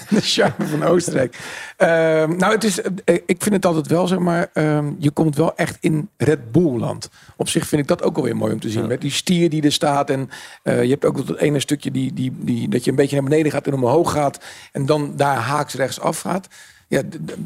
de 0.10 0.22
charme 0.22 0.68
van 0.68 0.84
Oostenrijk. 0.84 1.38
Ehm, 1.78 2.38
nou, 2.38 2.54
het 2.54 2.64
is, 2.64 2.82
eh, 2.82 3.16
ik 3.26 3.42
vind 3.42 3.56
het 3.56 3.66
altijd 3.66 3.88
wel, 3.88 4.08
zeg 4.08 4.20
maar, 4.20 4.50
ehm, 4.54 4.92
je 4.98 5.12
komt 5.12 5.36
wel 5.36 5.56
echt 5.56 5.78
in 5.80 6.10
Red 6.18 6.52
Bull-land. 6.52 7.10
Op 7.38 7.50
zich 7.50 7.68
vind 7.68 7.82
ik 7.82 7.88
dat 7.88 8.04
ook 8.04 8.18
alweer 8.18 8.36
mooi 8.36 8.54
om 8.54 8.60
te 8.60 8.70
zien. 8.70 8.88
Met 8.88 9.02
die 9.02 9.12
stier 9.12 9.50
die 9.50 9.64
er 9.64 9.72
staat. 9.72 10.10
En 10.10 10.30
eh, 10.64 10.84
je 10.84 10.90
hebt 10.90 11.06
ook 11.06 11.28
dat 11.28 11.38
ene 11.38 11.60
stukje 11.60 11.92
die, 11.92 12.14
die, 12.14 12.34
die, 12.38 12.70
dat 12.70 12.84
je 12.84 12.90
een 12.90 12.96
beetje 12.96 13.16
naar 13.16 13.30
beneden 13.30 13.52
gaat 13.52 13.68
en 13.68 13.74
omhoog 13.74 14.12
gaat. 14.12 14.40
En 14.72 14.86
dan 14.86 15.14
daar 15.16 15.38
haaks 15.38 15.74
rechts 15.74 16.00
af 16.00 16.20
gaat. 16.20 16.48
Ja, 16.88 17.02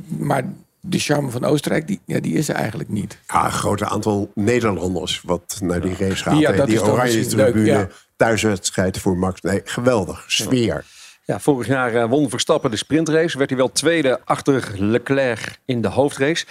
maar 0.07 0.43
de 0.89 0.99
charme 0.99 1.29
van 1.29 1.45
Oostenrijk, 1.45 1.87
die, 1.87 1.99
ja, 2.05 2.19
die 2.19 2.33
is 2.33 2.49
er 2.49 2.55
eigenlijk 2.55 2.89
niet. 2.89 3.19
Ja, 3.27 3.45
een 3.45 3.51
groot 3.51 3.83
aantal 3.83 4.31
Nederlanders 4.35 5.21
wat 5.25 5.57
naar 5.61 5.81
die 5.81 5.95
race 5.99 6.23
gaat. 6.23 6.39
Ja, 6.39 6.51
dat 6.51 6.67
die 6.67 6.75
is 6.75 6.81
oranje 6.81 7.25
tribune, 7.25 7.65
ja. 7.65 7.87
thuiswedstrijd 8.15 8.99
voor 8.99 9.17
Max. 9.17 9.41
Nee, 9.41 9.61
geweldig. 9.63 10.23
Sfeer. 10.27 10.85
Ja, 11.29 11.39
vorig 11.39 11.67
jaar 11.67 11.95
eh, 11.95 12.09
won 12.09 12.29
Verstappen 12.29 12.71
de 12.71 12.77
sprintrace. 12.77 13.37
Werd 13.37 13.49
hij 13.49 13.59
wel 13.59 13.71
tweede 13.71 14.19
achter 14.25 14.71
Leclerc 14.75 15.59
in 15.65 15.81
de 15.81 15.87
hoofdrace. 15.87 16.45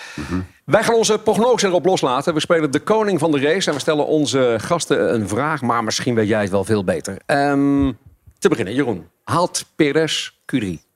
Wij 0.64 0.82
gaan 0.82 0.94
onze 0.94 1.18
prognose 1.18 1.66
erop 1.66 1.84
loslaten. 1.84 2.34
We 2.34 2.40
spelen 2.40 2.70
de 2.70 2.80
koning 2.80 3.18
van 3.18 3.30
de 3.30 3.40
race. 3.40 3.68
En 3.68 3.74
we 3.74 3.80
stellen 3.80 4.06
onze 4.06 4.56
gasten 4.60 5.14
een 5.14 5.28
vraag. 5.28 5.62
Maar 5.62 5.84
misschien 5.84 6.14
weet 6.14 6.28
jij 6.28 6.40
het 6.40 6.50
wel 6.50 6.64
veel 6.64 6.84
beter. 6.84 7.16
Ehm, 7.26 7.92
te 8.38 8.48
beginnen, 8.48 8.74
Jeroen. 8.74 9.08
Haalt 9.24 9.64
Perez 9.76 10.30
Q3? 10.30 10.87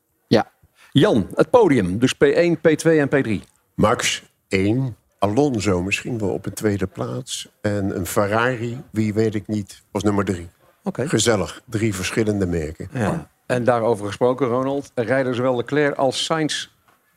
Ja. 0.93 1.01
Jan, 1.01 1.27
het 1.35 1.51
podium. 1.51 1.99
Dus 1.99 2.15
P1, 2.15 2.57
P2 2.69 2.91
en 2.91 3.09
P3. 3.09 3.45
Max 3.75 4.23
1. 4.49 4.97
Alonso 5.19 5.83
misschien 5.83 6.19
wel 6.19 6.29
op 6.29 6.47
een 6.47 6.53
tweede 6.53 6.87
plaats. 6.87 7.49
En 7.61 7.97
een 7.97 8.07
Ferrari, 8.07 8.83
wie 8.91 9.15
weet 9.15 9.35
ik 9.35 9.47
niet, 9.47 9.83
als 9.91 10.03
nummer 10.03 10.25
drie. 10.25 10.49
Oké. 10.83 11.09
Gezellig. 11.09 11.63
Drie 11.67 11.95
verschillende 11.95 12.47
merken. 12.47 12.89
Ja. 12.93 13.31
En 13.47 13.65
daarover 13.65 14.07
gesproken, 14.07 14.47
Ronald. 14.47 14.91
Rijden 14.95 15.35
zowel 15.35 15.57
Leclerc 15.57 15.97
als 15.97 16.25
Sainz 16.25 16.69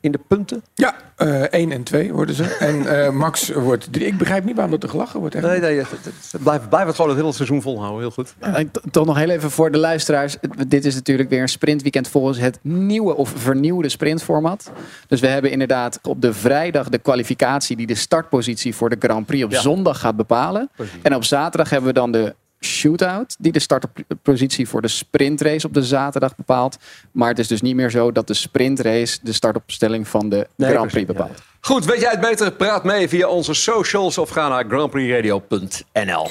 in 0.06 0.12
de 0.12 0.20
punten? 0.28 0.62
Ja, 0.74 0.94
eh 1.16 1.42
1 1.42 1.72
en 1.72 1.82
2 1.82 2.12
worden 2.12 2.34
ze. 2.34 2.44
En 2.60 3.04
eh, 3.04 3.10
Max 3.10 3.48
wordt 3.50 3.88
3. 3.92 4.06
Ik 4.06 4.18
begrijp 4.18 4.44
niet 4.44 4.54
waarom 4.54 4.72
dat 4.72 4.82
er 4.82 4.88
gelachen 4.88 5.20
wordt. 5.20 5.34
Echt. 5.34 5.46
Nee, 5.46 5.60
nee, 5.60 5.78
het, 5.78 6.42
blijft, 6.42 6.68
blijft 6.68 6.86
het 6.86 6.96
gewoon 6.96 7.10
het 7.10 7.20
hele 7.20 7.32
seizoen 7.32 7.62
volhouden. 7.62 8.00
Heel 8.00 8.10
goed. 8.10 8.34
Eh, 8.38 8.54
t- 8.54 8.80
Toch 8.90 9.06
nog 9.06 9.16
heel 9.16 9.28
even 9.28 9.50
voor 9.50 9.70
de 9.70 9.78
luisteraars. 9.78 10.36
Dit 10.68 10.84
is 10.84 10.94
natuurlijk 10.94 11.28
weer 11.30 11.40
een 11.42 11.48
sprintweekend 11.48 12.08
volgens 12.08 12.38
het 12.38 12.58
nieuwe 12.62 13.16
of 13.16 13.32
vernieuwde 13.36 13.88
sprintformat. 13.88 14.70
Dus 15.08 15.20
we 15.20 15.26
hebben 15.26 15.50
inderdaad 15.50 15.98
op 16.02 16.20
de 16.20 16.32
vrijdag 16.32 16.88
de 16.88 16.98
kwalificatie 16.98 17.76
die 17.76 17.86
de 17.86 17.94
startpositie 17.94 18.74
voor 18.74 18.88
de 18.90 18.96
Grand 18.98 19.26
Prix 19.26 19.44
op 19.44 19.50
Ja. 19.50 19.60
zondag 19.60 20.00
gaat 20.00 20.16
bepalen. 20.16 20.70
Precies. 20.76 20.94
En 21.02 21.14
op 21.14 21.24
zaterdag 21.24 21.70
hebben 21.70 21.88
we 21.88 21.94
dan 21.94 22.12
de 22.12 22.34
shootout 22.60 23.36
die 23.38 23.52
de 23.52 23.58
startpositie 23.58 24.68
voor 24.68 24.82
de 24.82 24.88
sprintrace 24.88 25.66
op 25.66 25.74
de 25.74 25.82
zaterdag 25.82 26.36
bepaalt. 26.36 26.76
Maar 27.12 27.28
het 27.28 27.38
is 27.38 27.48
dus 27.48 27.60
niet 27.60 27.74
meer 27.74 27.90
zo 27.90 28.12
dat 28.12 28.26
de 28.26 28.34
sprintrace 28.34 29.18
de 29.22 29.32
startopstelling 29.32 30.08
van 30.08 30.28
de 30.28 30.46
Nee, 30.56 30.70
Grand 30.70 30.90
Prix 30.90 31.06
ja. 31.06 31.12
bepaalt. 31.12 31.42
Goed, 31.60 31.84
weet 31.84 32.00
jij 32.00 32.10
het 32.10 32.20
beter? 32.20 32.52
Praat 32.52 32.84
mee 32.84 33.08
via 33.08 33.28
onze 33.28 33.54
socials 33.54 34.18
of 34.18 34.30
ga 34.30 34.48
naar 34.48 34.64
grandprixradio.nl. 34.68 36.28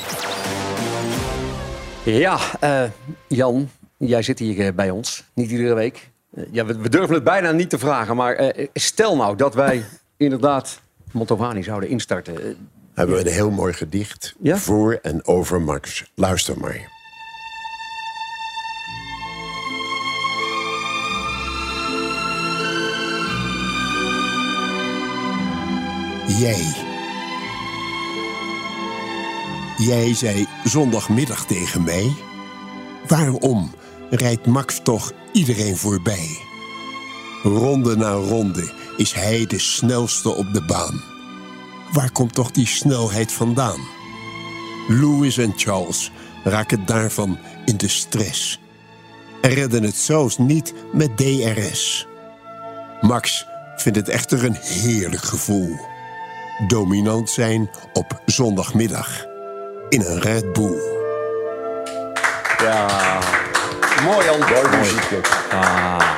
Ja, 2.03 2.37
eh, 2.59 2.83
Jan, 3.27 3.69
jij 3.97 4.21
zit 4.21 4.39
hier 4.39 4.65
eh, 4.65 4.73
bij 4.73 4.89
ons. 4.89 5.23
Niet 5.33 5.51
iedere 5.51 5.73
week. 5.73 6.09
Eh, 6.35 6.43
ja, 6.51 6.65
we, 6.65 6.77
we 6.77 6.89
durven 6.89 7.15
het 7.15 7.23
bijna 7.23 7.51
niet 7.51 7.69
te 7.69 7.79
vragen. 7.79 8.15
Maar 8.15 8.33
eh, 8.35 8.67
stel 8.73 9.15
nou 9.15 9.35
dat 9.35 9.53
wij 9.53 9.85
inderdaad 10.17 10.81
Montovani 11.11 11.63
zouden 11.63 11.89
instarten. 11.89 12.57
Hebben 12.95 13.15
we 13.15 13.21
een 13.21 13.33
heel 13.33 13.51
mooi 13.51 13.73
gedicht 13.73 14.35
Ja? 14.41 14.57
voor 14.57 14.99
en 15.01 15.27
over 15.27 15.61
Max. 15.61 16.11
Luister 16.15 16.57
maar. 16.59 16.93
Jij. 26.39 26.73
Jij 29.77 30.13
zei 30.13 30.47
zondagmiddag 30.63 31.45
tegen 31.45 31.83
mij. 31.83 32.13
Waarom 33.07 33.71
rijdt 34.09 34.45
Max 34.45 34.79
toch 34.83 35.11
iedereen 35.31 35.77
voorbij? 35.77 36.37
Ronde 37.43 37.95
na 37.95 38.11
ronde 38.11 38.71
is 38.97 39.13
hij 39.13 39.45
de 39.45 39.59
snelste 39.59 40.29
op 40.29 40.53
de 40.53 40.65
baan. 40.65 41.14
Waar 41.95 42.11
komt 42.11 42.33
toch 42.33 42.51
die 42.51 42.67
snelheid 42.67 43.31
vandaan? 43.31 43.79
Lewis 44.87 45.37
en 45.37 45.53
Charles 45.55 46.11
raken 46.43 46.85
daarvan 46.85 47.37
in 47.65 47.77
de 47.77 47.87
stress. 47.87 48.59
En 49.41 49.49
redden 49.49 49.83
het 49.83 49.95
zelfs 49.95 50.37
niet 50.37 50.73
met 50.93 51.17
DRS. 51.17 52.07
Max 53.01 53.45
vindt 53.75 53.97
het 53.97 54.09
echter 54.09 54.45
een 54.45 54.55
heerlijk 54.55 55.21
gevoel. 55.21 55.79
Dominant 56.67 57.29
zijn 57.29 57.69
op 57.93 58.21
zondagmiddag 58.25 59.25
in 59.89 60.01
een 60.01 60.19
Red 60.19 60.53
Bull. 60.53 60.77
Ja, 62.57 63.19
mooi 64.03 64.29
muziek. 64.77 65.27
Ah. 65.51 66.09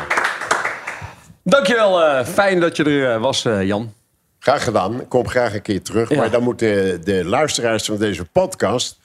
Dankjewel, 1.44 2.04
eh 2.04 2.26
fijn 2.26 2.60
dat 2.60 2.76
je 2.76 2.84
er 2.84 3.14
eh, 3.14 3.22
was, 3.22 3.46
eh, 3.46 3.64
Jan. 3.64 3.94
Graag 4.48 4.64
gedaan. 4.64 5.02
Ik 5.02 5.10
kom 5.10 5.28
graag 5.28 5.54
een 5.54 5.62
keer 5.62 5.82
terug. 5.82 6.10
Ja. 6.10 6.18
Maar 6.18 6.32
dan 6.32 6.44
moeten 6.44 7.04
de 7.04 7.26
luisteraars 7.26 7.86
van 7.86 7.98
deze 7.98 8.26
podcast 8.26 9.00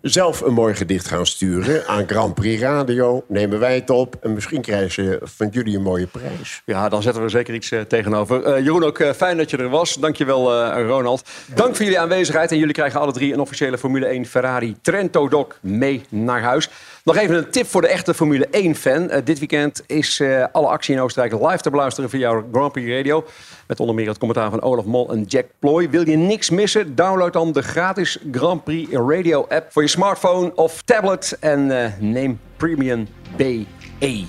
zelf 0.00 0.40
een 0.40 0.52
mooi 0.52 0.74
gedicht 0.74 1.06
gaan 1.06 1.26
sturen 1.26 1.86
aan 1.86 2.08
Grand 2.08 2.34
Prix 2.34 2.62
Radio. 2.62 3.24
Nemen 3.28 3.58
wij 3.58 3.74
het 3.74 3.90
op 3.90 4.16
en 4.20 4.32
misschien 4.32 4.60
krijgen 4.60 4.90
ze 4.90 5.18
van 5.22 5.48
jullie 5.50 5.76
een 5.76 5.82
mooie 5.82 6.06
prijs. 6.06 6.62
Ja, 6.64 6.88
dan 6.88 7.02
zetten 7.02 7.20
we 7.20 7.26
er 7.26 7.32
zeker 7.34 7.54
iets 7.54 7.70
eh, 7.70 7.80
tegenover. 7.80 8.42
Eh, 8.42 8.64
Jeroen, 8.64 8.84
ook 8.84 8.98
eh, 8.98 9.12
fijn 9.12 9.36
dat 9.36 9.50
je 9.50 9.56
er 9.56 9.68
was. 9.68 9.94
Dankjewel, 9.94 10.62
eh 10.62 10.86
Ronald. 10.86 11.28
Dank 11.54 11.76
voor 11.76 11.84
jullie 11.84 12.00
aanwezigheid. 12.00 12.50
En 12.50 12.58
jullie 12.58 12.74
krijgen 12.74 13.00
alle 13.00 13.12
drie 13.12 13.32
een 13.32 13.40
officiële 13.40 13.78
Formule 13.78 14.06
1 14.06 14.26
Ferrari 14.26 14.76
Trento 14.82 15.28
Doc 15.28 15.46
mee 15.60 16.04
naar 16.08 16.42
huis. 16.42 16.68
Nog 17.04 17.16
even 17.16 17.36
een 17.36 17.50
tip 17.50 17.66
voor 17.66 17.80
de 17.80 17.88
echte 17.88 18.14
Formule 18.14 18.48
1-fan. 18.50 19.10
Eh, 19.10 19.24
dit 19.24 19.38
weekend 19.38 19.82
is 19.86 20.20
eh, 20.20 20.44
alle 20.52 20.66
actie 20.66 20.94
in 20.94 21.00
Oostenrijk 21.00 21.42
live 21.42 21.62
te 21.62 21.70
beluisteren 21.70 22.10
via 22.10 22.42
Grand 22.52 22.72
Prix 22.72 22.90
Radio. 22.96 23.24
Met 23.66 23.80
onder 23.80 23.94
meer 23.94 24.08
het 24.08 24.18
commentaar 24.18 24.50
van 24.50 24.62
Olaf 24.62 24.84
Mol 24.84 25.12
en 25.12 25.22
Jack 25.22 25.46
Ploy. 25.58 25.90
Wil 25.90 26.08
je 26.08 26.16
niks 26.16 26.50
missen? 26.50 26.94
Download 26.94 27.32
dan 27.32 27.52
de 27.52 27.62
gratis 27.62 28.18
Grand 28.32 28.64
Prix 28.64 28.92
Radio 28.92 29.46
app 29.48 29.72
voor 29.72 29.82
je 29.82 29.88
smartphone 29.88 30.54
of 30.54 30.82
tablet. 30.82 31.36
En 31.40 31.84
eh, 31.84 31.92
neem 31.98 32.40
Premium 32.56 33.08
BE. 33.36 34.24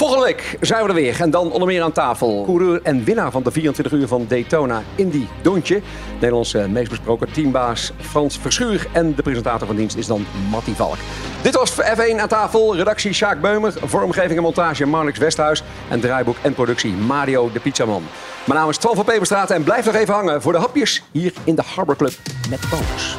Volgende 0.00 0.24
week 0.24 0.56
zijn 0.60 0.82
we 0.82 0.88
er 0.88 0.94
weer. 0.94 1.20
En 1.20 1.30
dan 1.30 1.52
onder 1.52 1.68
meer 1.68 1.82
aan 1.82 1.92
tafel. 1.92 2.42
Coureur 2.44 2.80
en 2.82 3.04
winnaar 3.04 3.30
van 3.30 3.42
de 3.42 3.50
24 3.50 3.92
uur 3.92 4.08
van 4.08 4.26
Daytona, 4.28 4.82
Indy 4.94 5.26
Doontje. 5.42 5.80
Nederlandse 6.12 6.68
meest 6.68 6.90
besproken 6.90 7.32
teambaas 7.32 7.92
Frans 8.00 8.38
Verschuur. 8.38 8.86
En 8.92 9.14
de 9.14 9.22
presentator 9.22 9.66
van 9.66 9.76
dienst 9.76 9.96
is 9.96 10.06
dan 10.06 10.26
Mattie 10.50 10.74
Valk. 10.74 10.96
Dit 11.42 11.54
was 11.54 11.72
F1 11.72 12.20
aan 12.20 12.28
tafel. 12.28 12.76
Redactie 12.76 13.12
Sjaak 13.12 13.40
Beumer. 13.40 13.74
Vormgeving 13.84 14.36
en 14.36 14.42
montage 14.42 14.86
Marnix 14.86 15.18
Westhuis. 15.18 15.62
En 15.88 16.00
draaiboek 16.00 16.36
en 16.42 16.54
productie 16.54 16.92
Mario 16.92 17.50
de 17.52 17.60
Pizzaman. 17.60 18.02
Mijn 18.44 18.58
naam 18.58 18.68
is 18.68 18.76
Twan 18.76 18.94
van 18.94 19.04
Peperstraat. 19.04 19.50
En 19.50 19.64
blijf 19.64 19.84
nog 19.84 19.94
even 19.94 20.14
hangen 20.14 20.42
voor 20.42 20.52
de 20.52 20.58
hapjes 20.58 21.02
hier 21.12 21.32
in 21.44 21.54
de 21.54 21.62
Harbor 21.74 21.96
Club 21.96 22.12
met 22.50 22.60
Boos. 22.70 23.16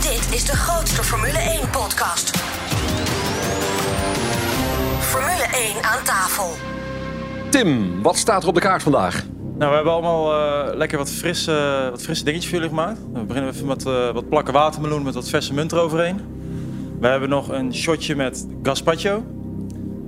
Dit 0.00 0.34
is 0.34 0.44
de 0.44 0.56
grootste 0.56 1.02
Formule 1.02 1.60
1-podcast. 1.62 2.42
1 5.54 5.82
aan 5.82 6.04
tafel. 6.04 6.50
Tim, 7.50 8.02
wat 8.02 8.16
staat 8.16 8.42
er 8.42 8.48
op 8.48 8.54
de 8.54 8.60
kaart 8.60 8.82
vandaag? 8.82 9.24
Nou, 9.58 9.70
we 9.70 9.74
hebben 9.74 9.92
allemaal 9.92 10.32
eh, 10.32 10.76
lekker 10.76 10.98
wat 10.98 11.10
frisse, 11.10 11.88
wat 11.90 12.02
frisse 12.02 12.24
dingetjes 12.24 12.50
voor 12.50 12.60
jullie 12.60 12.74
gemaakt. 12.74 12.98
We 13.12 13.24
beginnen 13.24 13.52
even 13.52 13.66
met 13.66 13.86
eh, 13.86 14.10
wat 14.12 14.28
plakken 14.28 14.54
watermeloen 14.54 15.02
met 15.02 15.14
wat 15.14 15.28
verse 15.28 15.54
munt 15.54 15.72
eroverheen. 15.72 16.20
We 17.00 17.06
hebben 17.06 17.28
nog 17.28 17.48
een 17.48 17.74
shotje 17.74 18.16
met 18.16 18.46
gazpacho. 18.62 19.24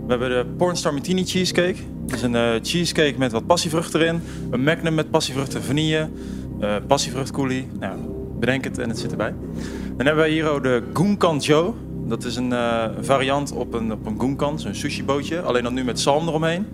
We 0.07 0.13
hebben 0.13 0.29
de 0.29 0.47
Pornstar 0.57 0.93
Martini 0.93 1.25
Cheesecake. 1.25 1.77
Dat 2.07 2.17
is 2.17 2.23
een 2.23 2.35
eh, 2.35 2.51
cheesecake 2.63 3.15
met 3.19 3.33
wat 3.33 3.47
passievrucht 3.47 3.95
erin. 3.95 4.23
Een 4.51 4.65
magnum 4.65 4.95
met 4.95 5.11
passievrucht 5.11 5.55
en 5.55 5.63
vanille. 5.63 6.09
Uh, 6.61 6.75
passievrucht 6.87 7.31
coulis. 7.31 7.65
Nou, 7.79 7.99
bedenk 8.39 8.65
het 8.65 8.79
en 8.79 8.89
het 8.89 8.99
zit 8.99 9.11
erbij. 9.11 9.35
Dan 9.97 10.07
hebben 10.07 10.25
wij 10.25 10.31
hier 10.31 10.49
ook 10.49 10.63
de 10.63 10.83
Gunkan 10.93 11.39
Joe. 11.39 11.75
Dat 12.09 12.25
is 12.25 12.37
een 12.37 12.53
eh, 12.53 12.85
variant 13.01 13.53
op 13.53 13.75
een, 13.75 13.93
op 13.93 14.07
een 14.07 14.21
gunkan, 14.21 14.61
zo'n 14.61 14.75
sushi 14.75 15.05
bootje. 15.05 15.41
Alleen 15.41 15.63
dan 15.63 15.75
nu 15.75 15.85
met 15.85 16.01
zalm 16.01 16.29
eromheen. 16.29 16.67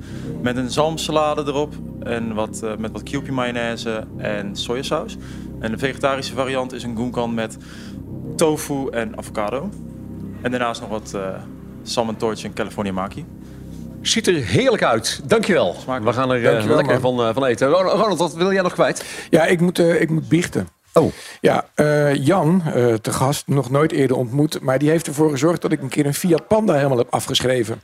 Met 0.43 0.57
een 0.57 0.71
zalmsalade 0.71 1.43
erop. 1.47 1.75
En 2.03 2.35
wat, 2.35 2.63
eh, 2.63 2.77
met 2.77 2.93
wat 2.93 3.03
Kewpie 3.03 3.33
mayonaise 3.33 4.05
en 4.17 4.57
sojasaus. 4.57 5.17
En 5.61 5.71
de 5.71 5.79
vegetarische 5.79 6.35
variant 6.35 6.73
is 6.73 6.83
een 6.83 6.97
gunkan 6.97 7.35
met 7.35 7.57
tofu 8.37 8.89
en 8.91 9.19
avocado. 9.19 9.69
En 10.41 10.51
daarnaast 10.51 10.81
nog 10.81 10.91
wat 10.91 11.13
uh, 11.15 11.29
salmon 11.83 12.17
torch 12.17 12.45
en 12.45 12.53
California 12.53 12.93
maki. 12.93 13.25
Ziet 14.03 14.27
er 14.27 14.35
heerlijk 14.35 14.83
uit. 14.83 15.21
Dankjewel. 15.25 15.77
We 16.03 16.13
gaan 16.13 16.31
er 16.31 16.45
eh, 16.45 16.65
lekker 16.65 17.01
man. 17.01 17.17
van, 17.17 17.27
eh, 17.27 17.35
van 17.35 17.45
eten. 17.45 17.69
Ronald, 17.69 18.19
wat 18.19 18.35
wil 18.35 18.53
jij 18.53 18.63
nog 18.63 18.73
kwijt? 18.73 19.05
Ja, 19.31 19.45
ik 19.45 19.61
moet, 19.61 19.79
eh, 19.79 20.01
ik 20.01 20.11
moet 20.11 20.29
biechten. 20.29 20.69
Oh. 20.93 21.13
Ja, 21.41 21.65
eh, 21.75 22.15
Jan, 22.15 22.63
eh, 22.75 22.95
te 22.95 23.13
gast, 23.13 23.47
nog 23.47 23.71
nooit 23.71 23.93
eerder 23.93 24.17
ontmoet. 24.17 24.61
Maar 24.61 24.79
die 24.79 24.91
heeft 24.91 25.07
ervoor 25.07 25.31
gezorgd 25.31 25.63
dat 25.63 25.73
ik 25.73 25.83
een 25.83 25.89
keer 25.89 26.07
een 26.07 26.15
Fiat 26.15 26.47
Panda 26.49 26.75
helemaal 26.75 26.99
heb 26.99 27.07
afgeschreven. 27.15 27.81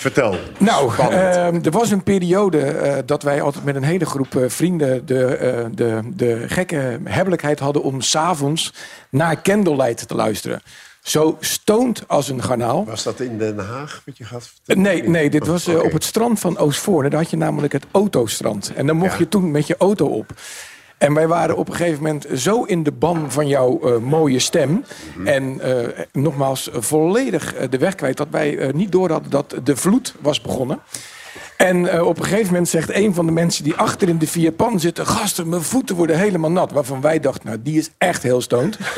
Vertel. 0.00 0.36
Nou, 0.58 0.92
ehm, 0.98 1.58
er 1.64 1.70
was 1.70 1.90
een 1.90 2.02
periode 2.02 2.60
eh, 2.60 2.98
dat 3.06 3.22
wij 3.22 3.42
altijd 3.42 3.64
met 3.64 3.74
een 3.76 3.82
hele 3.82 4.06
groep 4.06 4.36
eh, 4.36 4.42
vrienden 4.48 5.06
de, 5.06 5.24
eh, 5.26 5.64
de, 5.74 6.00
de 6.14 6.44
gekke 6.48 7.00
hebbelijkheid 7.04 7.58
hadden 7.58 7.82
om 7.82 8.00
s'avonds 8.00 8.72
naar 9.10 9.42
Candlelight 9.42 10.08
te 10.08 10.14
luisteren. 10.14 10.62
Zo 11.02 11.36
stoned 11.40 12.04
als 12.06 12.28
een 12.28 12.42
garnaal. 12.42 12.84
Was 12.84 13.02
dat 13.02 13.20
in 13.20 13.38
Den 13.38 13.58
Haag 13.58 14.02
wat 14.06 14.18
je 14.18 14.24
gaat 14.24 14.50
Eh, 14.66 14.76
Nee, 14.76 15.08
nee, 15.08 15.30
dit 15.30 15.46
was 15.46 15.66
eh, 15.66 15.74
Oké. 15.76 15.84
op 15.86 15.92
het 15.92 16.04
strand 16.04 16.40
van 16.40 16.58
Oostvoorne. 16.58 17.08
Daar 17.10 17.20
had 17.20 17.30
je 17.30 17.36
namelijk 17.36 17.72
het 17.72 17.84
autostrand. 17.90 18.72
En 18.74 18.86
dan 18.86 18.96
mocht 18.96 19.12
Ja. 19.12 19.18
je 19.18 19.28
toen 19.28 19.50
met 19.50 19.66
je 19.66 19.74
auto 19.78 20.06
op. 20.06 20.32
En 21.00 21.14
wij 21.14 21.28
waren 21.28 21.56
op 21.56 21.68
een 21.68 21.74
gegeven 21.74 22.02
moment 22.02 22.26
zo 22.34 22.62
in 22.62 22.82
de 22.82 22.92
ban 22.92 23.30
van 23.30 23.48
jouw 23.48 23.80
eh, 23.80 23.96
mooie 23.96 24.38
stem. 24.38 24.84
Mhm. 25.14 25.26
En 25.26 25.60
eh, 25.60 26.04
nogmaals, 26.12 26.70
volledig 26.72 27.54
eh, 27.54 27.70
de 27.70 27.78
weg 27.78 27.94
kwijt. 27.94 28.16
Dat 28.16 28.26
wij 28.30 28.70
niet 28.74 28.92
door 28.92 29.10
hadden 29.10 29.30
dat 29.30 29.54
de 29.64 29.76
vloed 29.76 30.14
was 30.20 30.40
begonnen. 30.40 30.78
En 31.56 32.02
op 32.02 32.18
een 32.18 32.24
gegeven 32.24 32.46
moment 32.46 32.68
zegt 32.68 32.94
een 32.94 33.14
van 33.14 33.26
de 33.26 33.32
mensen 33.32 33.64
die 33.64 33.74
achter 33.74 34.08
in 34.08 34.18
de 34.18 34.26
Fiat 34.26 34.56
Pan 34.56 34.80
zitten... 34.80 35.06
gasten, 35.06 35.48
mijn 35.48 35.62
voeten 35.62 35.96
worden 35.96 36.18
helemaal 36.18 36.50
nat. 36.50 36.72
Waarvan 36.72 37.00
wij 37.00 37.20
dachten, 37.20 37.46
nou, 37.46 37.62
die 37.62 37.78
is 37.78 37.90
echt 37.98 38.22
heel 38.22 38.40
stoned. 38.40 38.78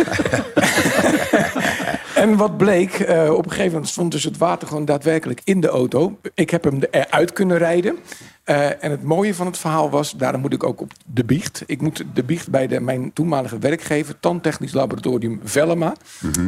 En 2.15 2.37
wat 2.37 2.57
bleek, 2.57 2.95
op 3.29 3.45
een 3.45 3.51
gegeven 3.51 3.73
moment 3.73 3.89
stond 3.89 4.13
dus 4.13 4.25
het 4.25 4.39
water 4.39 4.69
gewoon 4.69 4.85
daadwerkelijk 4.85 5.41
in 5.45 5.61
de 5.61 5.69
auto. 5.69 6.19
Ik 6.35 6.51
heb 6.51 6.65
hem 6.65 6.81
eruit 6.91 7.33
kunnen 7.33 7.59
rijden. 7.59 7.99
Eh, 8.45 8.85
en 8.85 8.91
het 8.91 9.03
mooie 9.03 9.35
van 9.35 9.47
het 9.47 9.59
verhaal 9.59 9.91
was, 9.91 10.13
daarom 10.13 10.41
moet 10.41 10.53
ik 10.53 10.65
ook 10.65 10.81
op 10.81 10.93
de 11.07 11.25
biecht. 11.25 11.63
Ik 11.67 11.81
moet 11.81 12.05
de 12.15 12.25
biecht 12.25 12.51
bij 12.51 12.67
de, 12.67 12.81
mijn 12.81 13.13
toenmalige 13.13 13.59
werkgever, 13.59 14.21
Tandtechnisch 14.21 14.73
Laboratorium 14.73 15.41
Vellema. 15.45 15.95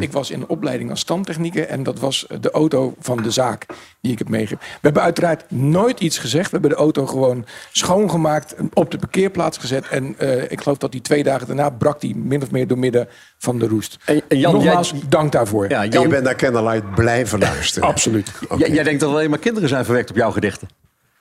Ik 0.01 0.13
was 0.13 0.31
in 0.31 0.49
opleiding 0.49 0.91
als 0.91 1.05
tandtechnieker 1.05 1.67
en 1.67 1.83
dat 1.83 1.99
was 1.99 2.27
de 2.41 2.51
auto 2.51 2.95
van 3.01 3.23
de 3.23 3.31
zaak 3.31 3.67
die 4.01 4.13
ik 4.13 4.19
heb 4.19 4.29
meegegeven. 4.29 4.59
We 4.65 4.79
hebben 4.81 5.03
uiteraard 5.03 5.51
nooit 5.51 6.01
iets 6.01 6.19
gezegd. 6.19 6.45
We 6.45 6.51
hebben 6.53 6.71
de 6.71 6.77
auto 6.77 7.07
gewoon 7.07 7.45
schoongemaakt, 7.73 8.55
op 8.73 8.91
de 8.91 8.99
parkeerplaats 8.99 9.59
gezet. 9.59 9.89
En 9.89 10.15
eh, 10.19 10.51
ik 10.51 10.61
geloof 10.61 10.79
dat 10.79 10.93
die 10.93 11.01
twee 11.01 11.23
dagen 11.23 11.47
daarna 11.47 11.71
brak 11.71 12.01
die 12.01 12.17
min 12.17 12.43
of 12.43 12.51
meer 12.51 12.67
door 12.67 12.79
midden 12.79 13.09
van 13.39 13.59
de 13.59 13.67
roest. 13.69 13.99
En 14.05 14.23
Jan, 14.39 14.53
Nogmaals, 14.53 14.91
jij- 14.91 15.01
dank 15.09 15.33
daarvoor. 15.33 15.69
Ja, 15.69 15.83
En 15.85 16.01
je 16.01 16.09
bent 16.09 16.25
naar 16.25 16.37
Candlelight 16.37 16.95
blijven 16.95 17.39
luisteren. 17.39 17.89
Absoluut. 17.95 18.33
Jij 18.57 18.83
denkt 18.83 19.01
dat 19.01 19.11
alleen 19.11 19.31
maar 19.31 19.39
kinderen 19.39 19.69
zijn 19.69 19.85
verwerkt 19.85 20.11
op 20.11 20.17
jouw 20.17 20.31
gedichten. 20.31 20.69